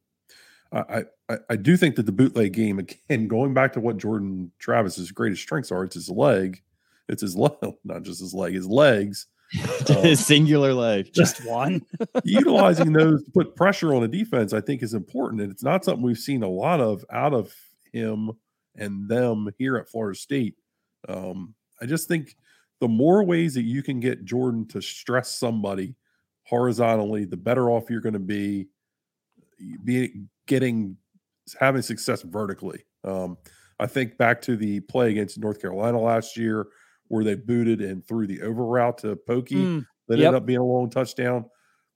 I, 0.71 1.03
I, 1.27 1.37
I 1.49 1.55
do 1.57 1.75
think 1.75 1.95
that 1.95 2.05
the 2.05 2.11
bootleg 2.13 2.53
game 2.53 2.79
again, 2.79 3.27
going 3.27 3.53
back 3.53 3.73
to 3.73 3.81
what 3.81 3.97
Jordan 3.97 4.51
Travis's 4.59 5.11
greatest 5.11 5.41
strengths 5.41 5.71
are, 5.71 5.83
it's 5.83 5.95
his 5.95 6.09
leg 6.09 6.61
it's 7.09 7.21
his 7.21 7.35
leg, 7.35 7.51
not 7.83 8.03
just 8.03 8.21
his 8.21 8.33
leg, 8.33 8.53
his 8.53 8.67
legs. 8.67 9.27
Um, 9.89 10.03
his 10.03 10.23
singular 10.23 10.75
leg, 10.75 11.09
just 11.15 11.43
one. 11.43 11.81
utilizing 12.23 12.93
those 12.93 13.23
to 13.23 13.31
put 13.31 13.55
pressure 13.55 13.95
on 13.95 14.03
a 14.03 14.07
defense, 14.07 14.53
I 14.53 14.61
think, 14.61 14.83
is 14.83 14.93
important, 14.93 15.41
and 15.41 15.51
it's 15.51 15.63
not 15.63 15.83
something 15.83 16.03
we've 16.03 16.19
seen 16.19 16.43
a 16.43 16.47
lot 16.47 16.79
of 16.79 17.03
out 17.11 17.33
of 17.33 17.51
him 17.91 18.29
and 18.75 19.09
them 19.09 19.49
here 19.57 19.75
at 19.77 19.89
Florida 19.89 20.15
State. 20.15 20.53
Um, 21.07 21.55
I 21.81 21.87
just 21.87 22.07
think 22.07 22.35
the 22.79 22.87
more 22.87 23.23
ways 23.23 23.55
that 23.55 23.63
you 23.63 23.81
can 23.81 23.99
get 23.99 24.23
Jordan 24.23 24.67
to 24.67 24.81
stress 24.81 25.31
somebody 25.31 25.95
horizontally, 26.43 27.25
the 27.25 27.35
better 27.35 27.71
off 27.71 27.89
you're 27.89 28.01
going 28.01 28.13
to 28.13 28.19
be. 28.19 28.67
Be 29.83 30.25
getting 30.45 30.95
having 31.59 31.81
success 31.81 32.21
vertically. 32.21 32.85
Um, 33.03 33.37
I 33.79 33.87
think 33.87 34.17
back 34.17 34.41
to 34.43 34.55
the 34.55 34.81
play 34.81 35.09
against 35.09 35.39
North 35.39 35.61
Carolina 35.61 35.99
last 35.99 36.37
year 36.37 36.67
where 37.09 37.23
they 37.23 37.35
booted 37.35 37.81
and 37.81 38.05
threw 38.07 38.25
the 38.25 38.41
over 38.41 38.63
route 38.63 38.99
to 38.99 39.15
Pokey 39.15 39.55
mm, 39.55 39.85
that 40.07 40.17
yep. 40.17 40.27
ended 40.27 40.41
up 40.41 40.45
being 40.45 40.59
a 40.59 40.63
long 40.63 40.89
touchdown. 40.89 41.45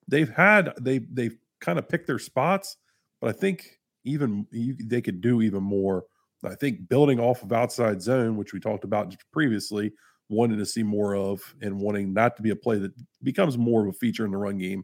They've 0.07 0.29
had 0.29 0.73
they 0.81 0.99
they've 0.99 1.37
kind 1.61 1.79
of 1.79 1.87
picked 1.87 2.07
their 2.07 2.19
spots, 2.19 2.75
but 3.21 3.29
I 3.29 3.33
think 3.33 3.79
even 4.03 4.45
you, 4.51 4.75
they 4.77 5.01
could 5.01 5.21
do 5.21 5.41
even 5.41 5.63
more. 5.63 6.05
I 6.43 6.55
think 6.55 6.89
building 6.89 7.21
off 7.21 7.41
of 7.41 7.53
outside 7.53 8.01
zone, 8.01 8.35
which 8.35 8.51
we 8.51 8.59
talked 8.59 8.83
about 8.83 9.15
previously, 9.31 9.93
wanting 10.27 10.57
to 10.57 10.65
see 10.65 10.83
more 10.83 11.15
of 11.15 11.41
and 11.61 11.79
wanting 11.79 12.13
that 12.15 12.35
to 12.35 12.41
be 12.41 12.49
a 12.49 12.55
play 12.55 12.77
that 12.79 12.91
becomes 13.21 13.57
more 13.57 13.81
of 13.81 13.87
a 13.87 13.93
feature 13.93 14.25
in 14.25 14.31
the 14.31 14.37
run 14.37 14.57
game, 14.57 14.83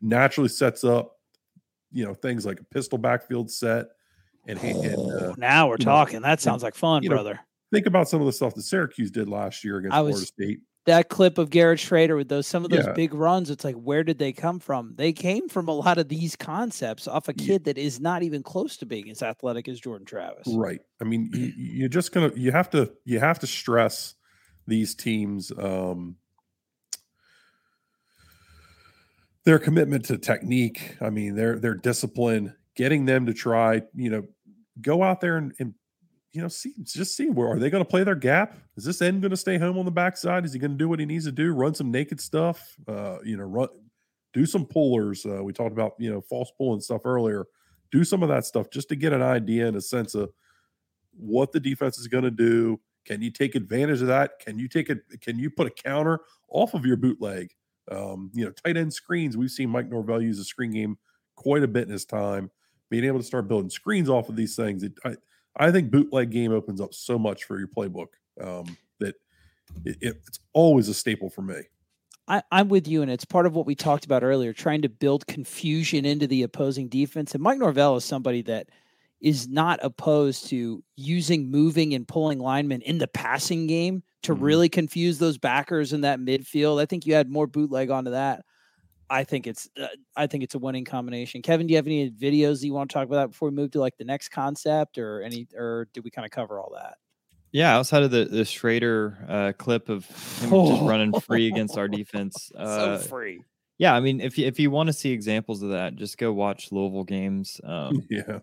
naturally 0.00 0.48
sets 0.48 0.84
up, 0.84 1.18
you 1.92 2.04
know, 2.04 2.14
things 2.14 2.46
like 2.46 2.60
a 2.60 2.64
pistol 2.64 2.96
backfield 2.96 3.50
set. 3.50 3.88
And, 4.46 4.58
and 4.60 5.12
uh, 5.12 5.34
now 5.36 5.68
we're 5.68 5.76
talking. 5.76 6.20
Know, 6.20 6.28
that 6.28 6.40
sounds 6.40 6.62
like 6.62 6.74
fun, 6.74 7.04
brother. 7.04 7.34
Know, 7.34 7.40
think 7.72 7.86
about 7.86 8.08
some 8.08 8.20
of 8.20 8.26
the 8.26 8.32
stuff 8.32 8.54
that 8.54 8.62
Syracuse 8.62 9.10
did 9.10 9.28
last 9.28 9.64
year 9.64 9.78
against 9.78 9.94
was, 9.94 10.12
Florida 10.12 10.26
State. 10.26 10.60
That 10.86 11.08
clip 11.08 11.38
of 11.38 11.50
Garrett 11.50 11.80
Shrader 11.80 12.16
with 12.16 12.28
those 12.28 12.46
some 12.46 12.64
of 12.64 12.70
those 12.70 12.86
yeah. 12.86 12.92
big 12.92 13.12
runs, 13.12 13.50
it's 13.50 13.64
like 13.64 13.74
where 13.74 14.04
did 14.04 14.18
they 14.18 14.32
come 14.32 14.60
from? 14.60 14.94
They 14.94 15.12
came 15.12 15.48
from 15.48 15.68
a 15.68 15.72
lot 15.72 15.98
of 15.98 16.08
these 16.08 16.36
concepts 16.36 17.08
off 17.08 17.28
a 17.28 17.32
kid 17.32 17.62
yeah. 17.64 17.72
that 17.72 17.78
is 17.78 17.98
not 17.98 18.22
even 18.22 18.44
close 18.44 18.76
to 18.78 18.86
being 18.86 19.10
as 19.10 19.20
athletic 19.20 19.66
as 19.68 19.80
Jordan 19.80 20.06
Travis. 20.06 20.46
Right. 20.46 20.80
I 21.00 21.04
mean, 21.04 21.30
you, 21.32 21.52
you're 21.56 21.88
just 21.88 22.12
gonna 22.12 22.30
you 22.36 22.52
have 22.52 22.70
to 22.70 22.92
you 23.04 23.18
have 23.18 23.40
to 23.40 23.48
stress 23.48 24.14
these 24.68 24.94
teams 24.94 25.50
um 25.58 26.16
their 29.46 29.58
commitment 29.60 30.04
to 30.06 30.18
technique. 30.18 30.96
I 31.00 31.08
mean, 31.08 31.36
their 31.36 31.58
their 31.58 31.74
discipline, 31.74 32.54
getting 32.74 33.06
them 33.06 33.26
to 33.26 33.32
try, 33.32 33.82
you 33.94 34.10
know, 34.10 34.24
go 34.82 35.02
out 35.02 35.20
there 35.20 35.38
and, 35.38 35.52
and 35.58 35.74
you 36.36 36.42
know, 36.42 36.48
see 36.48 36.74
just 36.82 37.16
see 37.16 37.30
where 37.30 37.48
are 37.48 37.58
they 37.58 37.70
going 37.70 37.82
to 37.82 37.88
play 37.88 38.04
their 38.04 38.14
gap? 38.14 38.58
Is 38.76 38.84
this 38.84 39.00
end 39.00 39.22
going 39.22 39.30
to 39.30 39.38
stay 39.38 39.56
home 39.56 39.78
on 39.78 39.86
the 39.86 39.90
backside? 39.90 40.44
Is 40.44 40.52
he 40.52 40.58
going 40.58 40.72
to 40.72 40.76
do 40.76 40.86
what 40.86 41.00
he 41.00 41.06
needs 41.06 41.24
to 41.24 41.32
do? 41.32 41.54
Run 41.54 41.74
some 41.74 41.90
naked 41.90 42.20
stuff. 42.20 42.76
Uh, 42.86 43.16
you 43.24 43.38
know, 43.38 43.44
run 43.44 43.68
do 44.34 44.44
some 44.44 44.66
pullers. 44.66 45.24
Uh, 45.24 45.42
we 45.42 45.54
talked 45.54 45.72
about 45.72 45.94
you 45.98 46.12
know 46.12 46.20
false 46.20 46.52
pulling 46.58 46.82
stuff 46.82 47.06
earlier. 47.06 47.46
Do 47.90 48.04
some 48.04 48.22
of 48.22 48.28
that 48.28 48.44
stuff 48.44 48.68
just 48.70 48.90
to 48.90 48.96
get 48.96 49.14
an 49.14 49.22
idea 49.22 49.66
and 49.66 49.78
a 49.78 49.80
sense 49.80 50.14
of 50.14 50.30
what 51.12 51.52
the 51.52 51.60
defense 51.60 51.96
is 51.96 52.06
going 52.06 52.24
to 52.24 52.30
do. 52.30 52.78
Can 53.06 53.22
you 53.22 53.30
take 53.30 53.54
advantage 53.54 54.02
of 54.02 54.08
that? 54.08 54.38
Can 54.38 54.58
you 54.58 54.68
take 54.68 54.90
it? 54.90 54.98
Can 55.22 55.38
you 55.38 55.48
put 55.48 55.66
a 55.66 55.70
counter 55.70 56.20
off 56.50 56.74
of 56.74 56.84
your 56.84 56.96
bootleg? 56.96 57.54
Um, 57.90 58.30
you 58.34 58.44
know, 58.44 58.50
tight 58.50 58.76
end 58.76 58.92
screens. 58.92 59.38
We've 59.38 59.50
seen 59.50 59.70
Mike 59.70 59.88
Norvell 59.88 60.20
use 60.20 60.38
a 60.38 60.44
screen 60.44 60.72
game 60.72 60.98
quite 61.34 61.62
a 61.62 61.68
bit 61.68 61.84
in 61.84 61.92
his 61.92 62.04
time. 62.04 62.50
Being 62.90 63.04
able 63.04 63.20
to 63.20 63.24
start 63.24 63.48
building 63.48 63.70
screens 63.70 64.10
off 64.10 64.28
of 64.28 64.36
these 64.36 64.54
things, 64.54 64.82
it, 64.82 64.92
I, 65.02 65.16
I 65.56 65.70
think 65.70 65.90
bootleg 65.90 66.30
game 66.30 66.52
opens 66.52 66.80
up 66.80 66.94
so 66.94 67.18
much 67.18 67.44
for 67.44 67.58
your 67.58 67.68
playbook 67.68 68.08
um, 68.40 68.76
that 69.00 69.14
it, 69.84 69.96
it, 70.00 70.20
it's 70.26 70.40
always 70.52 70.88
a 70.88 70.94
staple 70.94 71.30
for 71.30 71.42
me. 71.42 71.62
I, 72.28 72.42
am 72.50 72.68
with 72.68 72.88
you, 72.88 73.02
and 73.02 73.10
it's 73.10 73.24
part 73.24 73.46
of 73.46 73.54
what 73.54 73.66
we 73.66 73.74
talked 73.74 74.04
about 74.04 74.24
earlier, 74.24 74.52
trying 74.52 74.82
to 74.82 74.88
build 74.88 75.26
confusion 75.26 76.04
into 76.04 76.26
the 76.26 76.42
opposing 76.42 76.88
defense. 76.88 77.34
And 77.34 77.42
Mike 77.42 77.58
Norvell 77.58 77.96
is 77.96 78.04
somebody 78.04 78.42
that 78.42 78.68
is 79.20 79.48
not 79.48 79.78
opposed 79.82 80.48
to 80.48 80.82
using 80.96 81.50
moving 81.50 81.94
and 81.94 82.06
pulling 82.06 82.38
linemen 82.38 82.82
in 82.82 82.98
the 82.98 83.08
passing 83.08 83.66
game 83.66 84.02
to 84.22 84.34
mm-hmm. 84.34 84.44
really 84.44 84.68
confuse 84.68 85.18
those 85.18 85.38
backers 85.38 85.92
in 85.92 86.02
that 86.02 86.18
midfield. 86.18 86.82
I 86.82 86.86
think 86.86 87.06
you 87.06 87.14
had 87.14 87.30
more 87.30 87.46
bootleg 87.46 87.90
onto 87.90 88.10
that. 88.10 88.44
I 89.08 89.24
think 89.24 89.46
it's 89.46 89.68
uh, 89.80 89.86
I 90.16 90.26
think 90.26 90.44
it's 90.44 90.54
a 90.54 90.58
winning 90.58 90.84
combination. 90.84 91.42
Kevin, 91.42 91.66
do 91.66 91.72
you 91.72 91.76
have 91.76 91.86
any 91.86 92.10
videos 92.10 92.62
you 92.62 92.74
want 92.74 92.90
to 92.90 92.94
talk 92.94 93.06
about 93.06 93.30
before 93.30 93.50
we 93.50 93.54
move 93.54 93.70
to 93.72 93.80
like 93.80 93.96
the 93.96 94.04
next 94.04 94.30
concept 94.30 94.98
or 94.98 95.22
any 95.22 95.46
or 95.56 95.88
did 95.92 96.04
we 96.04 96.10
kind 96.10 96.24
of 96.24 96.30
cover 96.30 96.58
all 96.58 96.72
that? 96.74 96.96
Yeah, 97.52 97.76
outside 97.76 98.02
of 98.02 98.10
the 98.10 98.24
the 98.24 98.42
Shrader 98.42 99.30
uh, 99.30 99.52
clip 99.52 99.88
of 99.88 100.04
him 100.40 100.52
oh. 100.52 100.70
just 100.70 100.82
running 100.82 101.18
free 101.20 101.48
against 101.48 101.78
our 101.78 101.88
defense, 101.88 102.50
uh, 102.58 102.98
so 102.98 103.08
free. 103.08 103.42
Yeah, 103.78 103.94
I 103.94 104.00
mean, 104.00 104.20
if 104.20 104.38
you, 104.38 104.46
if 104.46 104.58
you 104.58 104.70
want 104.70 104.88
to 104.88 104.92
see 104.92 105.10
examples 105.10 105.62
of 105.62 105.70
that, 105.70 105.96
just 105.96 106.18
go 106.18 106.32
watch 106.32 106.72
Louisville 106.72 107.04
games. 107.04 107.60
Um, 107.62 108.02
yeah, 108.10 108.40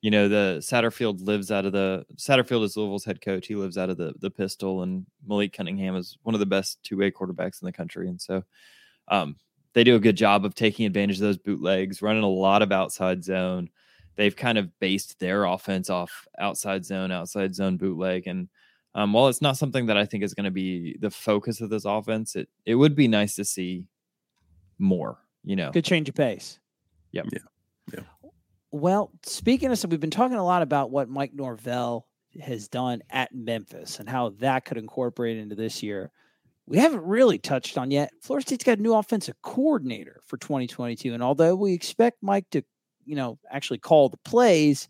you 0.00 0.10
know 0.10 0.28
the 0.28 0.58
Satterfield 0.60 1.24
lives 1.24 1.50
out 1.50 1.66
of 1.66 1.72
the 1.72 2.06
Satterfield 2.16 2.64
is 2.64 2.76
Louisville's 2.76 3.04
head 3.04 3.20
coach. 3.20 3.46
He 3.46 3.54
lives 3.54 3.76
out 3.76 3.90
of 3.90 3.98
the 3.98 4.14
the 4.20 4.30
pistol, 4.30 4.82
and 4.82 5.06
Malik 5.26 5.52
Cunningham 5.52 5.94
is 5.94 6.16
one 6.22 6.34
of 6.34 6.40
the 6.40 6.46
best 6.46 6.82
two 6.82 6.96
way 6.96 7.10
quarterbacks 7.10 7.60
in 7.60 7.66
the 7.66 7.72
country, 7.72 8.08
and 8.08 8.20
so 8.20 8.42
um, 9.08 9.36
they 9.76 9.84
do 9.84 9.94
a 9.94 10.00
good 10.00 10.16
job 10.16 10.46
of 10.46 10.54
taking 10.54 10.86
advantage 10.86 11.16
of 11.16 11.20
those 11.20 11.36
bootlegs, 11.36 12.00
running 12.00 12.22
a 12.22 12.28
lot 12.28 12.62
of 12.62 12.72
outside 12.72 13.22
zone. 13.22 13.68
They've 14.14 14.34
kind 14.34 14.56
of 14.56 14.70
based 14.80 15.20
their 15.20 15.44
offense 15.44 15.90
off 15.90 16.26
outside 16.38 16.86
zone, 16.86 17.12
outside 17.12 17.54
zone 17.54 17.76
bootleg. 17.76 18.26
And 18.26 18.48
um, 18.94 19.12
while 19.12 19.28
it's 19.28 19.42
not 19.42 19.58
something 19.58 19.84
that 19.86 19.98
I 19.98 20.06
think 20.06 20.24
is 20.24 20.32
going 20.32 20.44
to 20.44 20.50
be 20.50 20.96
the 20.98 21.10
focus 21.10 21.60
of 21.60 21.68
this 21.68 21.84
offense, 21.84 22.36
it 22.36 22.48
it 22.64 22.76
would 22.76 22.96
be 22.96 23.06
nice 23.06 23.34
to 23.34 23.44
see 23.44 23.84
more. 24.78 25.18
You 25.44 25.56
know, 25.56 25.72
good 25.72 25.84
change 25.84 26.08
of 26.08 26.14
pace. 26.14 26.58
Yep. 27.12 27.26
Yeah. 27.34 27.38
Yeah. 27.92 28.30
Well, 28.70 29.10
speaking 29.26 29.70
of, 29.70 29.78
so 29.78 29.88
we've 29.88 30.00
been 30.00 30.10
talking 30.10 30.38
a 30.38 30.44
lot 30.44 30.62
about 30.62 30.90
what 30.90 31.10
Mike 31.10 31.34
Norvell 31.34 32.06
has 32.40 32.68
done 32.68 33.02
at 33.10 33.34
Memphis 33.34 34.00
and 34.00 34.08
how 34.08 34.30
that 34.38 34.64
could 34.64 34.78
incorporate 34.78 35.36
into 35.36 35.54
this 35.54 35.82
year 35.82 36.12
we 36.66 36.78
haven't 36.78 37.02
really 37.04 37.38
touched 37.38 37.78
on 37.78 37.90
yet. 37.90 38.10
Florida 38.20 38.46
State's 38.46 38.64
got 38.64 38.78
a 38.78 38.82
new 38.82 38.94
offensive 38.94 39.36
coordinator 39.42 40.20
for 40.26 40.36
2022. 40.36 41.14
And 41.14 41.22
although 41.22 41.54
we 41.54 41.72
expect 41.72 42.22
Mike 42.22 42.46
to, 42.50 42.62
you 43.04 43.14
know, 43.14 43.38
actually 43.50 43.78
call 43.78 44.08
the 44.08 44.16
plays, 44.18 44.88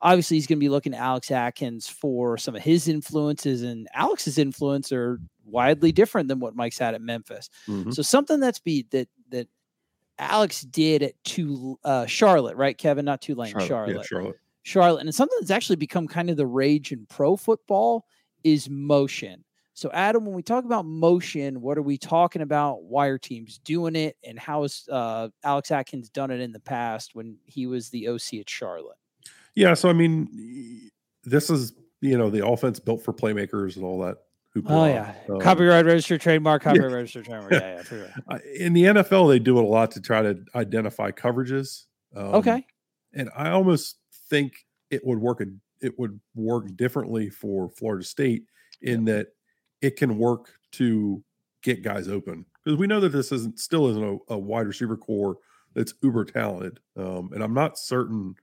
obviously 0.00 0.36
he's 0.36 0.46
going 0.46 0.58
to 0.58 0.64
be 0.64 0.68
looking 0.68 0.92
to 0.92 0.98
Alex 0.98 1.30
Atkins 1.30 1.88
for 1.88 2.38
some 2.38 2.54
of 2.54 2.62
his 2.62 2.86
influences. 2.86 3.62
And 3.62 3.88
Alex's 3.92 4.38
influence 4.38 4.92
are 4.92 5.18
widely 5.44 5.90
different 5.92 6.28
than 6.28 6.38
what 6.38 6.54
Mike's 6.54 6.78
had 6.78 6.94
at 6.94 7.00
Memphis. 7.00 7.50
Mm-hmm. 7.68 7.90
So 7.90 8.02
something 8.02 8.38
that's 8.38 8.60
be 8.60 8.86
that 8.90 9.08
that 9.30 9.48
Alex 10.18 10.62
did 10.62 11.02
at 11.02 11.24
to 11.24 11.78
uh, 11.84 12.06
Charlotte, 12.06 12.56
right, 12.56 12.76
Kevin? 12.78 13.04
Not 13.04 13.20
Tulane, 13.20 13.50
Charlotte. 13.50 13.68
Charlotte. 13.68 13.96
Yeah, 13.96 14.02
Charlotte. 14.02 14.36
Charlotte. 14.62 15.00
And 15.00 15.14
something 15.14 15.36
that's 15.40 15.50
actually 15.50 15.76
become 15.76 16.08
kind 16.08 16.30
of 16.30 16.36
the 16.36 16.46
rage 16.46 16.92
in 16.92 17.06
pro 17.08 17.36
football 17.36 18.06
is 18.44 18.70
motion. 18.70 19.44
So, 19.76 19.90
Adam, 19.92 20.24
when 20.24 20.34
we 20.34 20.42
talk 20.42 20.64
about 20.64 20.86
motion, 20.86 21.60
what 21.60 21.76
are 21.76 21.82
we 21.82 21.98
talking 21.98 22.40
about? 22.40 22.84
Why 22.84 23.08
are 23.08 23.18
teams 23.18 23.58
doing 23.58 23.94
it? 23.94 24.16
And 24.24 24.38
how 24.38 24.62
has 24.62 24.88
uh, 24.90 25.28
Alex 25.44 25.70
Atkins 25.70 26.08
done 26.08 26.30
it 26.30 26.40
in 26.40 26.50
the 26.50 26.60
past 26.60 27.14
when 27.14 27.36
he 27.44 27.66
was 27.66 27.90
the 27.90 28.08
OC 28.08 28.34
at 28.40 28.48
Charlotte? 28.48 28.96
Yeah, 29.54 29.74
so 29.74 29.90
I 29.90 29.92
mean, 29.92 30.90
this 31.24 31.50
is 31.50 31.74
you 32.00 32.16
know 32.16 32.30
the 32.30 32.46
offense 32.46 32.80
built 32.80 33.02
for 33.02 33.12
playmakers 33.12 33.76
and 33.76 33.84
all 33.84 33.98
that. 34.00 34.16
Oh 34.64 34.86
yeah, 34.86 35.12
um, 35.28 35.40
copyright 35.40 35.84
registered 35.84 36.22
trademark, 36.22 36.62
copyright 36.64 36.90
yeah. 36.90 36.96
registered 36.96 37.26
trademark. 37.26 37.52
Yeah, 37.52 37.82
yeah. 37.92 38.38
In 38.58 38.72
the 38.72 38.84
NFL, 38.84 39.28
they 39.28 39.38
do 39.38 39.58
it 39.58 39.64
a 39.64 39.66
lot 39.66 39.90
to 39.90 40.00
try 40.00 40.22
to 40.22 40.42
identify 40.54 41.10
coverages. 41.10 41.84
Um, 42.14 42.36
okay, 42.36 42.66
and 43.12 43.28
I 43.36 43.50
almost 43.50 43.98
think 44.30 44.54
it 44.90 45.04
would 45.04 45.18
work. 45.18 45.42
It 45.82 45.98
would 45.98 46.18
work 46.34 46.74
differently 46.76 47.28
for 47.28 47.68
Florida 47.68 48.06
State 48.06 48.44
in 48.80 49.04
that 49.06 49.28
it 49.80 49.96
can 49.96 50.18
work 50.18 50.52
to 50.72 51.22
get 51.62 51.82
guys 51.82 52.08
open 52.08 52.44
because 52.64 52.78
we 52.78 52.86
know 52.86 53.00
that 53.00 53.10
this 53.10 53.32
isn't 53.32 53.58
still 53.58 53.88
isn't 53.88 54.20
a, 54.28 54.34
a 54.34 54.38
wide 54.38 54.66
receiver 54.66 54.96
core 54.96 55.38
that's 55.74 55.94
uber 56.02 56.24
talented. 56.24 56.80
Um, 56.96 57.30
and 57.32 57.42
I'm 57.42 57.54
not 57.54 57.78
certain 57.78 58.34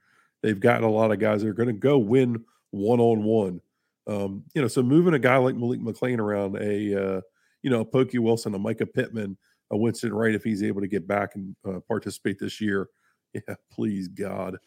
they've 0.42 0.60
gotten 0.60 0.84
a 0.84 0.92
lot 0.92 1.12
of 1.12 1.20
guys 1.20 1.42
that 1.42 1.50
are 1.50 1.54
going 1.54 1.68
to 1.68 1.74
go 1.74 1.98
win 1.98 2.44
one 2.72 3.00
on 3.00 3.24
one. 3.24 3.62
You 4.08 4.62
know, 4.62 4.68
so 4.68 4.84
moving 4.84 5.14
a 5.14 5.20
guy 5.20 5.38
like 5.38 5.56
Malik 5.56 5.80
McClain 5.80 6.20
around 6.20 6.58
a, 6.58 7.18
uh, 7.18 7.22
you 7.64 7.70
know, 7.70 7.80
a 7.80 7.86
Pokey 7.86 8.20
Wilson, 8.20 8.54
a 8.54 8.60
Mycah 8.60 8.94
Pittman, 8.94 9.38
a 9.72 9.78
Winston 9.78 10.14
Wright, 10.14 10.36
if 10.36 10.44
he's 10.44 10.62
able 10.62 10.82
to 10.82 10.88
get 10.88 11.08
back 11.08 11.36
and 11.36 11.56
uh, 11.66 11.80
participate 11.88 12.38
this 12.40 12.62
year, 12.62 12.90
yeah, 13.34 13.56
please 13.72 14.08
God. 14.08 14.58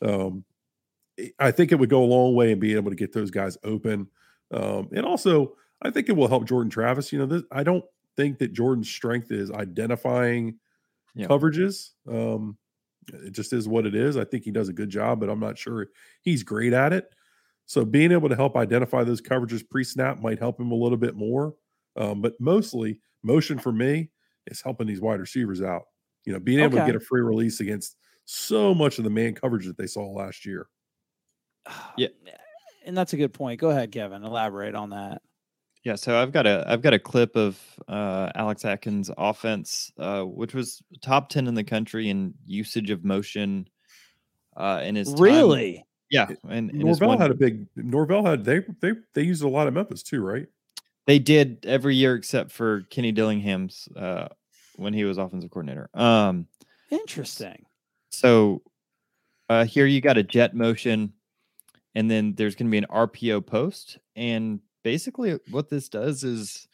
Um, 0.00 0.44
I 1.38 1.50
think 1.50 1.72
it 1.72 1.76
would 1.76 1.90
go 1.90 2.02
a 2.02 2.06
long 2.06 2.34
way 2.34 2.52
in 2.52 2.58
being 2.58 2.76
able 2.76 2.90
to 2.90 2.96
get 2.96 3.12
those 3.12 3.30
guys 3.30 3.58
open. 3.64 4.08
Um, 4.50 4.88
and 4.92 5.04
also, 5.04 5.56
I 5.84 5.90
think 5.90 6.08
it 6.08 6.16
will 6.16 6.28
help 6.28 6.46
Jordan 6.46 6.70
Travis. 6.70 7.12
You 7.12 7.20
know, 7.20 7.26
this, 7.26 7.42
I 7.52 7.62
don't 7.62 7.84
think 8.16 8.38
that 8.38 8.52
Jordan's 8.52 8.90
strength 8.90 9.30
is 9.30 9.50
identifying 9.50 10.58
yeah. 11.14 11.26
coverages. 11.26 11.90
Um, 12.08 12.56
it 13.12 13.32
just 13.32 13.52
is 13.52 13.68
what 13.68 13.86
it 13.86 13.94
is. 13.94 14.16
I 14.16 14.24
think 14.24 14.44
he 14.44 14.50
does 14.50 14.68
a 14.68 14.72
good 14.72 14.88
job, 14.88 15.20
but 15.20 15.28
I'm 15.28 15.40
not 15.40 15.58
sure 15.58 15.88
he's 16.22 16.42
great 16.42 16.72
at 16.72 16.92
it. 16.92 17.06
So 17.66 17.84
being 17.84 18.12
able 18.12 18.28
to 18.28 18.36
help 18.36 18.56
identify 18.56 19.04
those 19.04 19.20
coverages 19.20 19.68
pre-snap 19.68 20.20
might 20.20 20.38
help 20.38 20.58
him 20.58 20.70
a 20.70 20.74
little 20.74 20.98
bit 20.98 21.14
more. 21.14 21.54
Um, 21.96 22.20
but 22.20 22.34
mostly, 22.40 23.00
motion 23.22 23.58
for 23.58 23.72
me 23.72 24.10
is 24.46 24.60
helping 24.60 24.86
these 24.86 25.00
wide 25.00 25.20
receivers 25.20 25.62
out. 25.62 25.82
You 26.24 26.32
know, 26.32 26.40
being 26.40 26.60
able 26.60 26.78
okay. 26.78 26.86
to 26.86 26.92
get 26.92 27.02
a 27.02 27.04
free 27.04 27.20
release 27.20 27.60
against 27.60 27.96
so 28.24 28.74
much 28.74 28.98
of 28.98 29.04
the 29.04 29.10
man 29.10 29.34
coverage 29.34 29.66
that 29.66 29.76
they 29.76 29.86
saw 29.86 30.10
last 30.10 30.46
year. 30.46 30.66
Yeah, 31.96 32.08
and 32.84 32.96
that's 32.96 33.14
a 33.14 33.16
good 33.16 33.32
point. 33.32 33.60
Go 33.60 33.70
ahead, 33.70 33.90
Kevin. 33.90 34.24
Elaborate 34.24 34.74
on 34.74 34.90
that. 34.90 35.22
Yeah, 35.84 35.96
so 35.96 36.18
I've 36.20 36.32
got 36.32 36.46
a 36.46 36.64
I've 36.66 36.80
got 36.80 36.94
a 36.94 36.98
clip 36.98 37.36
of 37.36 37.60
uh, 37.88 38.30
Alex 38.34 38.64
Atkins' 38.64 39.10
offense, 39.18 39.92
uh, 39.98 40.22
which 40.22 40.54
was 40.54 40.82
top 41.02 41.28
ten 41.28 41.46
in 41.46 41.54
the 41.54 41.62
country 41.64 42.08
in 42.08 42.32
usage 42.46 42.88
of 42.90 43.04
motion. 43.04 43.68
Uh, 44.56 44.80
in 44.82 44.94
his 44.94 45.12
really, 45.18 45.74
time. 45.74 45.84
yeah, 46.10 46.28
and, 46.48 46.70
and 46.70 46.78
Norvell 46.78 47.08
one, 47.08 47.18
had 47.18 47.30
a 47.30 47.34
big 47.34 47.66
Norvell 47.76 48.24
had 48.24 48.44
they 48.44 48.62
they 48.80 48.92
they 49.12 49.22
used 49.22 49.42
a 49.42 49.48
lot 49.48 49.68
of 49.68 49.74
Memphis 49.74 50.02
too, 50.02 50.22
right? 50.22 50.46
They 51.06 51.18
did 51.18 51.66
every 51.66 51.96
year 51.96 52.14
except 52.14 52.50
for 52.50 52.82
Kenny 52.88 53.12
Dillingham's 53.12 53.86
uh, 53.94 54.28
when 54.76 54.94
he 54.94 55.04
was 55.04 55.18
offensive 55.18 55.50
coordinator. 55.50 55.90
Um, 55.92 56.46
Interesting. 56.90 57.66
So 58.10 58.62
uh, 59.50 59.64
here 59.64 59.86
you 59.86 60.00
got 60.00 60.16
a 60.16 60.22
jet 60.22 60.54
motion, 60.54 61.12
and 61.94 62.10
then 62.10 62.34
there's 62.36 62.54
going 62.54 62.68
to 62.68 62.70
be 62.70 62.78
an 62.78 62.86
RPO 62.90 63.44
post, 63.44 63.98
and 64.16 64.60
basically 64.84 65.38
what 65.50 65.68
this 65.68 65.88
does 65.88 66.22
is 66.22 66.68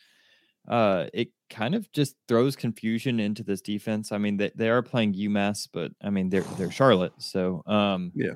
uh 0.69 1.07
it 1.15 1.31
kind 1.49 1.75
of 1.75 1.91
just 1.93 2.17
throws 2.29 2.55
confusion 2.55 3.19
into 3.19 3.43
this 3.43 3.63
defense. 3.63 4.13
I 4.13 4.19
mean, 4.19 4.37
they, 4.37 4.51
they 4.55 4.69
are 4.69 4.83
playing 4.83 5.15
UMass, 5.15 5.67
but 5.73 5.93
I 6.03 6.11
mean 6.11 6.29
they're 6.29 6.43
they're 6.59 6.71
Charlotte. 6.71 7.15
So 7.17 7.63
um 7.67 8.13
yeah. 8.15 8.35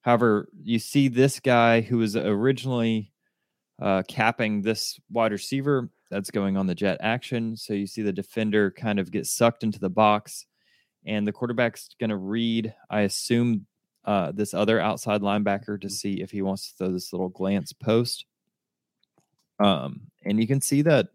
However, 0.00 0.48
you 0.60 0.80
see 0.80 1.06
this 1.06 1.38
guy 1.38 1.80
who 1.80 1.98
was 1.98 2.16
originally 2.16 3.12
uh, 3.80 4.02
capping 4.08 4.62
this 4.62 4.98
wide 5.10 5.32
receiver 5.32 5.90
that's 6.10 6.30
going 6.30 6.56
on 6.56 6.66
the 6.66 6.74
jet 6.74 6.98
action. 7.00 7.56
So 7.56 7.72
you 7.72 7.86
see 7.86 8.02
the 8.02 8.12
defender 8.12 8.70
kind 8.70 8.98
of 8.98 9.10
get 9.10 9.26
sucked 9.26 9.62
into 9.62 9.78
the 9.78 9.90
box, 9.90 10.46
and 11.06 11.26
the 11.26 11.32
quarterback's 11.32 11.88
going 11.98 12.10
to 12.10 12.16
read, 12.16 12.74
I 12.90 13.00
assume, 13.02 13.66
uh, 14.04 14.32
this 14.32 14.54
other 14.54 14.80
outside 14.80 15.20
linebacker 15.20 15.80
to 15.80 15.88
see 15.88 16.20
if 16.20 16.30
he 16.30 16.42
wants 16.42 16.68
to 16.68 16.76
throw 16.76 16.92
this 16.92 17.12
little 17.12 17.28
glance 17.28 17.72
post. 17.72 18.26
Um, 19.62 20.02
and 20.24 20.40
you 20.40 20.46
can 20.46 20.60
see 20.60 20.82
that 20.82 21.08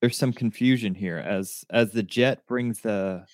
there's 0.00 0.16
some 0.16 0.32
confusion 0.32 0.94
here 0.94 1.18
as 1.18 1.64
as 1.70 1.90
the 1.90 2.02
jet 2.02 2.46
brings 2.46 2.80
the 2.80 3.24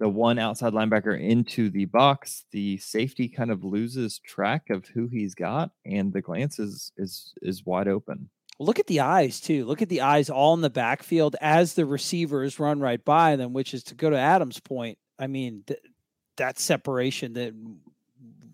the 0.00 0.08
one 0.08 0.38
outside 0.38 0.72
linebacker 0.72 1.18
into 1.20 1.70
the 1.70 1.84
box, 1.84 2.44
the 2.50 2.76
safety 2.78 3.28
kind 3.28 3.52
of 3.52 3.62
loses 3.62 4.18
track 4.18 4.68
of 4.68 4.84
who 4.88 5.06
he's 5.06 5.32
got, 5.34 5.70
and 5.86 6.12
the 6.12 6.20
glance 6.20 6.58
is 6.58 6.92
is 6.96 7.32
is 7.40 7.64
wide 7.64 7.86
open. 7.86 8.28
Look 8.58 8.80
at 8.80 8.88
the 8.88 9.00
eyes 9.00 9.40
too. 9.40 9.64
Look 9.64 9.80
at 9.80 9.88
the 9.88 10.00
eyes 10.00 10.28
all 10.28 10.54
in 10.54 10.60
the 10.60 10.70
backfield 10.70 11.36
as 11.40 11.74
the 11.74 11.86
receivers 11.86 12.58
run 12.58 12.80
right 12.80 13.02
by 13.04 13.36
them, 13.36 13.52
which 13.52 13.74
is 13.74 13.84
to 13.84 13.94
go 13.94 14.10
to 14.10 14.18
Adam's 14.18 14.60
point. 14.60 14.98
I 15.18 15.28
mean, 15.28 15.62
th- 15.66 15.80
that 16.36 16.58
separation 16.58 17.34
that 17.34 17.54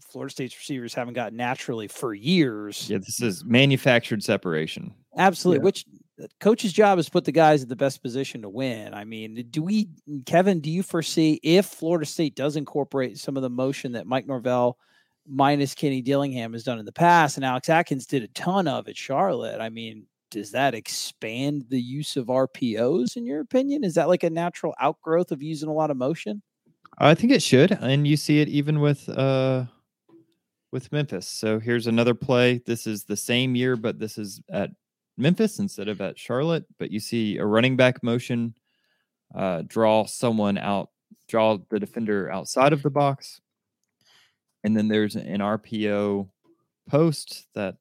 Florida 0.02 0.30
State's 0.30 0.56
receivers 0.56 0.94
haven't 0.94 1.14
got 1.14 1.32
naturally 1.32 1.88
for 1.88 2.14
years. 2.14 2.88
Yeah, 2.88 2.98
this 2.98 3.20
is 3.20 3.44
manufactured 3.44 4.22
separation. 4.22 4.94
Absolutely. 5.16 5.60
Yeah. 5.60 5.64
Which 5.64 5.84
uh, 6.22 6.26
coach's 6.40 6.72
job 6.72 6.98
is 6.98 7.06
to 7.06 7.12
put 7.12 7.24
the 7.24 7.32
guys 7.32 7.62
in 7.62 7.68
the 7.68 7.76
best 7.76 8.02
position 8.02 8.42
to 8.42 8.48
win. 8.48 8.94
I 8.94 9.04
mean, 9.04 9.46
do 9.50 9.62
we, 9.62 9.88
Kevin, 10.26 10.60
do 10.60 10.70
you 10.70 10.82
foresee 10.82 11.40
if 11.42 11.66
Florida 11.66 12.06
State 12.06 12.34
does 12.34 12.56
incorporate 12.56 13.18
some 13.18 13.36
of 13.36 13.42
the 13.42 13.50
motion 13.50 13.92
that 13.92 14.06
Mike 14.06 14.26
Norvell 14.26 14.78
minus 15.26 15.74
Kenny 15.74 16.00
Dillingham 16.00 16.52
has 16.52 16.64
done 16.64 16.78
in 16.78 16.84
the 16.84 16.92
past, 16.92 17.36
and 17.36 17.44
Alex 17.44 17.68
Atkins 17.68 18.06
did 18.06 18.22
a 18.22 18.28
ton 18.28 18.66
of 18.66 18.88
at 18.88 18.96
Charlotte? 18.96 19.60
I 19.60 19.68
mean, 19.68 20.06
does 20.30 20.50
that 20.52 20.74
expand 20.74 21.64
the 21.68 21.80
use 21.80 22.16
of 22.16 22.26
RPOs 22.26 23.16
in 23.16 23.24
your 23.24 23.40
opinion? 23.40 23.84
Is 23.84 23.94
that 23.94 24.08
like 24.08 24.22
a 24.22 24.30
natural 24.30 24.74
outgrowth 24.80 25.32
of 25.32 25.42
using 25.42 25.68
a 25.68 25.72
lot 25.72 25.90
of 25.90 25.96
motion? 25.96 26.42
I 26.98 27.14
think 27.14 27.32
it 27.32 27.42
should, 27.42 27.72
and 27.72 28.06
you 28.06 28.16
see 28.16 28.40
it 28.40 28.48
even 28.48 28.80
with 28.80 29.08
uh 29.08 29.64
with 30.70 30.92
Memphis. 30.92 31.26
So 31.26 31.58
here's 31.58 31.86
another 31.86 32.14
play. 32.14 32.60
This 32.66 32.86
is 32.86 33.04
the 33.04 33.16
same 33.16 33.54
year, 33.54 33.76
but 33.76 33.98
this 33.98 34.18
is 34.18 34.40
at 34.50 34.70
Memphis 35.16 35.58
instead 35.58 35.88
of 35.88 36.00
at 36.00 36.18
Charlotte. 36.18 36.64
But 36.78 36.90
you 36.90 37.00
see 37.00 37.38
a 37.38 37.46
running 37.46 37.76
back 37.76 38.02
motion, 38.02 38.54
uh, 39.34 39.62
draw 39.66 40.04
someone 40.04 40.58
out, 40.58 40.90
draw 41.28 41.58
the 41.70 41.80
defender 41.80 42.30
outside 42.30 42.72
of 42.72 42.82
the 42.82 42.90
box. 42.90 43.40
And 44.64 44.76
then 44.76 44.88
there's 44.88 45.16
an 45.16 45.40
RPO 45.40 46.28
post 46.88 47.46
that 47.54 47.76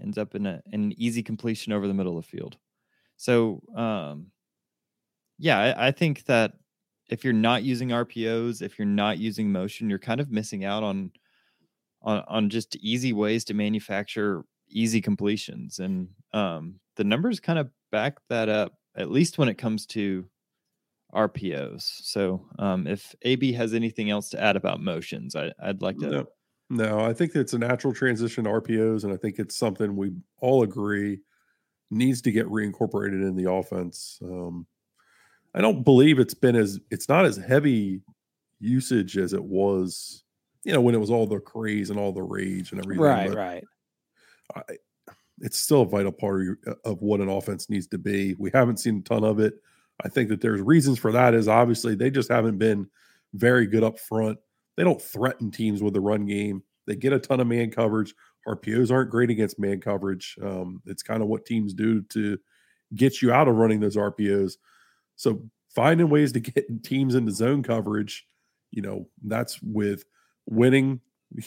ends 0.00 0.18
up 0.18 0.34
in, 0.34 0.46
a, 0.46 0.62
in 0.72 0.84
an 0.84 0.94
easy 0.96 1.22
completion 1.22 1.72
over 1.72 1.86
the 1.86 1.94
middle 1.94 2.18
of 2.18 2.24
the 2.24 2.30
field. 2.30 2.56
So, 3.16 3.62
um, 3.76 4.26
yeah, 5.38 5.58
I, 5.58 5.88
I 5.88 5.90
think 5.92 6.24
that 6.24 6.54
if 7.10 7.22
you're 7.22 7.32
not 7.32 7.62
using 7.62 7.90
RPOs, 7.90 8.62
if 8.62 8.78
you're 8.78 8.86
not 8.86 9.18
using 9.18 9.52
motion, 9.52 9.90
you're 9.90 9.98
kind 9.98 10.20
of 10.20 10.32
missing 10.32 10.64
out 10.64 10.82
on– 10.82 11.12
on, 12.04 12.22
on 12.28 12.50
just 12.50 12.76
easy 12.76 13.12
ways 13.12 13.44
to 13.44 13.54
manufacture 13.54 14.44
easy 14.68 15.00
completions. 15.00 15.78
And 15.78 16.08
um, 16.32 16.76
the 16.96 17.04
numbers 17.04 17.40
kind 17.40 17.58
of 17.58 17.70
back 17.90 18.18
that 18.28 18.48
up, 18.48 18.74
at 18.96 19.10
least 19.10 19.38
when 19.38 19.48
it 19.48 19.58
comes 19.58 19.86
to 19.86 20.26
RPOs. 21.14 21.82
So 21.82 22.46
um, 22.58 22.86
if 22.86 23.14
AB 23.22 23.52
has 23.52 23.74
anything 23.74 24.10
else 24.10 24.30
to 24.30 24.42
add 24.42 24.56
about 24.56 24.80
motions, 24.80 25.34
I, 25.34 25.52
would 25.64 25.82
like 25.82 25.98
to. 25.98 26.10
No, 26.10 26.26
no, 26.70 27.00
I 27.00 27.12
think 27.12 27.34
it's 27.34 27.52
a 27.52 27.58
natural 27.58 27.94
transition 27.94 28.44
to 28.44 28.50
RPOs, 28.50 29.04
and 29.04 29.12
I 29.12 29.16
think 29.16 29.38
it's 29.38 29.56
something 29.56 29.96
we 29.96 30.12
all 30.40 30.62
agree 30.62 31.20
needs 31.90 32.20
to 32.22 32.32
get 32.32 32.46
reincorporated 32.46 33.22
in 33.26 33.36
the 33.36 33.50
offense. 33.50 34.18
Um, 34.22 34.66
I 35.54 35.60
don't 35.60 35.84
believe 35.84 36.18
it's 36.18 36.34
been 36.34 36.56
as 36.56 36.80
it's 36.90 37.08
not 37.08 37.24
as 37.24 37.36
heavy 37.36 38.02
usage 38.58 39.16
as 39.18 39.32
it 39.32 39.44
was 39.44 40.23
you 40.64 40.72
know, 40.72 40.80
when 40.80 40.94
it 40.94 41.00
was 41.00 41.10
all 41.10 41.26
the 41.26 41.38
craze 41.38 41.90
and 41.90 41.98
all 41.98 42.12
the 42.12 42.22
rage 42.22 42.72
and 42.72 42.80
everything. 42.80 43.02
Right, 43.02 43.28
but 43.28 43.36
right. 43.36 43.64
I, 44.56 44.62
it's 45.40 45.58
still 45.58 45.82
a 45.82 45.86
vital 45.86 46.12
part 46.12 46.42
of, 46.42 46.56
uh, 46.66 46.90
of 46.90 47.02
what 47.02 47.20
an 47.20 47.28
offense 47.28 47.68
needs 47.68 47.86
to 47.88 47.98
be. 47.98 48.34
We 48.38 48.50
haven't 48.52 48.78
seen 48.78 48.98
a 48.98 49.02
ton 49.02 49.24
of 49.24 49.40
it. 49.40 49.54
I 50.04 50.08
think 50.08 50.28
that 50.30 50.40
there's 50.40 50.60
reasons 50.60 50.98
for 50.98 51.12
that. 51.12 51.34
Is 51.34 51.48
obviously 51.48 51.94
they 51.94 52.10
just 52.10 52.30
haven't 52.30 52.58
been 52.58 52.88
very 53.34 53.66
good 53.66 53.84
up 53.84 53.98
front. 53.98 54.38
They 54.76 54.84
don't 54.84 55.00
threaten 55.00 55.50
teams 55.50 55.82
with 55.82 55.94
the 55.94 56.00
run 56.00 56.26
game. 56.26 56.62
They 56.86 56.96
get 56.96 57.12
a 57.12 57.18
ton 57.18 57.40
of 57.40 57.46
man 57.46 57.70
coverage. 57.70 58.14
RPOs 58.46 58.90
aren't 58.90 59.10
great 59.10 59.30
against 59.30 59.58
man 59.58 59.80
coverage. 59.80 60.36
Um, 60.42 60.82
it's 60.86 61.02
kind 61.02 61.22
of 61.22 61.28
what 61.28 61.46
teams 61.46 61.72
do 61.72 62.02
to 62.02 62.38
get 62.94 63.22
you 63.22 63.32
out 63.32 63.48
of 63.48 63.56
running 63.56 63.80
those 63.80 63.96
RPOs. 63.96 64.54
So 65.16 65.42
finding 65.74 66.08
ways 66.08 66.32
to 66.32 66.40
get 66.40 66.84
teams 66.84 67.14
into 67.14 67.32
zone 67.32 67.62
coverage, 67.62 68.26
you 68.70 68.82
know, 68.82 69.08
that's 69.22 69.60
with 69.62 70.04
winning, 70.46 71.00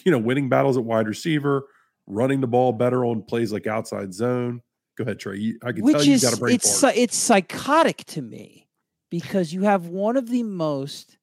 you 0.04 0.12
know, 0.12 0.20
winning 0.20 0.50
battles 0.50 0.78
at 0.78 0.84
wide 0.84 1.08
receiver, 1.08 1.68
running 2.06 2.42
the 2.42 2.48
ball 2.48 2.74
better 2.74 3.06
on 3.06 3.22
plays 3.24 3.52
like 3.52 3.68
outside 3.68 4.14
zone. 4.14 4.62
Go 4.98 5.04
ahead, 5.04 5.20
Trey. 5.20 5.56
I 5.64 5.72
can 5.72 5.84
Which 5.84 5.94
tell 5.94 6.04
you 6.04 6.20
got 6.20 6.34
a 6.34 6.38
brain 6.38 6.56
it's 6.56 6.84
it. 6.84 6.98
it's 6.98 7.16
psychotic 7.16 8.04
to 8.06 8.22
me 8.22 8.68
because 9.12 9.54
you 9.54 9.62
have 9.62 9.88
one 9.88 10.18
of 10.18 10.30
the 10.30 10.44
most 10.44 11.18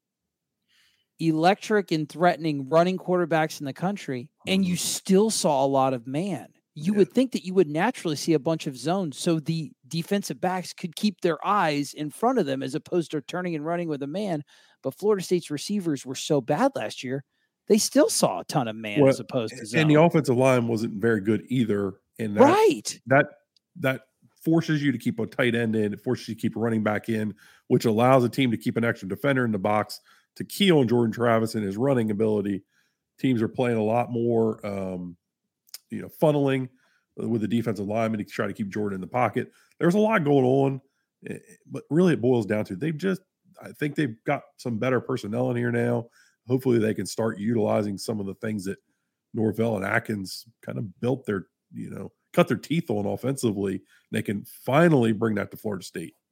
electric 1.18 1.92
and 1.92 2.08
threatening 2.08 2.68
running 2.68 2.98
quarterbacks 2.98 3.60
in 3.60 3.66
the 3.66 3.72
country, 3.72 4.28
and 4.46 4.64
you 4.64 4.74
mm-hmm. 4.74 4.84
still 4.84 5.30
saw 5.30 5.64
a 5.64 5.66
lot 5.66 5.94
of 5.94 6.06
man. 6.06 6.48
You 6.76 6.92
yeah. 6.92 6.98
would 6.98 7.12
think 7.12 7.32
that 7.32 7.44
you 7.44 7.54
would 7.54 7.68
naturally 7.68 8.16
see 8.16 8.32
a 8.32 8.38
bunch 8.38 8.66
of 8.66 8.76
zones 8.76 9.16
so 9.16 9.38
the 9.38 9.70
defensive 9.86 10.40
backs 10.40 10.72
could 10.72 10.96
keep 10.96 11.20
their 11.20 11.44
eyes 11.46 11.94
in 11.94 12.10
front 12.10 12.38
of 12.38 12.46
them 12.46 12.64
as 12.64 12.74
opposed 12.74 13.12
to 13.12 13.20
turning 13.20 13.54
and 13.54 13.64
running 13.64 13.88
with 13.88 14.02
a 14.02 14.08
man. 14.08 14.42
But 14.82 14.96
Florida 14.98 15.22
State's 15.22 15.50
receivers 15.50 16.04
were 16.04 16.16
so 16.16 16.40
bad 16.40 16.72
last 16.74 17.04
year, 17.04 17.24
they 17.68 17.78
still 17.78 18.08
saw 18.08 18.40
a 18.40 18.44
ton 18.44 18.68
of 18.68 18.76
man 18.76 19.00
well, 19.00 19.10
as 19.10 19.20
opposed 19.20 19.56
to 19.56 19.66
zone. 19.66 19.82
And 19.82 19.90
the 19.90 20.00
offensive 20.00 20.36
line 20.36 20.68
wasn't 20.68 20.94
very 20.94 21.20
good 21.20 21.44
either. 21.48 21.94
And 22.18 22.36
that, 22.36 22.42
right. 22.42 23.00
That 23.06 23.26
that 23.80 24.02
forces 24.44 24.82
you 24.82 24.92
to 24.92 24.98
keep 24.98 25.18
a 25.18 25.26
tight 25.26 25.54
end 25.54 25.74
in, 25.74 25.92
it 25.94 26.00
forces 26.00 26.28
you 26.28 26.34
to 26.34 26.40
keep 26.40 26.56
a 26.56 26.60
running 26.60 26.82
back 26.82 27.08
in, 27.08 27.34
which 27.68 27.86
allows 27.86 28.24
a 28.24 28.28
team 28.28 28.50
to 28.50 28.56
keep 28.56 28.76
an 28.76 28.84
extra 28.84 29.08
defender 29.08 29.44
in 29.44 29.52
the 29.52 29.58
box 29.58 30.00
to 30.36 30.44
key 30.44 30.70
on 30.70 30.86
Jordan 30.86 31.12
Travis 31.12 31.54
and 31.54 31.64
his 31.64 31.76
running 31.76 32.10
ability. 32.10 32.62
Teams 33.18 33.40
are 33.40 33.48
playing 33.48 33.78
a 33.78 33.82
lot 33.82 34.10
more, 34.10 34.64
um, 34.66 35.16
you 35.90 36.02
know, 36.02 36.08
funneling 36.20 36.68
with 37.16 37.40
the 37.40 37.48
defensive 37.48 37.86
lineman 37.86 38.18
to 38.18 38.24
try 38.24 38.46
to 38.46 38.52
keep 38.52 38.68
Jordan 38.68 38.96
in 38.96 39.00
the 39.00 39.06
pocket. 39.06 39.50
There's 39.78 39.94
a 39.94 40.00
lot 40.00 40.24
going 40.24 40.44
on, 40.44 40.80
eh, 41.28 41.38
but 41.70 41.84
really 41.90 42.12
it 42.12 42.20
boils 42.20 42.44
down 42.44 42.64
to 42.66 42.76
they've 42.76 42.96
just, 42.96 43.22
I 43.62 43.70
think 43.70 43.94
they've 43.94 44.16
got 44.26 44.42
some 44.56 44.78
better 44.78 45.00
personnel 45.00 45.50
in 45.50 45.56
here 45.56 45.70
now. 45.70 46.08
Hopefully 46.48 46.78
they 46.78 46.94
can 46.94 47.06
start 47.06 47.38
utilizing 47.38 47.98
some 47.98 48.20
of 48.20 48.26
the 48.26 48.34
things 48.34 48.64
that 48.64 48.78
Norvell 49.32 49.76
and 49.76 49.84
Atkins 49.84 50.46
kind 50.64 50.78
of 50.78 51.00
built 51.00 51.26
their, 51.26 51.46
you 51.72 51.90
know, 51.90 52.12
cut 52.32 52.48
their 52.48 52.56
teeth 52.56 52.90
on 52.90 53.06
offensively. 53.06 53.82
they 54.10 54.22
can 54.22 54.44
finally 54.64 55.12
bring 55.12 55.34
that 55.36 55.50
to 55.50 55.56
Florida 55.56 55.84
State. 55.84 56.14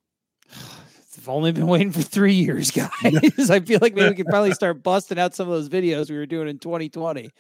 I've 1.19 1.29
only 1.29 1.53
been 1.53 1.67
waiting 1.67 1.93
for 1.93 2.03
three 2.03 2.35
years, 2.35 2.71
guys. 2.73 3.51
I 3.51 3.61
feel 3.61 3.79
like 3.83 3.95
maybe 3.95 4.09
we 4.09 4.17
could 4.17 4.27
probably 4.27 4.53
start 4.55 4.83
busting 4.83 5.19
out 5.19 5.35
some 5.35 5.47
of 5.49 5.55
those 5.55 5.69
videos 5.69 6.11
we 6.11 6.17
were 6.17 6.27
doing 6.27 6.49
in 6.49 6.59
2020. 6.59 7.31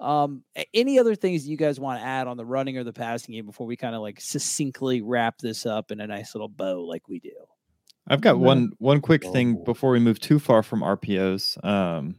Um, 0.00 0.42
any 0.72 0.98
other 0.98 1.14
things 1.14 1.46
you 1.46 1.56
guys 1.56 1.78
want 1.78 2.00
to 2.00 2.04
add 2.04 2.26
on 2.26 2.36
the 2.36 2.44
running 2.44 2.76
or 2.78 2.84
the 2.84 2.92
passing 2.92 3.34
game 3.34 3.46
before 3.46 3.66
we 3.66 3.76
kind 3.76 3.94
of 3.94 4.00
like 4.00 4.20
succinctly 4.20 5.02
wrap 5.02 5.38
this 5.38 5.64
up 5.64 5.90
in 5.90 6.00
a 6.00 6.06
nice 6.06 6.34
little 6.34 6.48
bow 6.48 6.82
like 6.82 7.08
we 7.08 7.20
do? 7.20 7.30
I've 8.10 8.20
got 8.20 8.40
one 8.40 8.72
one 8.78 9.00
quick 9.00 9.22
thing 9.22 9.62
before 9.62 9.92
we 9.92 10.00
move 10.00 10.18
too 10.18 10.40
far 10.40 10.64
from 10.64 10.80
RPOs. 10.80 11.64
Um, 11.64 12.16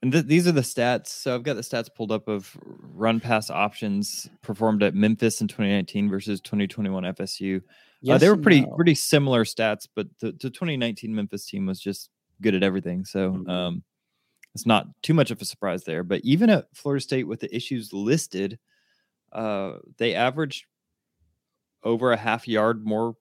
and 0.00 0.12
th- 0.12 0.26
these 0.26 0.46
are 0.46 0.52
the 0.52 0.60
stats. 0.60 1.08
So 1.08 1.34
I've 1.34 1.42
got 1.42 1.54
the 1.54 1.62
stats 1.62 1.88
pulled 1.92 2.12
up 2.12 2.28
of 2.28 2.56
run 2.94 3.18
pass 3.18 3.50
options 3.50 4.30
performed 4.40 4.84
at 4.84 4.94
Memphis 4.94 5.40
in 5.40 5.48
2019 5.48 6.08
versus 6.08 6.40
2021 6.40 7.02
FSU. 7.02 7.62
Yes 8.00 8.14
uh, 8.14 8.18
they 8.18 8.28
were 8.28 8.36
pretty 8.36 8.62
no. 8.62 8.74
pretty 8.76 8.94
similar 8.94 9.44
stats, 9.44 9.88
but 9.94 10.06
the, 10.20 10.32
the 10.32 10.50
2019 10.50 11.12
Memphis 11.12 11.46
team 11.46 11.66
was 11.66 11.80
just 11.80 12.08
good 12.40 12.54
at 12.54 12.62
everything. 12.62 13.04
So 13.04 13.32
mm-hmm. 13.32 13.50
um, 13.50 13.82
it's 14.54 14.66
not 14.66 14.86
too 15.02 15.14
much 15.14 15.32
of 15.32 15.42
a 15.42 15.44
surprise 15.44 15.82
there. 15.82 16.04
But 16.04 16.20
even 16.22 16.48
at 16.48 16.66
Florida 16.74 17.02
State 17.02 17.26
with 17.26 17.40
the 17.40 17.54
issues 17.54 17.92
listed, 17.92 18.58
uh, 19.32 19.78
they 19.98 20.14
averaged 20.14 20.66
over 21.82 22.12
a 22.12 22.16
half 22.16 22.46
yard 22.46 22.84
more 22.84 23.16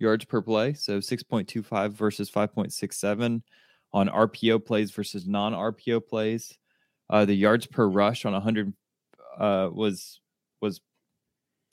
yards 0.00 0.24
per 0.24 0.42
play. 0.42 0.72
So 0.74 0.98
6.25 0.98 1.92
versus 1.92 2.30
5.67 2.30 3.42
on 3.92 4.08
RPO 4.08 4.64
plays 4.64 4.90
versus 4.90 5.26
non 5.26 5.52
RPO 5.52 6.06
plays. 6.06 6.56
Uh, 7.08 7.24
the 7.24 7.34
yards 7.34 7.66
per 7.66 7.88
rush 7.88 8.24
on 8.24 8.32
100 8.32 8.72
uh, 9.38 9.68
was 9.72 10.20
was 10.60 10.80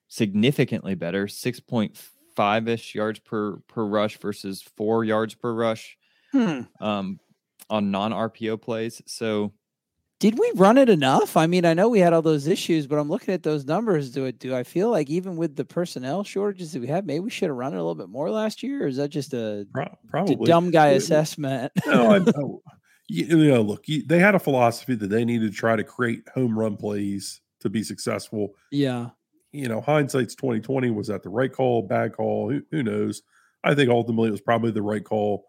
significantly 0.08 0.96
better, 0.96 1.28
6.5 1.28 2.68
ish 2.68 2.96
yards 2.96 3.20
per 3.20 3.58
per 3.68 3.86
rush 3.86 4.18
versus 4.18 4.62
four 4.62 5.04
yards 5.04 5.36
per 5.36 5.54
rush 5.54 5.98
hmm. 6.32 6.62
um, 6.80 7.20
on 7.70 7.92
non 7.92 8.12
RPO 8.12 8.62
plays. 8.62 9.02
So, 9.06 9.54
did 10.20 10.40
we 10.40 10.52
run 10.56 10.78
it 10.78 10.90
enough? 10.90 11.38
I 11.38 11.48
mean, 11.48 11.66
I 11.66 11.74
know 11.74 11.90
we 11.90 12.00
had 12.00 12.14
all 12.14 12.22
those 12.22 12.48
issues, 12.48 12.88
but 12.88 12.98
I'm 12.98 13.10
looking 13.10 13.34
at 13.34 13.44
those 13.44 13.66
numbers. 13.66 14.12
Do 14.12 14.26
it? 14.26 14.40
Do 14.40 14.56
I 14.56 14.64
feel 14.64 14.90
like 14.90 15.10
even 15.10 15.38
with 15.38 15.56
the 15.56 15.66
personnel 15.66 16.24
shortages 16.24 16.72
that 16.74 16.80
we 16.80 16.88
have, 16.88 17.06
maybe 17.06 17.20
we 17.20 17.30
should 17.30 17.50
have 17.50 17.58
run 17.58 17.74
it 17.74 17.78
a 17.78 17.80
little 17.80 17.96
bit 17.96 18.10
more 18.10 18.30
last 18.30 18.64
year? 18.64 18.84
Or 18.84 18.88
is 18.88 18.98
that 18.98 19.10
just 19.10 19.34
a 19.34 19.68
probably 20.10 20.36
dumb 20.46 20.72
guy 20.72 20.90
assessment? 20.90 21.72
no, 21.86 22.16
I, 22.16 22.20
you 23.10 23.48
know, 23.48 23.62
look, 23.62 23.86
they 23.86 24.20
had 24.20 24.36
a 24.36 24.40
philosophy 24.40 24.96
that 24.96 25.08
they 25.08 25.26
needed 25.26 25.52
to 25.52 25.58
try 25.58 25.76
to 25.76 25.84
create 25.84 26.28
home 26.34 26.58
run 26.58 26.78
plays 26.78 27.42
to 27.60 27.70
be 27.70 27.84
successful. 27.84 28.56
Yeah 28.72 29.10
you 29.52 29.68
know, 29.68 29.82
hindsight's 29.82 30.36
2020. 30.36 30.92
Was 30.92 31.08
that 31.08 31.24
the 31.24 31.30
right 31.30 31.52
call, 31.52 31.82
bad 31.82 32.14
call? 32.14 32.52
Who, 32.52 32.62
who 32.72 32.84
knows? 32.84 33.24
I 33.64 33.74
think 33.74 33.90
ultimately 33.90 34.30
it 34.30 34.32
was 34.32 34.42
probably 34.42 34.72
the 34.72 34.82
right 34.82 35.04
call, 35.04 35.46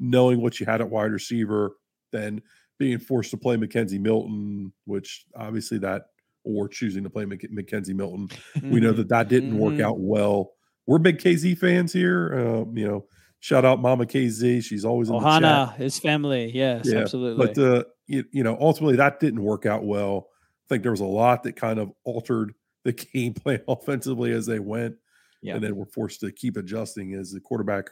knowing 0.00 0.40
what 0.42 0.58
you 0.58 0.66
had 0.66 0.80
at 0.80 0.90
wide 0.90 1.12
receiver, 1.12 1.76
then 2.10 2.42
being 2.78 2.98
forced 2.98 3.30
to 3.30 3.36
play 3.36 3.56
McKenzie 3.56 4.00
Milton, 4.00 4.72
which 4.84 5.24
obviously 5.36 5.78
that, 5.78 6.06
or 6.44 6.68
choosing 6.68 7.04
to 7.04 7.10
play 7.10 7.24
McKenzie 7.24 7.94
Milton. 7.94 8.28
we 8.62 8.80
know 8.80 8.92
that 8.92 9.08
that 9.08 9.28
didn't 9.28 9.56
work 9.56 9.74
mm-hmm. 9.74 9.84
out 9.84 10.00
well. 10.00 10.52
We're 10.86 10.98
big 10.98 11.18
KZ 11.18 11.58
fans 11.58 11.92
here. 11.92 12.34
Uh, 12.34 12.64
you 12.72 12.88
know, 12.88 13.06
shout 13.40 13.64
out 13.64 13.80
Mama 13.80 14.04
KZ. 14.04 14.64
She's 14.64 14.84
always 14.84 15.08
in 15.08 15.14
Ohana, 15.14 15.76
his 15.76 15.98
family. 15.98 16.50
Yes, 16.52 16.86
yeah. 16.86 17.00
absolutely. 17.00 17.46
But, 17.46 17.58
uh, 17.58 17.84
you, 18.06 18.24
you 18.32 18.42
know, 18.42 18.56
ultimately 18.60 18.96
that 18.96 19.20
didn't 19.20 19.42
work 19.42 19.64
out 19.64 19.84
well. 19.84 20.28
I 20.66 20.68
think 20.68 20.82
there 20.82 20.92
was 20.92 21.00
a 21.00 21.04
lot 21.04 21.44
that 21.44 21.54
kind 21.54 21.78
of 21.78 21.92
altered 22.04 22.54
the 22.84 22.92
game 23.14 23.34
plan 23.34 23.60
offensively 23.68 24.32
as 24.32 24.46
they 24.46 24.58
went, 24.58 24.96
yeah. 25.40 25.54
and 25.54 25.62
then 25.62 25.76
were 25.76 25.86
forced 25.86 26.20
to 26.20 26.32
keep 26.32 26.56
adjusting 26.56 27.14
as 27.14 27.30
the 27.30 27.40
quarterback 27.40 27.90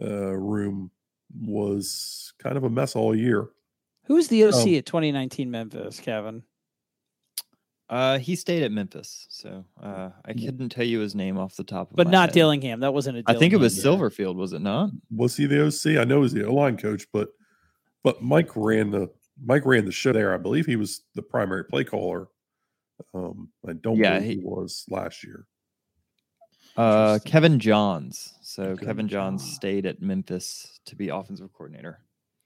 uh, 0.00 0.36
room 0.36 0.90
was 1.40 2.32
kind 2.38 2.56
of 2.56 2.64
a 2.64 2.70
mess 2.70 2.96
all 2.96 3.14
year. 3.14 3.48
Who's 4.06 4.28
the 4.28 4.44
OC 4.44 4.54
um, 4.54 4.74
at 4.74 4.86
2019 4.86 5.50
Memphis, 5.50 6.00
Kevin? 6.00 6.42
Uh, 7.88 8.18
he 8.18 8.34
stayed 8.34 8.64
at 8.64 8.72
Memphis, 8.72 9.26
so 9.30 9.64
uh, 9.80 10.10
I 10.24 10.32
couldn't 10.32 10.70
tell 10.70 10.84
you 10.84 10.98
his 10.98 11.14
name 11.14 11.38
off 11.38 11.54
the 11.54 11.62
top 11.62 11.90
of 11.90 11.96
but 11.96 12.08
not 12.08 12.30
head. 12.30 12.34
Dillingham. 12.34 12.80
That 12.80 12.92
wasn't 12.92 13.18
a. 13.18 13.22
I 13.26 13.34
think 13.34 13.52
it 13.52 13.58
was 13.58 13.78
Silverfield, 13.78 14.34
was 14.34 14.52
it 14.52 14.60
not? 14.60 14.90
Was 15.14 15.36
he 15.36 15.46
the 15.46 15.66
OC? 15.66 16.00
I 16.00 16.04
know 16.04 16.16
he 16.16 16.22
was 16.22 16.32
the 16.32 16.46
O 16.46 16.52
line 16.52 16.76
coach, 16.76 17.06
but 17.12 17.28
but 18.02 18.22
Mike 18.22 18.50
ran 18.56 18.90
the 18.90 19.08
Mike 19.44 19.64
ran 19.64 19.84
the 19.84 19.92
show 19.92 20.12
there. 20.12 20.34
I 20.34 20.38
believe 20.38 20.66
he 20.66 20.74
was 20.74 21.02
the 21.14 21.22
primary 21.22 21.64
play 21.64 21.84
caller 21.84 22.28
um, 23.14 23.48
I 23.66 23.72
don't 23.74 23.96
yeah, 23.96 24.18
believe 24.18 24.30
he, 24.30 24.40
he 24.40 24.44
was 24.44 24.84
last 24.88 25.24
year. 25.24 25.46
Uh, 26.76 27.18
Kevin 27.24 27.58
Johns. 27.58 28.34
So 28.42 28.62
okay. 28.62 28.86
Kevin 28.86 29.08
Johns 29.08 29.44
stayed 29.54 29.86
at 29.86 30.02
Memphis 30.02 30.80
to 30.86 30.96
be 30.96 31.08
offensive 31.08 31.52
coordinator 31.52 32.00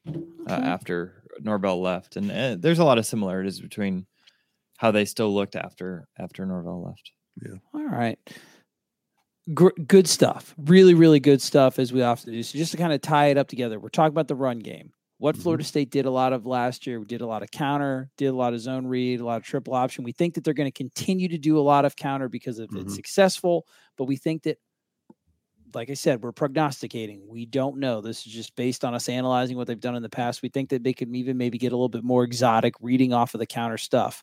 okay. 0.08 0.20
uh, 0.48 0.52
after 0.52 1.22
Norvell 1.40 1.80
left, 1.80 2.16
and 2.16 2.30
uh, 2.30 2.56
there's 2.58 2.78
a 2.78 2.84
lot 2.84 2.98
of 2.98 3.06
similarities 3.06 3.60
between 3.60 4.06
how 4.78 4.90
they 4.90 5.04
still 5.04 5.34
looked 5.34 5.56
after 5.56 6.08
after 6.18 6.46
Norvell 6.46 6.84
left. 6.84 7.12
Yeah. 7.42 7.58
All 7.74 7.86
right. 7.86 8.18
Gr- 9.54 9.68
good 9.86 10.08
stuff. 10.08 10.54
Really, 10.58 10.94
really 10.94 11.20
good 11.20 11.42
stuff 11.42 11.78
as 11.78 11.92
we 11.92 12.02
often 12.02 12.32
do. 12.32 12.42
So 12.42 12.58
just 12.58 12.72
to 12.72 12.78
kind 12.78 12.92
of 12.92 13.00
tie 13.00 13.26
it 13.26 13.38
up 13.38 13.48
together, 13.48 13.78
we're 13.78 13.88
talking 13.88 14.12
about 14.12 14.28
the 14.28 14.34
run 14.34 14.58
game 14.58 14.92
what 15.20 15.34
mm-hmm. 15.34 15.42
Florida 15.42 15.64
State 15.64 15.90
did 15.90 16.06
a 16.06 16.10
lot 16.10 16.32
of 16.32 16.46
last 16.46 16.86
year. 16.86 16.98
We 16.98 17.04
did 17.04 17.20
a 17.20 17.26
lot 17.26 17.42
of 17.42 17.50
counter, 17.50 18.10
did 18.16 18.28
a 18.28 18.32
lot 18.32 18.54
of 18.54 18.60
zone 18.60 18.86
read, 18.86 19.20
a 19.20 19.24
lot 19.24 19.36
of 19.36 19.44
triple 19.44 19.74
option. 19.74 20.02
We 20.02 20.12
think 20.12 20.34
that 20.34 20.44
they're 20.44 20.54
going 20.54 20.70
to 20.70 20.76
continue 20.76 21.28
to 21.28 21.36
do 21.36 21.58
a 21.58 21.60
lot 21.60 21.84
of 21.84 21.94
counter 21.94 22.30
because 22.30 22.58
of 22.58 22.70
mm-hmm. 22.70 22.80
it's 22.80 22.94
successful, 22.94 23.66
but 23.98 24.06
we 24.06 24.16
think 24.16 24.44
that 24.44 24.56
like 25.74 25.90
I 25.90 25.94
said, 25.94 26.22
we're 26.22 26.32
prognosticating. 26.32 27.22
We 27.26 27.46
don't 27.46 27.78
know. 27.78 28.00
This 28.00 28.26
is 28.26 28.32
just 28.32 28.56
based 28.56 28.84
on 28.84 28.94
us 28.94 29.08
analyzing 29.08 29.56
what 29.56 29.66
they've 29.66 29.80
done 29.80 29.96
in 29.96 30.02
the 30.02 30.08
past. 30.08 30.42
We 30.42 30.48
think 30.48 30.70
that 30.70 30.84
they 30.84 30.92
could 30.92 31.14
even 31.14 31.36
maybe 31.36 31.58
get 31.58 31.72
a 31.72 31.76
little 31.76 31.88
bit 31.88 32.04
more 32.04 32.24
exotic 32.24 32.74
reading 32.80 33.12
off 33.12 33.34
of 33.34 33.38
the 33.38 33.46
counter 33.46 33.78
stuff. 33.78 34.22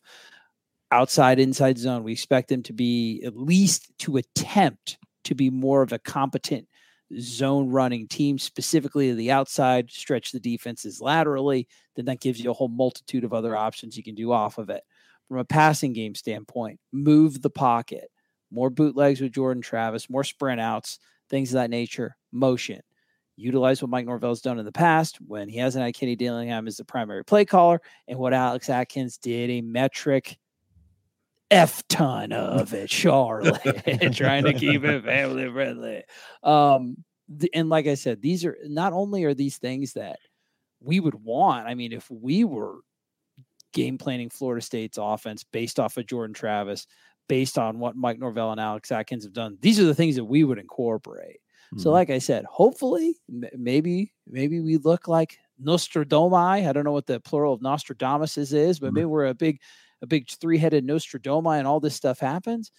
Outside, 0.90 1.38
inside 1.38 1.78
zone, 1.78 2.02
we 2.02 2.12
expect 2.12 2.48
them 2.48 2.62
to 2.64 2.72
be 2.72 3.22
at 3.24 3.36
least 3.36 3.92
to 4.00 4.16
attempt 4.16 4.98
to 5.24 5.34
be 5.34 5.50
more 5.50 5.82
of 5.82 5.92
a 5.92 5.98
competent 5.98 6.66
zone 7.18 7.70
running 7.70 8.06
team, 8.06 8.38
specifically 8.38 9.08
to 9.08 9.14
the 9.14 9.30
outside, 9.30 9.90
stretch 9.90 10.32
the 10.32 10.40
defenses 10.40 11.00
laterally, 11.00 11.68
then 11.96 12.04
that 12.06 12.20
gives 12.20 12.40
you 12.40 12.50
a 12.50 12.54
whole 12.54 12.68
multitude 12.68 13.24
of 13.24 13.32
other 13.32 13.56
options 13.56 13.96
you 13.96 14.02
can 14.02 14.14
do 14.14 14.32
off 14.32 14.58
of 14.58 14.70
it. 14.70 14.82
From 15.28 15.38
a 15.38 15.44
passing 15.44 15.92
game 15.92 16.14
standpoint, 16.14 16.80
move 16.92 17.42
the 17.42 17.50
pocket, 17.50 18.10
more 18.50 18.70
bootlegs 18.70 19.20
with 19.20 19.32
Jordan 19.32 19.62
Travis, 19.62 20.08
more 20.08 20.24
sprint 20.24 20.60
outs, 20.60 20.98
things 21.28 21.50
of 21.50 21.54
that 21.54 21.70
nature, 21.70 22.16
motion. 22.32 22.80
Utilize 23.36 23.80
what 23.80 23.90
Mike 23.90 24.06
Norvell's 24.06 24.40
done 24.40 24.58
in 24.58 24.64
the 24.64 24.72
past 24.72 25.18
when 25.26 25.48
he 25.48 25.58
hasn't 25.58 25.84
had 25.84 25.94
Kenny 25.94 26.16
Dillingham 26.16 26.66
as 26.66 26.76
the 26.76 26.84
primary 26.84 27.24
play 27.24 27.44
caller 27.44 27.80
and 28.08 28.18
what 28.18 28.34
Alex 28.34 28.68
Atkins 28.68 29.16
did 29.16 29.50
a 29.50 29.60
metric 29.60 30.38
F 31.50 31.86
ton 31.88 32.32
of 32.32 32.74
it, 32.74 32.90
Charlotte, 32.90 33.62
trying 34.12 34.44
to 34.44 34.52
keep 34.52 34.84
it 34.84 35.04
family 35.04 35.50
friendly. 35.50 36.02
Um, 36.42 36.96
and 37.54 37.68
like 37.68 37.86
I 37.86 37.94
said, 37.94 38.20
these 38.20 38.44
are 38.44 38.56
not 38.64 38.92
only 38.92 39.24
are 39.24 39.34
these 39.34 39.58
things 39.58 39.94
that 39.94 40.18
we 40.80 41.00
would 41.00 41.14
want. 41.14 41.66
I 41.66 41.74
mean, 41.74 41.92
if 41.92 42.10
we 42.10 42.44
were 42.44 42.80
game 43.72 43.98
planning 43.98 44.30
Florida 44.30 44.64
State's 44.64 44.98
offense 45.00 45.44
based 45.44 45.78
off 45.78 45.96
of 45.96 46.06
Jordan 46.06 46.34
Travis, 46.34 46.86
based 47.28 47.58
on 47.58 47.78
what 47.78 47.96
Mike 47.96 48.18
Norvell 48.18 48.52
and 48.52 48.60
Alex 48.60 48.90
Atkins 48.90 49.24
have 49.24 49.32
done, 49.32 49.58
these 49.60 49.78
are 49.78 49.84
the 49.84 49.94
things 49.94 50.16
that 50.16 50.24
we 50.24 50.44
would 50.44 50.58
incorporate. 50.58 51.40
Mm-hmm. 51.72 51.82
So, 51.82 51.90
like 51.90 52.10
I 52.10 52.18
said, 52.18 52.44
hopefully, 52.46 53.16
maybe 53.28 54.12
maybe 54.26 54.60
we 54.60 54.78
look 54.78 55.06
like 55.06 55.38
Nostradamus. 55.58 56.66
I 56.66 56.72
don't 56.72 56.84
know 56.84 56.92
what 56.92 57.06
the 57.06 57.20
plural 57.20 57.52
of 57.52 57.62
Nostradamus 57.62 58.38
is, 58.38 58.80
but 58.80 58.86
mm-hmm. 58.88 58.94
maybe 58.94 59.04
we're 59.04 59.26
a 59.26 59.34
big, 59.34 59.60
a 60.00 60.06
big 60.06 60.30
three-headed 60.30 60.84
Nostradamus, 60.84 61.58
and 61.58 61.66
all 61.66 61.80
this 61.80 61.94
stuff 61.94 62.18
happens. 62.18 62.72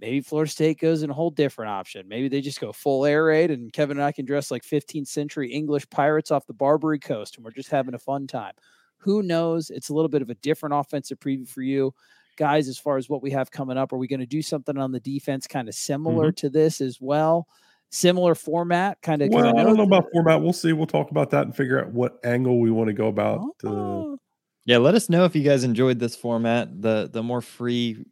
Maybe 0.00 0.20
Florida 0.20 0.48
State 0.48 0.78
goes 0.78 1.02
in 1.02 1.10
a 1.10 1.14
whole 1.14 1.30
different 1.32 1.70
option. 1.70 2.06
Maybe 2.06 2.28
they 2.28 2.40
just 2.40 2.60
go 2.60 2.72
full 2.72 3.04
air 3.04 3.24
raid, 3.24 3.50
and 3.50 3.72
Kevin 3.72 3.96
and 3.96 4.04
I 4.04 4.12
can 4.12 4.24
dress 4.24 4.52
like 4.52 4.62
15th 4.62 5.08
century 5.08 5.50
English 5.50 5.90
pirates 5.90 6.30
off 6.30 6.46
the 6.46 6.54
Barbary 6.54 7.00
Coast, 7.00 7.36
and 7.36 7.44
we're 7.44 7.50
just 7.50 7.70
having 7.70 7.94
a 7.94 7.98
fun 7.98 8.28
time. 8.28 8.54
Who 8.98 9.24
knows? 9.24 9.70
It's 9.70 9.88
a 9.88 9.94
little 9.94 10.08
bit 10.08 10.22
of 10.22 10.30
a 10.30 10.34
different 10.36 10.76
offensive 10.76 11.18
preview 11.18 11.48
for 11.48 11.62
you 11.62 11.92
guys 12.38 12.68
as 12.68 12.78
far 12.78 12.96
as 12.96 13.10
what 13.10 13.22
we 13.22 13.30
have 13.32 13.50
coming 13.50 13.76
up. 13.76 13.92
Are 13.92 13.98
we 13.98 14.08
going 14.08 14.20
to 14.20 14.26
do 14.26 14.40
something 14.40 14.78
on 14.78 14.92
the 14.92 15.00
defense 15.00 15.46
kind 15.46 15.68
of 15.68 15.74
similar 15.74 16.28
mm-hmm. 16.28 16.36
to 16.36 16.48
this 16.48 16.80
as 16.80 16.98
well? 17.00 17.46
Similar 17.90 18.34
format, 18.34 19.00
kind 19.02 19.20
of. 19.20 19.30
Well, 19.30 19.46
I, 19.46 19.60
I 19.60 19.64
don't 19.64 19.76
know 19.76 19.82
about 19.82 20.06
format. 20.12 20.40
We'll 20.40 20.52
see. 20.52 20.72
We'll 20.72 20.86
talk 20.86 21.10
about 21.10 21.30
that 21.30 21.44
and 21.44 21.56
figure 21.56 21.80
out 21.80 21.92
what 21.92 22.18
angle 22.24 22.60
we 22.60 22.70
want 22.70 22.88
to 22.88 22.94
go 22.94 23.08
about. 23.08 23.42
Oh. 23.64 24.18
Yeah, 24.64 24.78
let 24.78 24.94
us 24.94 25.08
know 25.08 25.24
if 25.24 25.34
you 25.34 25.42
guys 25.42 25.64
enjoyed 25.64 25.98
this 25.98 26.14
format. 26.14 26.82
The 26.82 27.08
the 27.10 27.22
more 27.22 27.40
free 27.40 28.04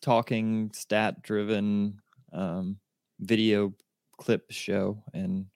talking, 0.00 0.70
stat 0.72 1.22
driven 1.22 2.00
um, 2.32 2.78
video 3.18 3.74
clip 4.16 4.44
show, 4.50 5.02
and 5.12 5.46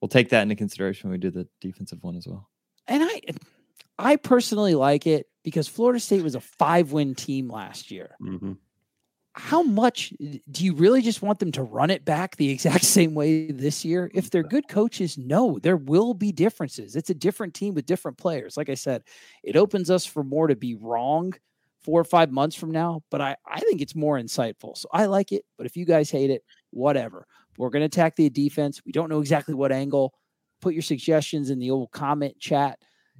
we'll 0.00 0.08
take 0.08 0.30
that 0.30 0.42
into 0.42 0.54
consideration 0.54 1.10
when 1.10 1.18
we 1.18 1.20
do 1.20 1.30
the 1.30 1.46
defensive 1.60 2.02
one 2.02 2.16
as 2.16 2.26
well. 2.26 2.48
And 2.88 3.02
I 3.04 3.20
I 3.98 4.16
personally 4.16 4.74
like 4.74 5.06
it 5.06 5.26
because 5.42 5.68
Florida 5.68 6.00
State 6.00 6.22
was 6.22 6.34
a 6.34 6.40
five 6.40 6.92
win 6.92 7.14
team 7.14 7.48
last 7.48 7.90
year. 7.90 8.16
Mm-hmm. 8.20 8.52
How 9.34 9.62
much 9.62 10.12
do 10.50 10.64
you 10.64 10.74
really 10.74 11.00
just 11.00 11.22
want 11.22 11.38
them 11.38 11.52
to 11.52 11.62
run 11.62 11.88
it 11.88 12.04
back 12.04 12.36
the 12.36 12.50
exact 12.50 12.84
same 12.96 13.14
way 13.14 13.50
this 13.50 13.84
year? 13.84 14.10
If 14.14 14.30
they're 14.30 14.42
good 14.42 14.68
coaches, 14.68 15.16
no, 15.16 15.58
there 15.62 15.76
will 15.76 16.12
be 16.12 16.32
differences. 16.32 16.96
It's 16.96 17.10
a 17.10 17.14
different 17.14 17.54
team 17.54 17.74
with 17.74 17.86
different 17.86 18.18
players. 18.18 18.56
Like 18.56 18.68
I 18.68 18.74
said, 18.74 19.02
it 19.42 19.56
opens 19.56 19.90
us 19.90 20.04
for 20.04 20.22
more 20.22 20.48
to 20.48 20.56
be 20.56 20.74
wrong 20.74 21.32
four 21.82 22.00
or 22.00 22.04
five 22.04 22.30
months 22.30 22.54
from 22.54 22.70
now, 22.70 23.02
but 23.10 23.20
I, 23.20 23.36
I 23.46 23.60
think 23.60 23.80
it's 23.80 23.96
more 23.96 24.18
insightful. 24.18 24.76
So 24.76 24.88
I 24.92 25.06
like 25.06 25.32
it. 25.32 25.44
But 25.56 25.66
if 25.66 25.76
you 25.76 25.84
guys 25.84 26.10
hate 26.10 26.30
it, 26.30 26.44
whatever. 26.70 27.26
We're 27.58 27.70
going 27.70 27.80
to 27.80 27.86
attack 27.86 28.16
the 28.16 28.30
defense. 28.30 28.80
We 28.84 28.92
don't 28.92 29.10
know 29.10 29.20
exactly 29.20 29.54
what 29.54 29.72
angle. 29.72 30.14
Put 30.60 30.74
your 30.74 30.82
suggestions 30.82 31.50
in 31.50 31.58
the 31.58 31.70
old 31.70 31.90
comment 31.90 32.38
chat. 32.38 32.78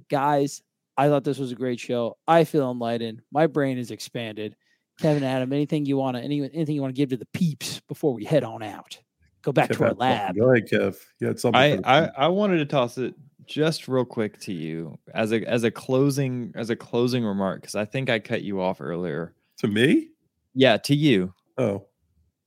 Guys, 0.09 0.61
I 0.97 1.07
thought 1.07 1.23
this 1.23 1.39
was 1.39 1.51
a 1.51 1.55
great 1.55 1.79
show. 1.79 2.17
I 2.27 2.43
feel 2.43 2.69
enlightened. 2.71 3.21
My 3.31 3.47
brain 3.47 3.77
is 3.77 3.91
expanded. 3.91 4.55
Kevin, 4.99 5.23
Adam, 5.23 5.51
anything 5.51 5.85
you 5.85 5.97
want 5.97 6.17
to 6.17 6.23
any, 6.23 6.41
anything 6.41 6.75
you 6.75 6.81
want 6.81 6.93
to 6.93 6.97
give 6.99 7.09
to 7.09 7.17
the 7.17 7.27
peeps 7.33 7.81
before 7.87 8.13
we 8.13 8.23
head 8.23 8.43
on 8.43 8.61
out? 8.61 8.99
Go 9.41 9.51
back 9.51 9.71
Kev, 9.71 9.77
to 9.77 9.83
our 9.85 9.93
lab. 9.93 10.35
Go 10.35 10.51
ahead, 10.51 10.69
Kev. 10.69 10.97
You 11.19 11.27
had 11.27 11.39
something. 11.39 11.83
I, 11.85 12.03
I, 12.05 12.09
I 12.15 12.27
wanted 12.27 12.57
to 12.57 12.65
toss 12.65 12.97
it 12.97 13.15
just 13.45 13.87
real 13.87 14.05
quick 14.05 14.39
to 14.39 14.53
you 14.53 14.97
as 15.13 15.31
a 15.33 15.43
as 15.43 15.63
a 15.63 15.71
closing 15.71 16.53
as 16.55 16.69
a 16.69 16.75
closing 16.75 17.25
remark 17.25 17.61
because 17.61 17.75
I 17.75 17.85
think 17.85 18.09
I 18.09 18.19
cut 18.19 18.41
you 18.43 18.61
off 18.61 18.79
earlier. 18.79 19.33
To 19.57 19.67
me? 19.67 20.09
Yeah, 20.53 20.77
to 20.77 20.95
you. 20.95 21.33
Oh. 21.57 21.85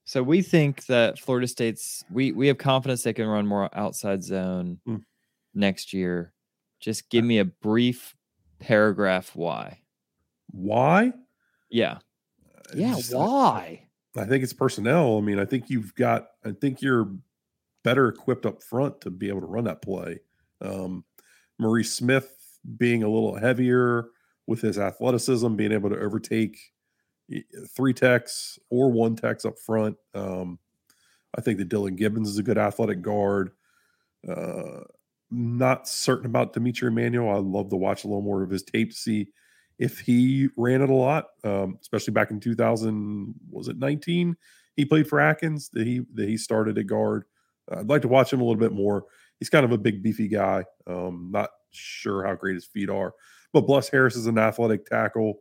So 0.05 0.23
we 0.23 0.41
think 0.41 0.87
that 0.87 1.19
Florida 1.19 1.49
State's 1.49 2.05
we 2.11 2.33
we 2.33 2.47
have 2.47 2.59
confidence 2.59 3.03
they 3.03 3.13
can 3.13 3.27
run 3.27 3.47
more 3.47 3.69
outside 3.77 4.23
zone 4.23 4.79
mm. 4.89 5.03
next 5.55 5.93
year. 5.93 6.33
Just 6.81 7.11
give 7.11 7.25
me 7.25 7.39
a 7.39 7.45
brief 7.45 8.16
paragraph 8.59 9.35
why. 9.35 9.81
Why? 10.51 11.13
Yeah. 11.71 11.99
Yeah, 12.75 12.97
why? 13.11 13.87
I 14.17 14.25
think 14.25 14.43
it's 14.43 14.53
personnel. 14.53 15.19
I 15.19 15.21
mean, 15.21 15.39
I 15.39 15.45
think 15.45 15.71
you've 15.71 15.95
got 15.95 16.29
I 16.45 16.53
think 16.53 16.83
you're 16.83 17.13
better 17.85 18.09
equipped 18.09 18.47
up 18.47 18.63
front 18.63 19.01
to 19.03 19.11
be 19.11 19.29
able 19.29 19.41
to 19.41 19.47
run 19.47 19.65
that 19.65 19.83
play. 19.83 20.21
Um, 20.61 21.05
Maurice 21.59 21.93
Smith 21.93 22.59
being 22.77 23.03
a 23.03 23.09
little 23.09 23.37
heavier 23.37 24.09
with 24.47 24.61
his 24.61 24.79
athleticism, 24.79 25.55
being 25.55 25.73
able 25.73 25.91
to 25.91 26.01
overtake 26.01 26.59
three 27.69 27.93
techs 27.93 28.59
or 28.71 28.91
one 28.91 29.17
techs 29.17 29.45
up 29.45 29.59
front. 29.59 29.97
Um, 30.15 30.59
I 31.37 31.41
think 31.41 31.59
that 31.59 31.69
Dillan 31.69 31.97
Gibbons 31.97 32.29
is 32.29 32.39
a 32.39 32.43
good 32.43 32.59
athletic 32.59 33.03
guard. 33.03 33.51
Uh, 34.29 34.81
not 35.31 35.89
certain 35.89 36.27
about 36.27 36.53
D'Mitri 36.53 36.89
Emmanuel. 36.89 37.37
I'd 37.37 37.45
love 37.45 37.71
to 37.71 37.77
watch 37.77 38.05
a 38.05 38.09
little 38.09 38.23
more 38.23 38.43
of 38.43 38.51
his 38.51 38.63
tape 38.63 38.91
to 38.91 38.97
see 38.97 39.29
if 39.79 40.01
he 40.01 40.49
ran 40.57 40.83
it 40.83 40.91
a 40.91 40.95
lot, 40.95 41.27
um, 41.45 41.79
especially 41.81 42.13
back 42.13 42.31
in 42.31 42.41
2000. 42.41 43.35
Was 43.51 43.69
it 43.69 43.79
19? 43.79 44.37
He 44.77 44.85
played 44.85 45.09
for 45.09 45.21
Atkins. 45.21 45.71
That 45.73 45.87
he 45.87 46.03
that 46.15 46.29
he 46.29 46.37
started 46.37 46.79
at 46.79 46.87
guard. 46.87 47.25
I'd 47.71 47.89
like 47.89 48.03
to 48.03 48.09
watch 48.09 48.33
him 48.33 48.41
a 48.41 48.45
little 48.45 48.61
bit 48.61 48.73
more. 48.73 49.05
He's 49.39 49.51
kind 49.51 49.65
of 49.65 49.73
a 49.73 49.79
big, 49.79 50.03
beefy 50.03 50.29
guy. 50.29 50.65
Um, 50.87 51.31
not 51.33 51.51
sure 51.71 52.25
how 52.25 52.35
great 52.35 52.55
his 52.55 52.65
feet 52.65 52.89
are, 52.89 53.13
but 53.53 53.67
Bless 53.67 53.89
Harris 53.89 54.17
is 54.17 54.27
an 54.27 54.39
athletic 54.39 54.87
tackle. 54.87 55.41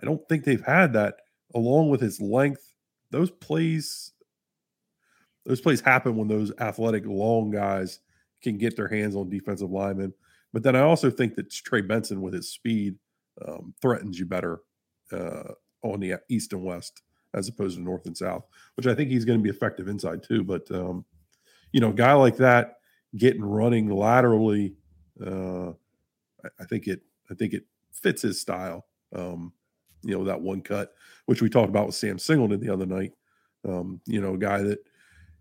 I 0.00 0.06
don't 0.06 0.26
think 0.28 0.44
they've 0.44 0.64
had 0.64 0.92
that 0.94 1.16
along 1.54 1.90
with 1.90 2.00
his 2.00 2.20
length. 2.20 2.74
Those 3.10 3.30
plays, 3.30 4.12
those 5.44 5.60
plays 5.60 5.80
happen 5.80 6.16
when 6.16 6.28
those 6.28 6.52
athletic 6.58 7.04
long 7.06 7.50
guys 7.50 8.00
can 8.44 8.58
get 8.58 8.76
their 8.76 8.88
hands 8.88 9.16
on 9.16 9.28
defensive 9.28 9.70
linemen. 9.70 10.14
But 10.52 10.62
then 10.62 10.76
I 10.76 10.80
also 10.80 11.10
think 11.10 11.34
that 11.34 11.50
Trey 11.50 11.80
Benson, 11.80 12.22
with 12.22 12.34
his 12.34 12.52
speed, 12.52 12.96
um, 13.46 13.74
threatens 13.82 14.18
you 14.18 14.26
better 14.26 14.60
uh, 15.10 15.52
on 15.82 15.98
the 15.98 16.14
east 16.28 16.52
and 16.52 16.62
west 16.62 17.02
as 17.34 17.48
opposed 17.48 17.76
to 17.76 17.82
north 17.82 18.06
and 18.06 18.16
south, 18.16 18.46
which 18.76 18.86
I 18.86 18.94
think 18.94 19.10
he's 19.10 19.24
going 19.24 19.38
to 19.38 19.42
be 19.42 19.50
effective 19.50 19.88
inside 19.88 20.22
too. 20.22 20.44
But 20.44 20.70
um, 20.70 21.04
you 21.72 21.80
know, 21.80 21.90
a 21.90 21.94
guy 21.94 22.12
like 22.12 22.36
that 22.36 22.76
getting 23.16 23.44
running 23.44 23.88
laterally, 23.88 24.74
uh, 25.24 25.70
I, 25.70 26.48
I, 26.60 26.64
think 26.68 26.86
it 26.86 27.02
I 27.30 27.34
think 27.34 27.52
it 27.52 27.64
fits 27.92 28.22
his 28.22 28.40
style. 28.40 28.86
Um, 29.14 29.52
you 30.02 30.16
know, 30.16 30.24
that 30.24 30.40
one 30.40 30.60
cut, 30.60 30.94
which 31.26 31.42
we 31.42 31.48
talked 31.48 31.70
about 31.70 31.86
with 31.86 31.94
Sam 31.96 32.18
Singleton 32.18 32.60
the 32.60 32.72
other 32.72 32.86
night. 32.86 33.12
Um, 33.66 34.00
you 34.06 34.20
know, 34.20 34.34
a 34.34 34.38
guy 34.38 34.62
that 34.62 34.78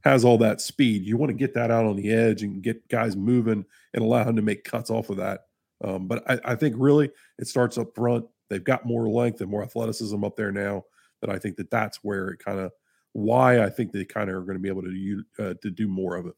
has 0.04 0.26
all 0.26 0.38
that 0.40 0.62
speed. 0.62 1.06
You 1.06 1.18
want 1.18 1.30
to 1.30 1.38
get 1.38 1.54
that 1.54 1.72
out 1.72 1.86
on 1.86 1.96
the 1.96 2.12
edge 2.12 2.44
and 2.44 2.62
get 2.62 2.88
guys 2.90 3.16
moving 3.16 3.66
and 3.94 4.04
allow 4.04 4.24
him 4.24 4.36
to 4.36 4.42
make 4.42 4.64
cuts 4.64 4.90
off 4.90 5.10
of 5.10 5.18
that. 5.18 5.46
Um, 5.84 6.08
but 6.08 6.30
I, 6.30 6.52
I, 6.52 6.56
think 6.56 6.76
really 6.78 7.10
it 7.40 7.48
starts 7.48 7.78
up 7.78 7.96
front. 7.96 8.26
They've 8.50 8.64
got 8.64 8.86
more 8.86 9.08
length 9.10 9.42
and 9.42 9.50
more 9.50 9.64
athleticism 9.64 10.24
up 10.24 10.36
there 10.36 10.52
now. 10.52 10.86
That 11.22 11.30
I 11.30 11.40
think 11.40 11.56
that 11.58 11.72
that's 11.72 12.00
where 12.04 12.30
it 12.30 12.40
kind 12.40 12.60
of 12.60 12.72
why 13.14 13.64
I 13.64 13.70
think 13.70 13.92
they 13.92 14.04
kind 14.04 14.30
of 14.30 14.36
are 14.36 14.42
going 14.42 14.58
to 14.58 14.62
be 14.62 14.70
able 14.70 14.82
to 14.82 15.24
uh, 15.40 15.54
to 15.62 15.72
do 15.72 15.88
more 15.88 16.16
of 16.16 16.26
it. 16.26 16.36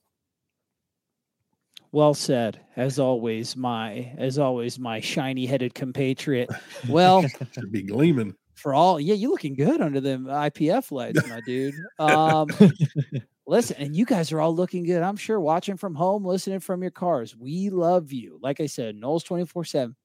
Well 1.92 2.14
said, 2.14 2.60
as 2.76 3.00
always. 3.00 3.56
My 3.56 4.14
as 4.18 4.38
always, 4.38 4.78
my 4.78 5.00
shiny 5.00 5.46
headed 5.48 5.74
compatriot. 5.74 6.50
Well, 6.88 7.26
should 7.52 7.72
be 7.72 7.82
gleaming 7.82 8.36
for 8.56 8.74
all. 8.74 9.00
Yeah, 9.00 9.16
you 9.16 9.30
looking 9.30 9.56
good 9.56 9.82
under 9.82 10.02
them 10.02 10.26
IPF 10.26 10.92
lights, 10.92 11.28
my 11.28 11.42
dude. 11.46 11.76
Um, 12.00 12.48
Listen, 13.48 13.76
and 13.78 13.96
you 13.96 14.06
guys 14.06 14.32
are 14.32 14.42
all 14.42 14.56
looking 14.56 14.84
good. 14.84 15.04
I'm 15.04 15.18
sure 15.18 15.40
watching 15.40 15.78
from 15.78 15.94
home, 15.94 16.26
listening 16.26 16.60
from 16.60 16.82
your 16.82 16.90
cars. 16.90 17.36
We 17.38 17.70
love 17.70 18.12
you. 18.12 18.40
Like 18.42 18.60
I 18.60 18.66
said, 18.66 18.96
Noles 19.00 19.24
24 19.24 19.66
7, 19.66 19.96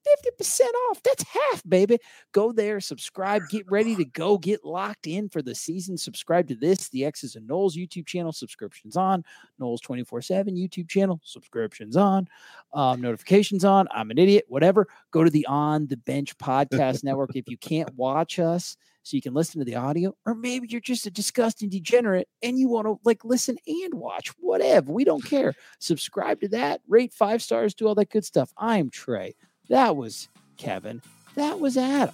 off. 0.89 1.01
That's 1.03 1.23
half, 1.23 1.63
baby. 1.67 1.97
Go 2.31 2.51
there, 2.51 2.79
subscribe, 2.79 3.43
get 3.49 3.69
ready 3.69 3.95
to 3.95 4.05
go, 4.05 4.37
get 4.37 4.65
locked 4.65 5.07
in 5.07 5.29
for 5.29 5.41
the 5.41 5.55
season. 5.55 5.97
Subscribe 5.97 6.47
to 6.47 6.55
this, 6.55 6.89
the 6.89 7.05
X's 7.05 7.35
and 7.35 7.47
Noles 7.49 7.75
YouTube 7.75 8.05
channel, 8.05 8.31
subscriptions 8.31 8.95
on, 8.95 9.23
Noles 9.59 9.81
24 9.81 10.21
7 10.21 10.55
YouTube 10.55 10.89
channel, 10.89 11.19
subscriptions 11.23 11.97
on, 11.97 12.27
um, 12.73 13.01
notifications 13.01 13.65
on. 13.65 13.87
I'm 13.91 14.11
an 14.11 14.17
idiot, 14.17 14.45
whatever. 14.47 14.87
Go 15.11 15.23
to 15.23 15.29
the 15.29 15.45
On 15.47 15.87
the 15.87 15.97
Bench 15.97 16.37
Podcast 16.37 17.03
Network. 17.03 17.35
If 17.35 17.49
you 17.49 17.57
can't 17.57 17.93
watch 17.95 18.39
us, 18.39 18.77
so 19.03 19.15
you 19.15 19.21
can 19.21 19.33
listen 19.33 19.59
to 19.59 19.65
the 19.65 19.75
audio, 19.75 20.15
or 20.25 20.35
maybe 20.35 20.67
you're 20.69 20.79
just 20.79 21.07
a 21.07 21.11
disgusting 21.11 21.69
degenerate 21.69 22.27
and 22.43 22.59
you 22.59 22.69
want 22.69 22.85
to 22.85 22.99
like 23.03 23.25
listen 23.25 23.57
and 23.65 23.93
watch, 23.95 24.29
whatever. 24.39 24.91
We 24.91 25.03
don't 25.03 25.25
care. 25.25 25.53
Subscribe 25.79 26.39
to 26.41 26.47
that, 26.49 26.81
rate 26.87 27.13
five 27.13 27.41
stars, 27.41 27.73
do 27.73 27.87
all 27.87 27.95
that 27.95 28.11
good 28.11 28.25
stuff. 28.25 28.53
I'm 28.57 28.89
Trey. 28.89 29.35
That 29.71 29.95
was 29.95 30.27
Kevin. 30.57 31.01
That 31.35 31.61
was 31.61 31.77
Adam. 31.77 32.13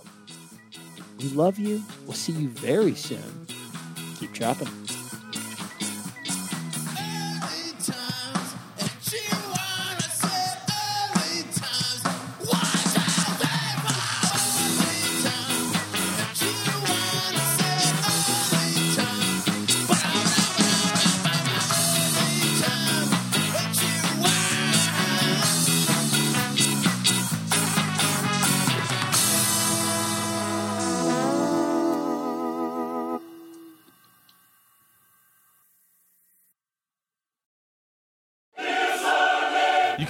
We 1.18 1.30
love 1.30 1.58
you. 1.58 1.82
We'll 2.06 2.14
see 2.14 2.34
you 2.34 2.50
very 2.50 2.94
soon. 2.94 3.48
Keep 4.20 4.34
chopping. 4.34 4.68